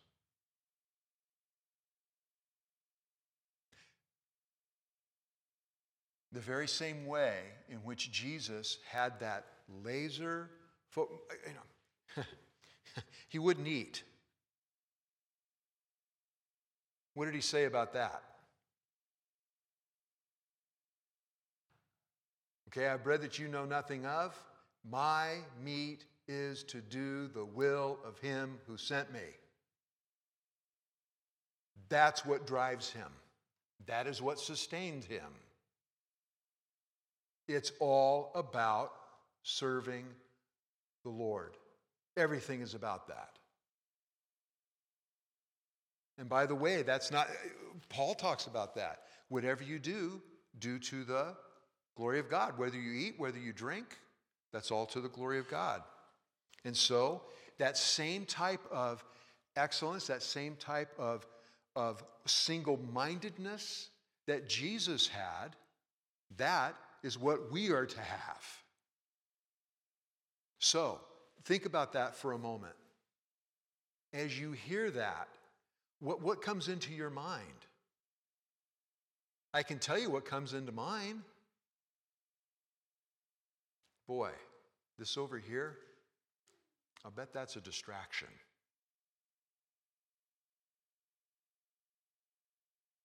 The 6.32 6.40
very 6.40 6.68
same 6.68 7.06
way 7.08 7.40
in 7.70 7.78
which 7.78 8.12
Jesus 8.12 8.78
had 8.90 9.20
that 9.22 9.46
laser, 9.84 10.50
fo- 10.90 11.10
you 11.46 11.54
know, 11.54 12.24
he 13.28 13.40
wouldn't 13.40 13.68
eat. 13.68 14.04
What 17.16 17.26
did 17.26 17.34
he 17.34 17.42
say 17.42 17.66
about 17.66 17.94
that? 17.94 18.22
Okay, 22.78 22.86
I 22.86 22.92
have 22.92 23.04
bread 23.04 23.22
that 23.22 23.40
you 23.40 23.48
know 23.48 23.66
nothing 23.66 24.06
of. 24.06 24.38
My 24.88 25.38
meat 25.64 26.06
is 26.28 26.64
to 26.66 26.80
do 26.80 27.28
the 27.28 27.44
will 27.44 27.98
of 28.06 28.20
him 28.20 28.60
who 28.68 28.78
sent 28.78 29.12
me. 29.12 29.20
That's 31.90 32.24
what 32.24 32.46
drives 32.46 32.92
him. 32.92 33.08
That 33.88 34.06
is 34.06 34.22
what 34.22 34.40
sustains 34.40 35.08
him. 35.08 35.26
It's 37.48 37.72
all 37.80 38.32
about 38.36 38.92
serving 39.42 40.06
the 41.04 41.10
Lord. 41.10 41.58
Everything 42.16 42.62
is 42.62 42.76
about 42.76 43.08
that. 43.08 43.40
And 46.20 46.30
by 46.30 46.46
the 46.46 46.54
way, 46.54 46.84
that's 46.84 47.10
not, 47.10 47.28
Paul 47.90 48.14
talks 48.14 48.46
about 48.46 48.76
that. 48.76 49.00
Whatever 49.30 49.64
you 49.64 49.80
do, 49.80 50.22
do 50.60 50.78
to 50.78 51.04
the 51.04 51.36
glory 51.98 52.20
of 52.20 52.30
God. 52.30 52.58
Whether 52.58 52.80
you 52.80 52.94
eat, 52.94 53.16
whether 53.18 53.40
you 53.40 53.52
drink, 53.52 53.98
that's 54.54 54.72
all 54.72 54.86
to 54.88 55.02
the 55.02 55.10
glory 55.10 55.40
of 55.40 55.50
God. 55.50 55.82
And 56.64 56.76
so, 56.76 57.22
that 57.58 57.78
same 57.78 58.26
type 58.26 58.62
of 58.72 59.04
excellence, 59.56 60.08
that 60.08 60.22
same 60.22 60.56
type 60.56 60.94
of, 60.98 61.26
of 61.76 62.04
single 62.26 62.80
mindedness 62.94 63.90
that 64.28 64.48
Jesus 64.48 65.08
had, 65.08 65.56
that 66.38 66.76
is 67.04 67.18
what 67.18 67.52
we 67.52 67.72
are 67.72 67.86
to 67.86 68.00
have. 68.00 68.46
So, 70.60 71.00
think 71.46 71.66
about 71.66 71.94
that 71.94 72.16
for 72.16 72.34
a 72.34 72.38
moment. 72.38 72.76
As 74.14 74.40
you 74.40 74.52
hear 74.52 74.92
that, 74.92 75.28
what, 76.00 76.22
what 76.22 76.42
comes 76.42 76.68
into 76.68 76.94
your 76.94 77.10
mind? 77.10 77.42
I 79.54 79.64
can 79.64 79.80
tell 79.80 79.98
you 79.98 80.10
what 80.10 80.26
comes 80.26 80.54
into 80.54 80.72
mine. 80.72 81.24
Boy, 84.08 84.32
this 84.98 85.18
over 85.18 85.38
here, 85.38 85.78
I'll 87.04 87.12
bet 87.12 87.34
that's 87.34 87.56
a 87.56 87.62
distraction. 87.62 88.30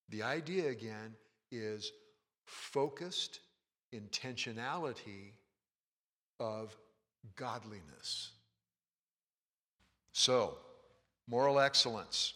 The 0.08 0.22
idea 0.22 0.68
again 0.68 1.14
is 1.50 1.92
focused 2.44 3.40
intentionality 3.94 5.32
of 6.40 6.76
godliness. 7.36 8.32
So, 10.12 10.58
moral 11.26 11.60
excellence. 11.60 12.34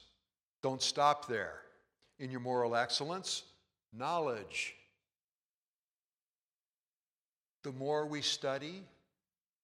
Don't 0.62 0.80
stop 0.80 1.28
there. 1.28 1.60
In 2.18 2.30
your 2.30 2.40
moral 2.40 2.76
excellence, 2.76 3.42
knowledge. 3.92 4.75
The 7.66 7.72
more 7.72 8.06
we 8.06 8.22
study, 8.22 8.84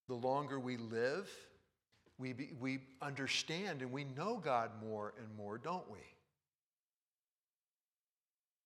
the 0.08 0.14
longer 0.14 0.58
we 0.58 0.76
live, 0.76 1.30
we, 2.18 2.32
be, 2.32 2.50
we 2.58 2.80
understand 3.00 3.80
and 3.80 3.92
we 3.92 4.02
know 4.02 4.42
God 4.42 4.72
more 4.84 5.14
and 5.18 5.28
more, 5.36 5.56
don't 5.56 5.88
we? 5.88 6.00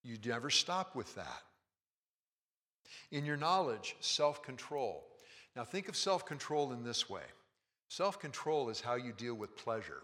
You 0.02 0.16
never 0.24 0.48
stop 0.48 0.96
with 0.96 1.14
that. 1.16 1.42
In 3.12 3.26
your 3.26 3.36
knowledge, 3.36 3.94
self 4.00 4.42
control. 4.42 5.04
Now, 5.54 5.64
think 5.64 5.90
of 5.90 5.96
self 5.98 6.24
control 6.24 6.72
in 6.72 6.82
this 6.82 7.10
way 7.10 7.24
self 7.88 8.18
control 8.18 8.70
is 8.70 8.80
how 8.80 8.94
you 8.94 9.12
deal 9.12 9.34
with 9.34 9.54
pleasure. 9.54 10.00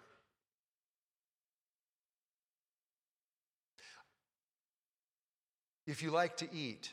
If 5.87 6.03
you 6.03 6.11
like 6.11 6.37
to 6.37 6.55
eat, 6.55 6.93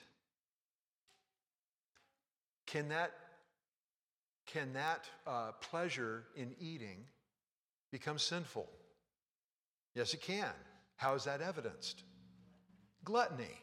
can 2.70 2.90
that, 2.90 3.12
can 4.46 4.74
that 4.74 5.06
uh, 5.26 5.52
pleasure 5.60 6.26
in 6.36 6.56
eating 6.60 7.06
become 7.92 8.20
sinful? 8.20 8.70
Yes, 9.96 10.14
it 10.14 10.22
can. 10.22 10.54
How 10.98 11.16
is 11.16 11.24
that 11.24 11.42
evidenced? 11.42 12.04
Gluttony. 13.04 13.58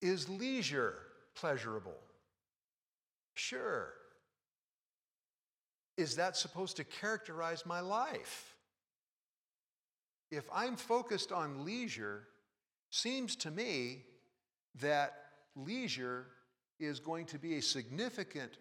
Is 0.00 0.28
leisure 0.28 0.98
pleasurable? 1.34 1.98
Sure. 3.34 3.92
Is 5.96 6.16
that 6.16 6.36
supposed 6.36 6.76
to 6.76 6.84
characterize 6.84 7.66
my 7.66 7.80
life? 7.80 8.54
If 10.30 10.44
I'm 10.54 10.76
focused 10.76 11.32
on 11.32 11.64
leisure, 11.64 12.28
seems 12.90 13.34
to 13.36 13.50
me 13.50 14.04
that 14.80 15.14
leisure 15.56 16.26
is 16.78 17.00
going 17.00 17.26
to 17.26 17.38
be 17.38 17.56
a 17.56 17.62
significant 17.62 18.58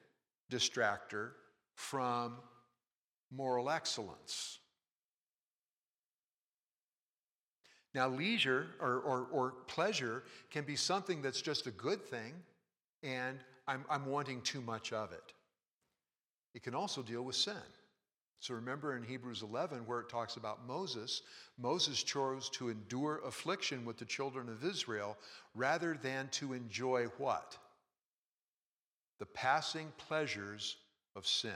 distractor 0.52 1.32
from 1.76 2.38
moral 3.32 3.70
excellence. 3.70 4.60
Now, 7.94 8.10
leisure 8.10 8.68
or, 8.82 9.00
or, 9.00 9.28
or, 9.32 9.52
pleasure 9.68 10.24
can 10.52 10.66
be 10.66 10.76
something 10.76 11.22
that's 11.22 11.42
just 11.42 11.66
a 11.66 11.72
good 11.72 12.04
thing, 12.06 12.34
and 13.04 13.40
I'm, 13.68 13.86
I'm 13.90 14.06
wanting 14.06 14.42
too 14.42 14.60
much 14.60 14.92
of 14.92 15.14
it. 15.14 15.34
It 16.54 16.64
can 16.64 16.76
also 16.76 17.02
deal 17.02 17.24
with 17.24 17.38
sin. 17.38 17.54
So 18.40 18.54
remember 18.54 18.98
in 18.98 19.04
Hebrews 19.04 19.44
11, 19.44 19.80
where 19.88 20.02
it 20.02 20.10
talks 20.10 20.36
about 20.36 20.68
Moses, 20.68 21.22
Moses 21.58 22.04
chose 22.04 22.50
to 22.52 22.70
endure 22.70 23.22
affliction 23.26 23.86
with 23.86 23.98
the 23.98 24.06
children 24.06 24.50
of 24.50 24.64
Israel 24.64 25.18
rather 25.56 25.98
than 26.02 26.28
to 26.34 26.54
enjoy 26.54 27.06
what? 27.18 27.58
The 29.20 29.26
passing 29.26 29.92
pleasures 29.98 30.78
of 31.16 31.26
sin. 31.26 31.52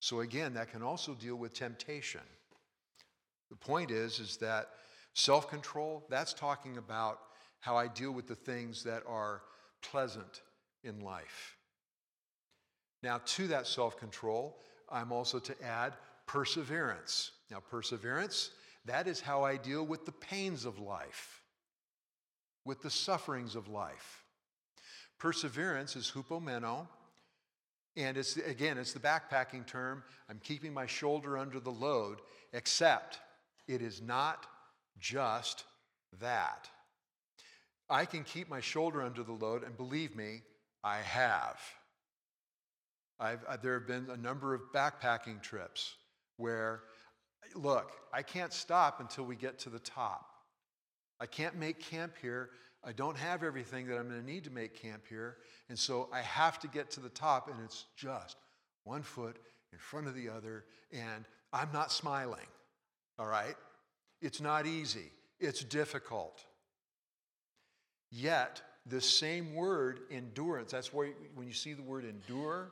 So 0.00 0.20
again, 0.20 0.54
that 0.54 0.70
can 0.70 0.82
also 0.82 1.14
deal 1.14 1.36
with 1.36 1.54
temptation. 1.54 2.20
The 3.50 3.56
point 3.56 3.90
is, 3.90 4.20
is 4.20 4.36
that 4.38 4.70
self-control, 5.14 6.06
that's 6.10 6.34
talking 6.34 6.76
about 6.76 7.20
how 7.60 7.76
I 7.76 7.88
deal 7.88 8.12
with 8.12 8.26
the 8.26 8.34
things 8.34 8.84
that 8.84 9.02
are 9.08 9.42
pleasant 9.82 10.42
in 10.82 11.00
life. 11.00 11.56
Now, 13.02 13.20
to 13.24 13.48
that 13.48 13.66
self-control, 13.66 14.58
I'm 14.90 15.12
also 15.12 15.38
to 15.38 15.62
add 15.62 15.94
perseverance. 16.26 17.32
Now, 17.50 17.60
perseverance, 17.60 18.50
that 18.84 19.06
is 19.06 19.20
how 19.20 19.44
I 19.44 19.56
deal 19.56 19.84
with 19.84 20.04
the 20.04 20.12
pains 20.12 20.64
of 20.64 20.78
life, 20.78 21.42
with 22.64 22.82
the 22.82 22.90
sufferings 22.90 23.56
of 23.56 23.68
life. 23.68 24.23
Perseverance 25.24 25.96
is 25.96 26.12
hupomeno, 26.14 26.86
and 27.96 28.18
it's 28.18 28.36
again, 28.36 28.76
it's 28.76 28.92
the 28.92 29.00
backpacking 29.00 29.66
term. 29.66 30.02
I'm 30.28 30.38
keeping 30.38 30.74
my 30.74 30.84
shoulder 30.84 31.38
under 31.38 31.60
the 31.60 31.70
load, 31.70 32.18
except 32.52 33.20
it 33.66 33.80
is 33.80 34.02
not 34.02 34.44
just 34.98 35.64
that. 36.20 36.68
I 37.88 38.04
can 38.04 38.22
keep 38.22 38.50
my 38.50 38.60
shoulder 38.60 39.00
under 39.00 39.22
the 39.22 39.32
load, 39.32 39.62
and 39.62 39.74
believe 39.78 40.14
me, 40.14 40.42
I 40.82 40.98
have. 40.98 41.58
I've, 43.18 43.42
uh, 43.44 43.56
there 43.56 43.78
have 43.78 43.88
been 43.88 44.10
a 44.10 44.18
number 44.18 44.52
of 44.52 44.60
backpacking 44.74 45.40
trips 45.40 45.94
where, 46.36 46.82
look, 47.54 47.92
I 48.12 48.20
can't 48.20 48.52
stop 48.52 49.00
until 49.00 49.24
we 49.24 49.36
get 49.36 49.58
to 49.60 49.70
the 49.70 49.78
top. 49.78 50.26
I 51.18 51.24
can't 51.24 51.56
make 51.56 51.80
camp 51.80 52.12
here. 52.20 52.50
I 52.86 52.92
don't 52.92 53.16
have 53.16 53.42
everything 53.42 53.86
that 53.88 53.98
I'm 53.98 54.08
going 54.08 54.20
to 54.20 54.26
need 54.26 54.44
to 54.44 54.50
make 54.50 54.74
camp 54.74 55.04
here. 55.08 55.38
And 55.68 55.78
so 55.78 56.08
I 56.12 56.20
have 56.20 56.58
to 56.60 56.68
get 56.68 56.90
to 56.92 57.00
the 57.00 57.08
top, 57.08 57.48
and 57.48 57.56
it's 57.64 57.86
just 57.96 58.36
one 58.84 59.02
foot 59.02 59.38
in 59.72 59.78
front 59.78 60.06
of 60.06 60.14
the 60.14 60.28
other, 60.28 60.64
and 60.92 61.24
I'm 61.52 61.70
not 61.72 61.90
smiling. 61.90 62.46
All 63.18 63.26
right? 63.26 63.54
It's 64.20 64.40
not 64.40 64.66
easy, 64.66 65.10
it's 65.40 65.64
difficult. 65.64 66.44
Yet, 68.10 68.62
the 68.86 69.00
same 69.00 69.54
word, 69.54 70.00
endurance, 70.10 70.72
that's 70.72 70.92
where 70.92 71.08
when 71.34 71.46
you 71.46 71.54
see 71.54 71.72
the 71.72 71.82
word 71.82 72.04
endure, 72.04 72.70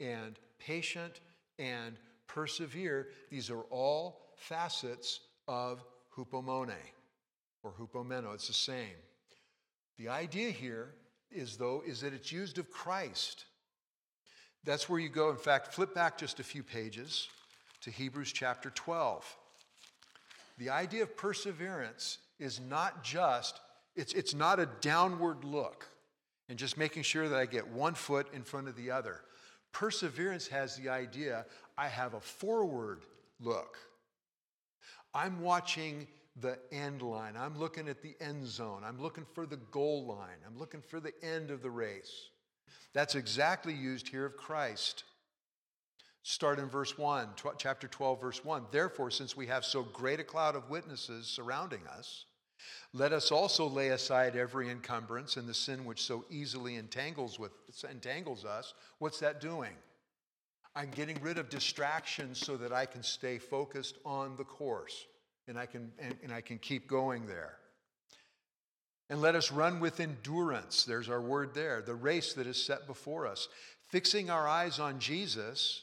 and 0.00 0.38
patient 0.58 1.20
and 1.58 1.96
persevere. 2.26 3.08
These 3.30 3.50
are 3.50 3.62
all 3.70 4.20
facets 4.36 5.20
of 5.46 5.82
hupomone 6.14 6.74
or 7.62 7.72
hupomeno. 7.72 8.34
It's 8.34 8.48
the 8.48 8.54
same. 8.54 8.94
The 9.98 10.08
idea 10.08 10.50
here 10.50 10.94
is, 11.30 11.56
though, 11.56 11.82
is 11.86 12.00
that 12.02 12.14
it's 12.14 12.30
used 12.30 12.58
of 12.58 12.70
Christ. 12.70 13.44
That's 14.64 14.88
where 14.88 15.00
you 15.00 15.08
go. 15.08 15.30
In 15.30 15.36
fact, 15.36 15.74
flip 15.74 15.94
back 15.94 16.16
just 16.16 16.40
a 16.40 16.44
few 16.44 16.62
pages 16.62 17.28
to 17.82 17.90
Hebrews 17.90 18.32
chapter 18.32 18.70
12. 18.70 19.36
The 20.58 20.70
idea 20.70 21.02
of 21.02 21.16
perseverance 21.16 22.18
is 22.38 22.60
not 22.60 23.02
just, 23.02 23.60
it's, 23.96 24.12
it's 24.12 24.34
not 24.34 24.60
a 24.60 24.68
downward 24.80 25.44
look 25.44 25.86
and 26.48 26.58
just 26.58 26.78
making 26.78 27.02
sure 27.02 27.28
that 27.28 27.38
I 27.38 27.46
get 27.46 27.68
one 27.68 27.94
foot 27.94 28.28
in 28.32 28.42
front 28.42 28.68
of 28.68 28.76
the 28.76 28.90
other. 28.90 29.20
Perseverance 29.72 30.48
has 30.48 30.76
the 30.76 30.88
idea 30.88 31.44
I 31.76 31.88
have 31.88 32.14
a 32.14 32.20
forward 32.20 33.02
look. 33.40 33.76
I'm 35.14 35.40
watching 35.40 36.06
the 36.40 36.58
end 36.72 37.02
line. 37.02 37.34
I'm 37.36 37.58
looking 37.58 37.88
at 37.88 38.02
the 38.02 38.14
end 38.20 38.46
zone. 38.46 38.82
I'm 38.84 39.00
looking 39.00 39.26
for 39.34 39.46
the 39.46 39.56
goal 39.56 40.06
line. 40.06 40.38
I'm 40.46 40.58
looking 40.58 40.82
for 40.82 41.00
the 41.00 41.12
end 41.22 41.50
of 41.50 41.62
the 41.62 41.70
race. 41.70 42.12
That's 42.92 43.14
exactly 43.14 43.74
used 43.74 44.08
here 44.08 44.26
of 44.26 44.36
Christ. 44.36 45.04
Start 46.22 46.58
in 46.58 46.68
verse 46.68 46.98
1, 46.98 47.28
chapter 47.56 47.88
12, 47.88 48.20
verse 48.20 48.44
1. 48.44 48.66
Therefore, 48.70 49.10
since 49.10 49.36
we 49.36 49.46
have 49.46 49.64
so 49.64 49.82
great 49.82 50.20
a 50.20 50.24
cloud 50.24 50.56
of 50.56 50.68
witnesses 50.68 51.26
surrounding 51.26 51.86
us, 51.86 52.26
let 52.92 53.12
us 53.12 53.30
also 53.30 53.66
lay 53.66 53.88
aside 53.88 54.36
every 54.36 54.68
encumbrance 54.68 55.36
and 55.36 55.48
the 55.48 55.54
sin 55.54 55.84
which 55.84 56.02
so 56.02 56.24
easily 56.28 56.76
entangles, 56.76 57.38
with, 57.38 57.52
entangles 57.88 58.44
us. 58.44 58.74
What's 58.98 59.20
that 59.20 59.40
doing? 59.40 59.72
I'm 60.74 60.90
getting 60.90 61.20
rid 61.22 61.38
of 61.38 61.48
distractions 61.48 62.38
so 62.38 62.56
that 62.56 62.72
I 62.72 62.86
can 62.86 63.02
stay 63.02 63.38
focused 63.38 63.96
on 64.04 64.36
the 64.36 64.44
course 64.44 65.06
and 65.48 65.58
I 65.58 65.66
can, 65.66 65.90
and, 65.98 66.14
and 66.22 66.32
I 66.32 66.40
can 66.40 66.58
keep 66.58 66.86
going 66.86 67.26
there. 67.26 67.56
And 69.10 69.20
let 69.22 69.34
us 69.34 69.50
run 69.50 69.80
with 69.80 70.00
endurance. 70.00 70.84
There's 70.84 71.08
our 71.08 71.20
word 71.20 71.54
there. 71.54 71.80
The 71.80 71.94
race 71.94 72.34
that 72.34 72.46
is 72.46 72.62
set 72.62 72.86
before 72.86 73.26
us. 73.26 73.48
Fixing 73.88 74.28
our 74.28 74.46
eyes 74.46 74.78
on 74.78 74.98
Jesus, 74.98 75.82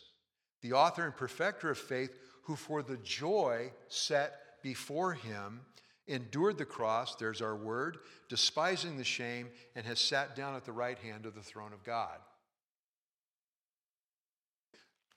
the 0.62 0.74
author 0.74 1.04
and 1.04 1.16
perfecter 1.16 1.72
of 1.72 1.78
faith, 1.78 2.12
who 2.44 2.56
for 2.56 2.84
the 2.84 2.98
joy 2.98 3.72
set 3.88 4.34
before 4.62 5.14
him 5.14 5.62
endured 6.08 6.60
the 6.60 6.66
cross, 6.66 7.16
there's 7.16 7.42
our 7.42 7.56
word, 7.56 7.98
despising 8.30 8.98
the 8.98 9.04
shame, 9.04 9.50
and 9.76 9.88
has 9.88 10.00
sat 10.00 10.36
down 10.36 10.56
at 10.56 10.64
the 10.64 10.72
right 10.72 11.00
hand 11.00 11.26
of 11.26 11.34
the 11.34 11.42
throne 11.42 11.74
of 11.74 11.84
God. 11.84 12.20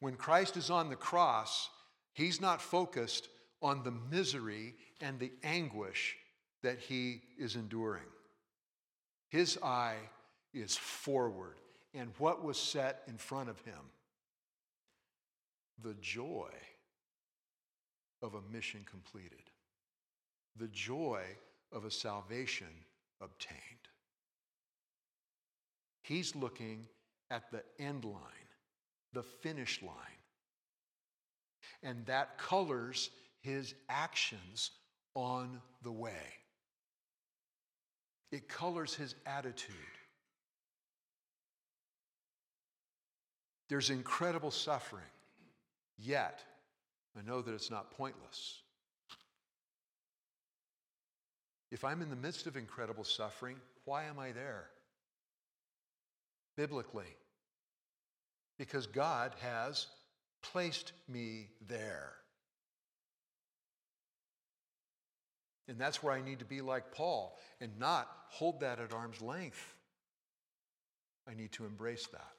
When 0.00 0.14
Christ 0.14 0.56
is 0.56 0.70
on 0.70 0.88
the 0.88 0.96
cross, 0.96 1.68
he's 2.14 2.40
not 2.40 2.62
focused 2.62 3.28
on 3.62 3.82
the 3.82 3.92
misery 4.10 4.74
and 5.00 5.18
the 5.18 5.32
anguish 5.42 6.16
that 6.62 6.78
he 6.78 7.22
is 7.38 7.56
enduring. 7.56 8.02
His 9.28 9.58
eye 9.62 9.98
is 10.54 10.76
forward 10.76 11.56
and 11.94 12.10
what 12.18 12.44
was 12.44 12.58
set 12.58 13.02
in 13.06 13.16
front 13.16 13.48
of 13.48 13.60
him 13.60 13.74
the 15.82 15.94
joy 16.00 16.50
of 18.22 18.34
a 18.34 18.52
mission 18.52 18.84
completed 18.90 19.42
the 20.58 20.68
joy 20.68 21.22
of 21.72 21.84
a 21.84 21.90
salvation 21.90 22.66
obtained. 23.20 23.60
He's 26.02 26.34
looking 26.34 26.86
at 27.30 27.50
the 27.50 27.62
end 27.78 28.04
line, 28.04 28.14
the 29.12 29.22
finish 29.22 29.82
line. 29.82 29.94
And 31.82 32.04
that 32.06 32.38
colors 32.38 33.10
his 33.40 33.74
actions 33.88 34.70
on 35.14 35.60
the 35.82 35.92
way. 35.92 36.12
It 38.30 38.48
colors 38.48 38.94
his 38.94 39.14
attitude. 39.26 39.74
There's 43.68 43.90
incredible 43.90 44.50
suffering, 44.50 45.02
yet 45.98 46.42
I 47.16 47.22
know 47.28 47.42
that 47.42 47.54
it's 47.54 47.70
not 47.70 47.90
pointless. 47.90 48.62
If 51.70 51.84
I'm 51.84 52.00
in 52.00 52.08
the 52.08 52.16
midst 52.16 52.46
of 52.46 52.56
incredible 52.56 53.04
suffering, 53.04 53.56
why 53.84 54.04
am 54.04 54.18
I 54.18 54.32
there? 54.32 54.66
Biblically, 56.56 57.16
because 58.58 58.86
God 58.86 59.32
has 59.40 59.86
placed 60.42 60.92
me 61.08 61.48
there. 61.66 62.12
And 65.68 65.78
that's 65.78 66.02
where 66.02 66.14
I 66.14 66.22
need 66.22 66.38
to 66.38 66.46
be 66.46 66.62
like 66.62 66.92
Paul 66.92 67.36
and 67.60 67.78
not 67.78 68.08
hold 68.28 68.60
that 68.60 68.80
at 68.80 68.94
arm's 68.94 69.20
length. 69.20 69.74
I 71.30 71.34
need 71.34 71.52
to 71.52 71.66
embrace 71.66 72.06
that. 72.12 72.32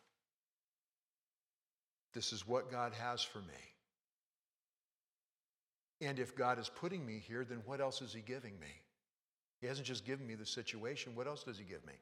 This 2.14 2.34
is 2.34 2.48
what 2.48 2.72
God 2.72 2.94
has 2.94 3.22
for 3.22 3.38
me. 3.40 3.70
And 6.02 6.18
if 6.18 6.36
God 6.36 6.58
is 6.58 6.70
putting 6.70 7.06
me 7.06 7.22
here, 7.28 7.46
then 7.46 7.62
what 7.66 7.82
else 7.82 8.02
is 8.02 8.14
He 8.14 8.22
giving 8.22 8.60
me? 8.60 8.82
He 9.62 9.68
hasn't 9.68 9.86
just 9.86 10.06
given 10.06 10.26
me 10.26 10.36
the 10.36 10.46
situation. 10.46 11.14
What 11.14 11.28
else 11.28 11.44
does 11.44 11.58
He 11.58 11.66
give 11.66 11.86
me? 11.86 11.94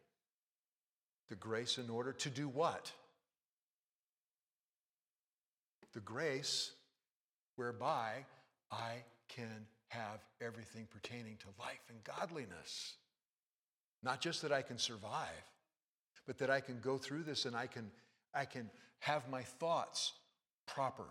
The 1.30 1.36
grace 1.36 1.78
in 1.78 1.89
order 1.89 2.13
to 2.13 2.30
do 2.30 2.47
what? 2.47 2.91
The 5.93 5.99
grace 5.99 6.71
whereby 7.55 8.25
I 8.71 9.03
can 9.28 9.65
have 9.89 10.19
everything 10.41 10.88
pertaining 10.91 11.38
to 11.38 11.47
life 11.59 11.83
and 11.89 12.03
godliness. 12.03 12.95
Not 14.03 14.21
just 14.21 14.41
that 14.41 14.51
I 14.51 14.61
can 14.61 14.77
survive, 14.77 15.27
but 16.25 16.38
that 16.39 16.49
I 16.49 16.59
can 16.59 16.79
go 16.79 16.97
through 16.97 17.23
this 17.23 17.45
and 17.45 17.55
I 17.55 17.67
can, 17.67 17.89
I 18.33 18.45
can 18.45 18.69
have 18.99 19.29
my 19.29 19.41
thoughts 19.41 20.13
proper. 20.65 21.07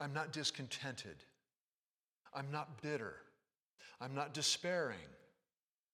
I'm 0.00 0.12
not 0.12 0.32
discontented. 0.32 1.16
I'm 2.34 2.50
not 2.50 2.82
bitter. 2.82 3.14
I'm 4.00 4.14
not 4.14 4.34
despairing. 4.34 4.96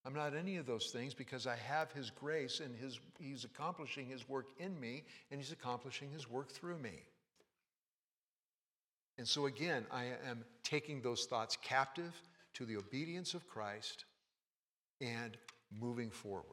I'm 0.07 0.15
not 0.15 0.35
any 0.35 0.57
of 0.57 0.65
those 0.65 0.87
things 0.87 1.13
because 1.13 1.47
I 1.47 1.57
have 1.57 1.93
His 1.93 2.11
grace 2.11 2.61
and 2.61 2.75
his, 2.75 2.99
He's 3.21 3.45
accomplishing 3.45 4.07
His 4.07 4.27
work 4.29 4.47
in 4.59 4.79
me 4.81 5.05
and 5.31 5.39
He's 5.39 5.53
accomplishing 5.53 6.11
His 6.11 6.31
work 6.31 6.51
through 6.51 6.79
me. 6.79 7.03
And 9.19 9.27
so, 9.27 9.47
again, 9.47 9.85
I 9.91 10.05
am 10.29 10.45
taking 10.63 11.03
those 11.03 11.27
thoughts 11.27 11.59
captive 11.61 12.15
to 12.55 12.65
the 12.65 12.77
obedience 12.77 13.35
of 13.35 13.49
Christ 13.49 14.05
and 15.01 15.37
moving 15.77 16.11
forward. 16.11 16.45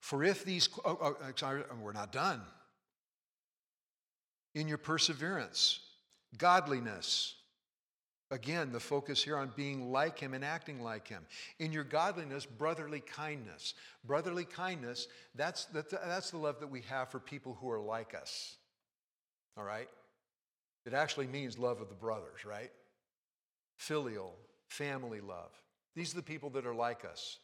For 0.00 0.22
if 0.24 0.44
these, 0.44 0.68
oh, 0.84 0.98
oh, 1.00 1.16
sorry, 1.34 1.62
we're 1.80 1.92
not 1.92 2.12
done. 2.12 2.40
In 4.54 4.68
your 4.68 4.78
perseverance, 4.78 5.80
godliness, 6.36 7.34
Again, 8.32 8.70
the 8.70 8.78
focus 8.78 9.22
here 9.22 9.36
on 9.36 9.52
being 9.56 9.90
like 9.90 10.18
him 10.18 10.34
and 10.34 10.44
acting 10.44 10.82
like 10.82 11.08
him. 11.08 11.24
In 11.58 11.72
your 11.72 11.82
godliness, 11.82 12.46
brotherly 12.46 13.00
kindness. 13.00 13.74
Brotherly 14.04 14.44
kindness, 14.44 15.08
that's, 15.34 15.64
that, 15.66 15.90
that's 15.90 16.30
the 16.30 16.38
love 16.38 16.60
that 16.60 16.70
we 16.70 16.82
have 16.82 17.10
for 17.10 17.18
people 17.18 17.58
who 17.60 17.68
are 17.70 17.80
like 17.80 18.14
us. 18.14 18.56
All 19.56 19.64
right? 19.64 19.88
It 20.86 20.94
actually 20.94 21.26
means 21.26 21.58
love 21.58 21.80
of 21.80 21.88
the 21.88 21.94
brothers, 21.94 22.44
right? 22.44 22.70
Filial, 23.76 24.36
family 24.68 25.20
love. 25.20 25.50
These 25.96 26.12
are 26.12 26.16
the 26.16 26.22
people 26.22 26.50
that 26.50 26.66
are 26.66 26.74
like 26.74 27.04
us. 27.04 27.38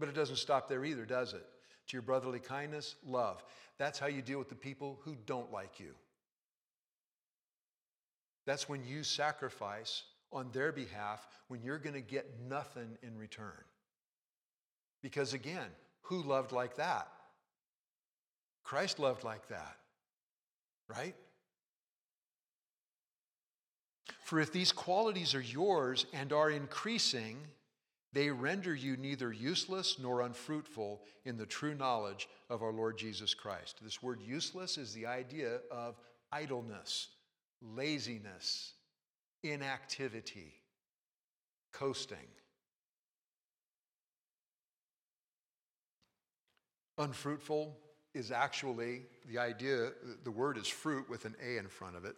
But 0.00 0.08
it 0.08 0.14
doesn't 0.16 0.36
stop 0.36 0.68
there 0.68 0.84
either, 0.84 1.04
does 1.04 1.34
it? 1.34 1.46
To 1.88 1.92
your 1.92 2.02
brotherly 2.02 2.40
kindness, 2.40 2.96
love. 3.06 3.44
That's 3.78 4.00
how 4.00 4.08
you 4.08 4.22
deal 4.22 4.40
with 4.40 4.48
the 4.48 4.56
people 4.56 4.98
who 5.02 5.16
don't 5.24 5.52
like 5.52 5.78
you. 5.78 5.94
That's 8.44 8.68
when 8.68 8.84
you 8.84 9.04
sacrifice 9.04 10.02
on 10.32 10.50
their 10.52 10.72
behalf 10.72 11.26
when 11.48 11.62
you're 11.62 11.78
going 11.78 11.94
to 11.94 12.00
get 12.00 12.30
nothing 12.48 12.96
in 13.02 13.16
return. 13.16 13.64
Because 15.02 15.34
again, 15.34 15.68
who 16.02 16.22
loved 16.22 16.52
like 16.52 16.76
that? 16.76 17.08
Christ 18.64 18.98
loved 18.98 19.24
like 19.24 19.48
that, 19.48 19.76
right? 20.88 21.14
For 24.22 24.40
if 24.40 24.52
these 24.52 24.72
qualities 24.72 25.34
are 25.34 25.40
yours 25.40 26.06
and 26.12 26.32
are 26.32 26.50
increasing, 26.50 27.36
they 28.12 28.30
render 28.30 28.74
you 28.74 28.96
neither 28.96 29.32
useless 29.32 29.98
nor 29.98 30.20
unfruitful 30.20 31.02
in 31.24 31.36
the 31.36 31.46
true 31.46 31.74
knowledge 31.74 32.28
of 32.50 32.62
our 32.62 32.72
Lord 32.72 32.96
Jesus 32.96 33.34
Christ. 33.34 33.78
This 33.82 34.02
word 34.02 34.20
useless 34.20 34.78
is 34.78 34.92
the 34.92 35.06
idea 35.06 35.60
of 35.70 35.98
idleness, 36.30 37.08
laziness, 37.60 38.74
inactivity, 39.42 40.52
coasting. 41.72 42.18
Unfruitful 46.98 47.76
is 48.14 48.30
actually 48.30 49.02
the 49.28 49.38
idea, 49.38 49.90
the 50.24 50.30
word 50.30 50.58
is 50.58 50.68
fruit 50.68 51.08
with 51.08 51.24
an 51.24 51.34
A 51.42 51.56
in 51.56 51.68
front 51.68 51.96
of 51.96 52.04
it. 52.04 52.14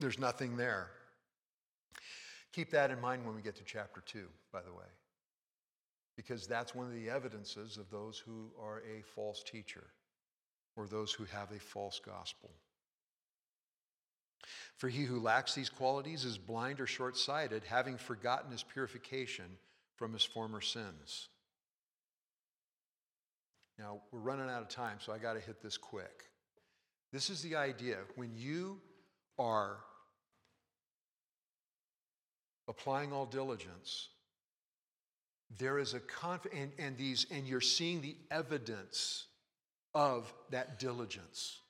There's 0.00 0.18
nothing 0.18 0.56
there. 0.56 0.88
Keep 2.52 2.70
that 2.70 2.90
in 2.90 3.00
mind 3.00 3.24
when 3.24 3.34
we 3.34 3.42
get 3.42 3.56
to 3.56 3.64
chapter 3.64 4.02
2, 4.04 4.26
by 4.52 4.60
the 4.62 4.72
way, 4.72 4.86
because 6.16 6.46
that's 6.46 6.74
one 6.74 6.86
of 6.86 6.92
the 6.92 7.08
evidences 7.08 7.78
of 7.78 7.90
those 7.90 8.18
who 8.18 8.50
are 8.60 8.78
a 8.80 9.02
false 9.02 9.42
teacher 9.42 9.84
or 10.76 10.86
those 10.86 11.12
who 11.12 11.24
have 11.24 11.50
a 11.50 11.58
false 11.58 11.98
gospel. 11.98 12.50
For 14.76 14.88
he 14.88 15.04
who 15.04 15.20
lacks 15.20 15.54
these 15.54 15.70
qualities 15.70 16.24
is 16.24 16.38
blind 16.38 16.80
or 16.80 16.86
short 16.86 17.16
sighted, 17.16 17.62
having 17.64 17.96
forgotten 17.96 18.50
his 18.50 18.62
purification 18.62 19.58
from 19.96 20.12
his 20.12 20.24
former 20.24 20.60
sins. 20.60 21.28
Now, 23.78 24.00
we're 24.10 24.20
running 24.20 24.50
out 24.50 24.62
of 24.62 24.68
time, 24.68 24.98
so 25.00 25.12
I 25.12 25.18
got 25.18 25.34
to 25.34 25.40
hit 25.40 25.62
this 25.62 25.76
quick. 25.76 26.24
This 27.12 27.30
is 27.30 27.42
the 27.42 27.56
idea. 27.56 27.98
When 28.16 28.32
you 28.36 28.80
are 29.38 29.78
applying 32.68 33.12
all 33.12 33.26
diligence, 33.26 34.08
there 35.58 35.78
is 35.78 35.94
a 35.94 36.00
and, 36.54 36.72
and 36.78 36.96
these, 36.96 37.26
and 37.30 37.46
you're 37.46 37.60
seeing 37.60 38.00
the 38.00 38.16
evidence 38.30 39.26
of 39.94 40.32
that 40.50 40.78
diligence. 40.78 41.60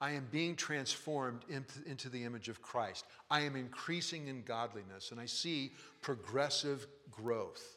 I 0.00 0.12
am 0.12 0.28
being 0.30 0.54
transformed 0.54 1.42
into 1.86 2.08
the 2.08 2.24
image 2.24 2.48
of 2.48 2.62
Christ. 2.62 3.04
I 3.30 3.40
am 3.40 3.56
increasing 3.56 4.28
in 4.28 4.42
godliness, 4.42 5.10
and 5.10 5.20
I 5.20 5.26
see 5.26 5.72
progressive 6.02 6.86
growth. 7.10 7.76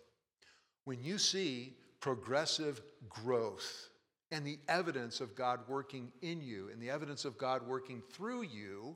When 0.85 1.03
you 1.03 1.17
see 1.17 1.73
progressive 1.99 2.81
growth 3.09 3.89
and 4.31 4.45
the 4.45 4.59
evidence 4.67 5.19
of 5.19 5.35
God 5.35 5.61
working 5.67 6.11
in 6.21 6.41
you 6.41 6.69
and 6.71 6.81
the 6.81 6.91
evidence 6.91 7.25
of 7.25 7.37
God 7.37 7.67
working 7.67 8.01
through 8.11 8.43
you, 8.43 8.95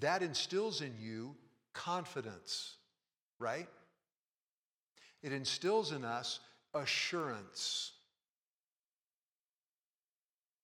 that 0.00 0.22
instills 0.22 0.80
in 0.80 0.94
you 1.00 1.34
confidence, 1.72 2.76
right? 3.38 3.68
It 5.22 5.32
instills 5.32 5.92
in 5.92 6.04
us 6.04 6.40
assurance. 6.74 7.92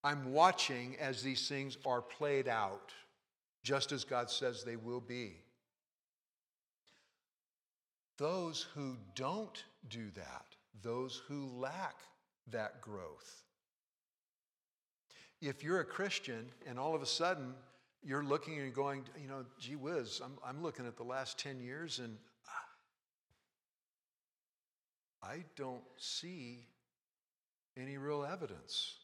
I'm 0.02 0.32
watching 0.32 0.96
as 0.98 1.22
these 1.22 1.46
things 1.46 1.76
are 1.84 2.00
played 2.00 2.48
out, 2.48 2.92
just 3.62 3.92
as 3.92 4.04
God 4.04 4.30
says 4.30 4.64
they 4.64 4.76
will 4.76 5.00
be. 5.00 5.34
Those 8.16 8.66
who 8.74 8.96
don't 9.14 9.64
do 9.88 10.10
that, 10.14 10.44
those 10.82 11.22
who 11.26 11.50
lack 11.58 11.96
that 12.50 12.80
growth. 12.80 13.44
If 15.40 15.62
you're 15.62 15.80
a 15.80 15.84
Christian 15.84 16.46
and 16.66 16.78
all 16.78 16.94
of 16.94 17.02
a 17.02 17.06
sudden 17.06 17.54
you're 18.02 18.24
looking 18.24 18.58
and 18.58 18.74
going, 18.74 19.04
you 19.20 19.28
know, 19.28 19.44
gee 19.58 19.76
whiz, 19.76 20.20
I'm, 20.22 20.38
I'm 20.44 20.62
looking 20.62 20.86
at 20.86 20.96
the 20.96 21.02
last 21.02 21.38
10 21.38 21.60
years 21.60 21.98
and 21.98 22.16
ah, 25.22 25.28
I 25.28 25.44
don't 25.56 25.82
see 25.96 26.66
any 27.76 27.96
real 27.96 28.24
evidence 28.24 28.99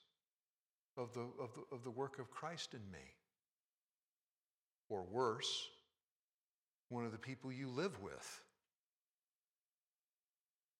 of 0.96 1.12
the, 1.14 1.20
of 1.40 1.54
the, 1.54 1.74
of 1.74 1.84
the 1.84 1.90
work 1.90 2.18
of 2.18 2.30
Christ 2.30 2.74
in 2.74 2.80
me. 2.90 3.04
Or 4.88 5.02
worse, 5.02 5.68
one 6.88 7.04
of 7.04 7.12
the 7.12 7.18
people 7.18 7.52
you 7.52 7.68
live 7.68 8.00
with. 8.00 8.42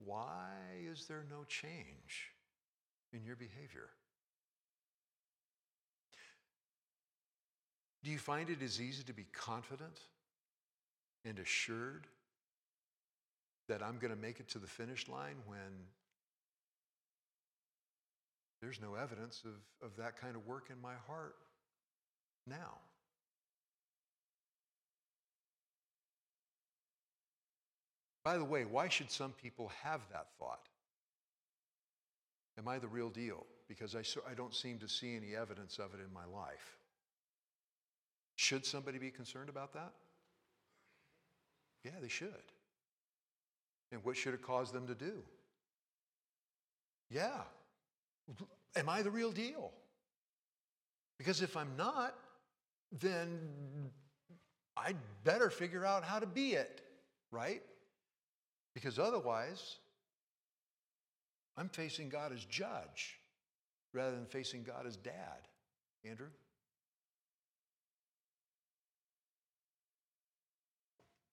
Why 0.05 0.53
is 0.91 1.07
there 1.07 1.25
no 1.31 1.45
change 1.49 2.31
in 3.13 3.25
your 3.25 3.37
behavior? 3.37 3.89
Do 8.05 8.13
you 8.13 8.19
find 8.19 8.51
it 8.51 8.63
as 8.63 8.81
easy 8.81 9.03
to 9.05 9.13
be 9.13 9.27
confident 9.33 9.99
and 11.25 11.41
assured 11.41 12.07
that 13.69 13.83
I'm 13.83 13.99
going 13.99 14.15
to 14.15 14.21
make 14.21 14.39
it 14.39 14.49
to 14.51 14.59
the 14.61 14.67
finish 14.69 15.09
line 15.09 15.37
when 15.47 15.59
there's 18.61 18.81
no 18.81 18.95
evidence 18.95 19.43
of, 19.45 19.87
of 19.87 19.97
that 19.97 20.21
kind 20.21 20.35
of 20.35 20.47
work 20.47 20.69
in 20.71 20.81
my 20.81 20.95
heart 21.07 21.35
now. 22.47 22.79
By 28.25 28.39
the 28.39 28.45
way, 28.45 28.65
why 28.65 28.89
should 28.89 29.11
some 29.11 29.33
people 29.33 29.71
have 29.85 30.01
that 30.13 30.27
thought? 30.39 30.69
Am 32.59 32.67
I 32.67 32.79
the 32.79 32.89
real 32.89 33.11
deal? 33.11 33.47
Because 33.69 33.95
I, 33.95 34.01
I 34.29 34.35
don't 34.35 34.55
seem 34.55 34.79
to 34.79 34.89
see 34.89 35.15
any 35.15 35.37
evidence 35.37 35.79
of 35.79 35.95
it 35.95 36.01
in 36.05 36.13
my 36.13 36.25
life. 36.25 36.77
Should 38.35 38.67
somebody 38.67 38.99
be 38.99 39.11
concerned 39.11 39.49
about 39.49 39.75
that? 39.75 39.93
Yeah, 41.85 41.93
they 42.03 42.09
should. 42.09 42.31
And 43.93 44.05
what 44.05 44.17
should 44.17 44.35
it 44.35 44.43
cause 44.43 44.73
them 44.73 44.87
to 44.89 44.95
do? 44.95 45.23
Yeah, 47.09 47.43
Am 48.77 48.89
I 48.89 49.03
the 49.03 49.11
real 49.11 49.33
deal? 49.33 49.73
Because 51.19 51.43
if 51.43 51.57
I'm 51.57 51.77
not, 51.77 52.15
then 52.93 53.39
I'd 54.77 54.97
better 55.25 55.51
figure 55.51 55.85
out 55.85 56.05
how 56.05 56.19
to 56.19 56.27
be 56.27 56.53
it, 56.53 56.83
right? 57.31 57.63
Because 58.75 58.99
otherwise, 58.99 59.77
I'm 61.57 61.71
facing 61.71 62.09
God 62.09 62.33
as 62.33 62.45
judge 62.45 63.19
rather 63.95 64.15
than 64.15 64.27
facing 64.27 64.63
God 64.63 64.87
as 64.87 64.97
dad. 64.97 65.49
Andrew? 66.05 66.29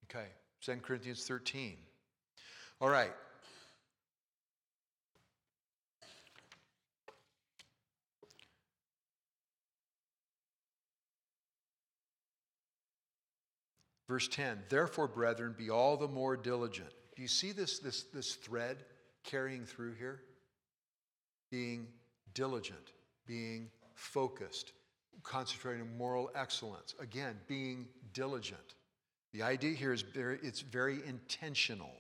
Okay, 0.10 0.28
2 0.62 0.76
Corinthians 0.78 1.26
13. 1.26 1.76
All 2.80 2.89
right. 2.89 3.12
Verse 14.08 14.28
10 14.28 14.64
Therefore, 14.70 15.08
brethren, 15.08 15.56
be 15.58 15.70
all 15.70 15.97
the 15.97 16.08
more 16.08 16.36
diligent. 16.36 16.89
Do 17.16 17.22
you 17.22 17.28
see 17.28 17.51
this, 17.51 17.80
this, 17.80 18.04
this 18.14 18.36
thread 18.36 18.78
carrying 19.24 19.66
through 19.66 19.93
here? 19.93 20.22
Being 21.51 21.88
diligent, 22.34 22.91
being 23.28 23.70
focused, 23.93 24.74
concentrating 25.22 25.84
on 25.84 25.97
moral 25.97 26.32
excellence. 26.36 26.95
Again, 26.99 27.38
being 27.47 27.88
diligent. 28.14 28.76
The 29.32 29.43
idea 29.43 29.76
here 29.76 29.93
is 29.93 30.01
very, 30.01 30.39
it's 30.41 30.62
very 30.62 30.99
intentional. 31.06 31.91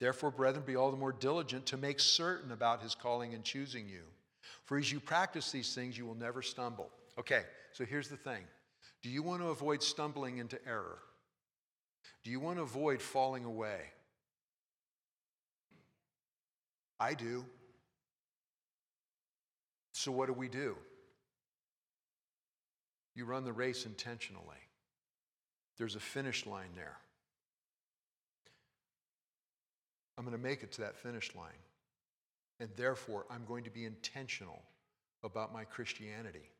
Therefore, 0.00 0.30
brethren, 0.30 0.64
be 0.66 0.76
all 0.76 0.90
the 0.90 0.96
more 0.96 1.12
diligent 1.12 1.66
to 1.66 1.76
make 1.76 2.00
certain 2.00 2.52
about 2.52 2.82
his 2.82 2.94
calling 2.94 3.34
and 3.34 3.44
choosing 3.44 3.88
you. 3.88 4.02
For 4.64 4.76
as 4.76 4.90
you 4.90 5.00
practice 5.00 5.50
these 5.50 5.74
things, 5.74 5.96
you 5.96 6.04
will 6.06 6.14
never 6.14 6.42
stumble. 6.42 6.90
Okay, 7.18 7.42
so 7.72 7.84
here's 7.84 8.08
the 8.08 8.16
thing 8.16 8.44
Do 9.04 9.10
you 9.10 9.22
want 9.22 9.42
to 9.42 9.48
avoid 9.48 9.82
stumbling 9.82 10.38
into 10.38 10.58
error? 10.66 10.96
Do 12.22 12.30
you 12.30 12.40
want 12.40 12.56
to 12.56 12.62
avoid 12.62 13.02
falling 13.02 13.44
away? 13.44 13.80
I 16.98 17.12
do. 17.12 17.44
So, 19.92 20.10
what 20.10 20.28
do 20.28 20.32
we 20.32 20.48
do? 20.48 20.74
You 23.14 23.26
run 23.26 23.44
the 23.44 23.52
race 23.52 23.84
intentionally. 23.84 24.56
There's 25.76 25.96
a 25.96 26.00
finish 26.00 26.46
line 26.46 26.70
there. 26.74 26.96
I'm 30.16 30.24
going 30.24 30.34
to 30.34 30.42
make 30.42 30.62
it 30.62 30.72
to 30.72 30.80
that 30.80 30.96
finish 30.96 31.34
line. 31.34 31.50
And 32.58 32.70
therefore, 32.74 33.26
I'm 33.30 33.44
going 33.44 33.64
to 33.64 33.70
be 33.70 33.84
intentional 33.84 34.62
about 35.22 35.52
my 35.52 35.64
Christianity. 35.64 36.53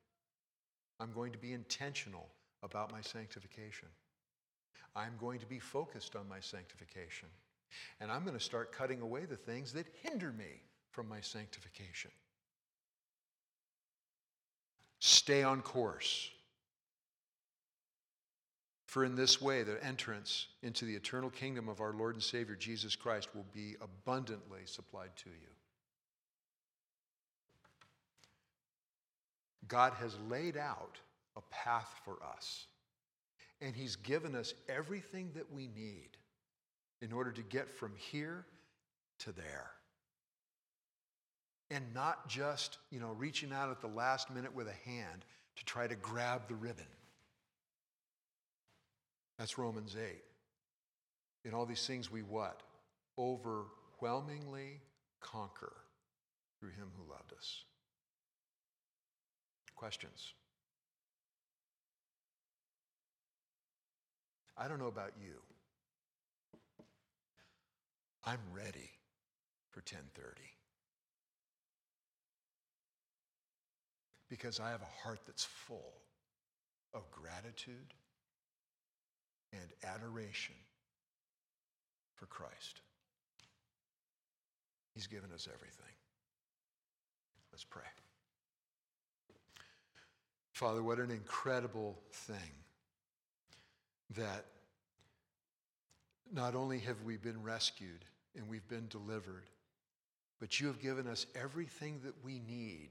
I'm 1.00 1.12
going 1.12 1.32
to 1.32 1.38
be 1.38 1.52
intentional 1.52 2.28
about 2.62 2.92
my 2.92 3.00
sanctification. 3.00 3.88
I'm 4.96 5.14
going 5.18 5.40
to 5.40 5.46
be 5.46 5.58
focused 5.58 6.14
on 6.16 6.28
my 6.28 6.40
sanctification. 6.40 7.28
And 8.00 8.10
I'm 8.10 8.24
going 8.24 8.38
to 8.38 8.44
start 8.44 8.72
cutting 8.72 9.00
away 9.00 9.24
the 9.24 9.36
things 9.36 9.72
that 9.72 9.86
hinder 10.02 10.32
me 10.32 10.62
from 10.92 11.08
my 11.08 11.20
sanctification. 11.20 12.10
Stay 15.00 15.42
on 15.42 15.60
course. 15.60 16.30
For 18.86 19.04
in 19.04 19.16
this 19.16 19.42
way, 19.42 19.64
the 19.64 19.84
entrance 19.84 20.46
into 20.62 20.84
the 20.84 20.94
eternal 20.94 21.28
kingdom 21.28 21.68
of 21.68 21.80
our 21.80 21.92
Lord 21.92 22.14
and 22.14 22.22
Savior 22.22 22.54
Jesus 22.54 22.94
Christ 22.94 23.28
will 23.34 23.46
be 23.52 23.74
abundantly 23.80 24.60
supplied 24.66 25.10
to 25.16 25.30
you. 25.30 25.53
God 29.68 29.92
has 29.94 30.16
laid 30.28 30.56
out 30.56 30.98
a 31.36 31.40
path 31.50 31.92
for 32.04 32.18
us, 32.36 32.66
and 33.60 33.74
He's 33.74 33.96
given 33.96 34.34
us 34.34 34.54
everything 34.68 35.30
that 35.34 35.52
we 35.52 35.68
need 35.68 36.10
in 37.00 37.12
order 37.12 37.32
to 37.32 37.42
get 37.42 37.68
from 37.70 37.92
here 37.96 38.46
to 39.20 39.32
there. 39.32 39.70
And 41.70 41.84
not 41.94 42.28
just, 42.28 42.78
you 42.90 43.00
know, 43.00 43.12
reaching 43.18 43.52
out 43.52 43.70
at 43.70 43.80
the 43.80 43.88
last 43.88 44.30
minute 44.30 44.54
with 44.54 44.68
a 44.68 44.88
hand 44.90 45.24
to 45.56 45.64
try 45.64 45.86
to 45.86 45.94
grab 45.96 46.42
the 46.48 46.54
ribbon. 46.54 46.86
That's 49.38 49.58
Romans 49.58 49.96
8. 49.96 50.22
In 51.44 51.54
all 51.54 51.66
these 51.66 51.86
things, 51.86 52.10
we 52.10 52.22
what? 52.22 52.62
Overwhelmingly 53.18 54.80
conquer 55.20 55.72
through 56.60 56.70
him 56.70 56.88
who 56.96 57.10
loved 57.10 57.32
us. 57.36 57.64
Questions? 59.84 60.32
I 64.56 64.66
don't 64.66 64.78
know 64.78 64.86
about 64.86 65.12
you. 65.20 65.34
I'm 68.24 68.40
ready 68.50 68.88
for 69.72 69.80
1030. 69.80 70.40
Because 74.30 74.58
I 74.58 74.70
have 74.70 74.80
a 74.80 75.02
heart 75.02 75.20
that's 75.26 75.44
full 75.44 75.92
of 76.94 77.02
gratitude 77.10 77.92
and 79.52 79.70
adoration 79.84 80.54
for 82.14 82.24
Christ. 82.24 82.80
He's 84.94 85.06
given 85.06 85.30
us 85.34 85.46
everything. 85.52 85.94
Let's 87.52 87.64
pray. 87.64 87.82
Father, 90.54 90.84
what 90.84 91.00
an 91.00 91.10
incredible 91.10 91.98
thing 92.12 92.36
that 94.16 94.44
not 96.32 96.54
only 96.54 96.78
have 96.78 97.02
we 97.02 97.16
been 97.16 97.42
rescued 97.42 98.04
and 98.36 98.48
we've 98.48 98.68
been 98.68 98.86
delivered, 98.88 99.42
but 100.38 100.60
you 100.60 100.68
have 100.68 100.80
given 100.80 101.08
us 101.08 101.26
everything 101.34 102.00
that 102.04 102.14
we 102.24 102.38
need 102.38 102.90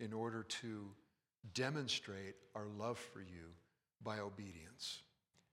in 0.00 0.12
order 0.12 0.42
to 0.42 0.84
demonstrate 1.54 2.34
our 2.54 2.66
love 2.78 2.98
for 2.98 3.20
you 3.20 3.54
by 4.02 4.18
obedience. 4.18 5.00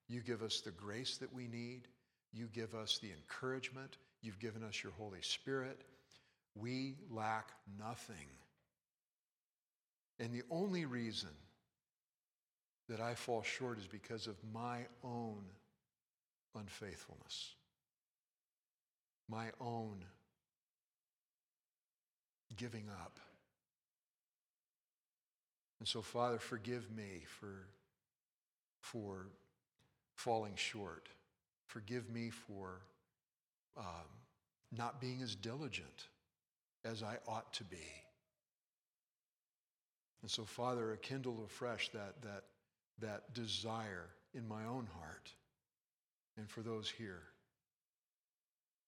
You 0.09 0.19
give 0.19 0.43
us 0.43 0.59
the 0.59 0.71
grace 0.71 1.15
that 1.19 1.33
we 1.33 1.47
need. 1.47 1.87
You 2.33 2.47
give 2.53 2.75
us 2.75 2.99
the 3.01 3.11
encouragement. 3.11 3.95
You've 4.21 4.39
given 4.39 4.61
us 4.61 4.83
your 4.83 4.91
Holy 4.97 5.21
Spirit. 5.21 5.79
We 6.53 6.95
lack 7.09 7.51
nothing. 7.79 8.27
And 10.19 10.33
the 10.33 10.43
only 10.49 10.85
reason 10.85 11.29
that 12.89 12.99
I 12.99 13.13
fall 13.13 13.43
short 13.43 13.77
is 13.77 13.87
because 13.87 14.27
of 14.27 14.35
my 14.53 14.85
own 15.03 15.43
unfaithfulness, 16.55 17.53
my 19.29 19.51
own 19.59 20.03
giving 22.55 22.89
up. 22.89 23.19
And 25.79 25.87
so, 25.87 26.01
Father, 26.01 26.39
forgive 26.39 26.89
me 26.95 27.23
for, 27.27 27.67
for 28.81 29.27
falling 30.15 30.55
short. 30.55 31.09
Forgive 31.67 32.09
me 32.09 32.31
for 32.31 32.81
um, 33.77 33.85
not 34.75 34.99
being 34.99 35.21
as 35.21 35.35
diligent 35.35 36.07
as 36.83 37.03
I 37.03 37.17
ought 37.27 37.53
to 37.53 37.63
be. 37.63 38.06
And 40.21 40.31
so, 40.31 40.43
Father, 40.43 40.97
kindle 41.01 41.43
afresh 41.45 41.89
that, 41.89 42.21
that, 42.21 42.43
that 42.99 43.33
desire 43.33 44.09
in 44.33 44.47
my 44.47 44.65
own 44.65 44.87
heart 44.99 45.31
and 46.37 46.49
for 46.49 46.61
those 46.61 46.89
here 46.89 47.23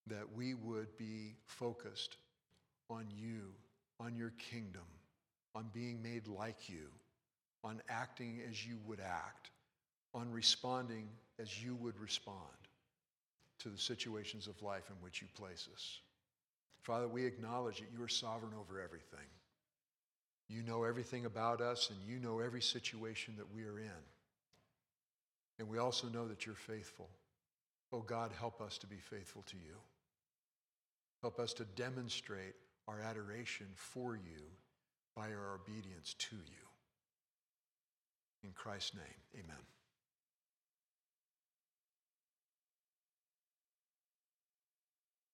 that 0.08 0.34
we 0.36 0.54
would 0.56 0.98
be 0.98 1.36
focused 1.46 2.18
on 2.90 3.06
you, 3.16 3.54
on 4.00 4.16
your 4.16 4.34
kingdom, 4.38 4.86
on 5.54 5.70
being 5.74 6.02
made 6.02 6.28
like 6.28 6.68
you, 6.68 6.88
on 7.64 7.82
acting 7.90 8.42
as 8.50 8.66
you 8.66 8.78
would 8.88 9.00
act, 9.00 9.52
on 10.14 10.32
responding 10.32 11.08
as 11.40 11.64
you 11.64 11.76
would 11.76 12.00
respond 12.00 12.38
to 13.60 13.70
the 13.70 13.78
situations 13.78 14.48
of 14.48 14.62
life 14.62 14.90
in 14.90 14.96
which 15.04 15.22
you 15.22 15.28
place 15.36 15.68
us. 15.74 16.00
Father, 16.82 17.08
we 17.08 17.26
acknowledge 17.26 17.80
that 17.80 17.90
you 17.94 18.04
are 18.04 18.08
sovereign 18.08 18.54
over 18.60 18.82
everything. 18.82 19.28
You 20.50 20.64
know 20.64 20.84
everything 20.84 21.26
about 21.26 21.62
us, 21.62 21.92
and 21.92 22.00
you 22.08 22.20
know 22.20 22.40
every 22.40 22.62
situation 22.62 23.36
that 23.38 23.54
we 23.54 23.64
are 23.64 23.78
in. 23.80 24.04
And 25.60 25.70
we 25.70 25.78
also 25.78 26.08
know 26.08 26.28
that 26.28 26.46
you're 26.46 26.56
faithful. 26.56 27.10
Oh 27.94 28.02
God, 28.02 28.32
help 28.38 28.60
us 28.62 28.78
to 28.80 28.88
be 28.88 28.98
faithful 28.98 29.44
to 29.48 29.58
you. 29.58 29.76
Help 31.22 31.40
us 31.40 31.54
to 31.54 31.66
demonstrate 31.76 32.56
our 32.88 33.00
adoration 33.02 33.68
for 33.76 34.16
you 34.16 34.42
by 35.16 35.32
our 35.34 35.60
obedience 35.62 36.16
to 36.18 36.36
you. 36.36 36.66
In 38.44 38.52
Christ's 38.54 38.96
name, 38.96 39.44
amen. 39.44 39.79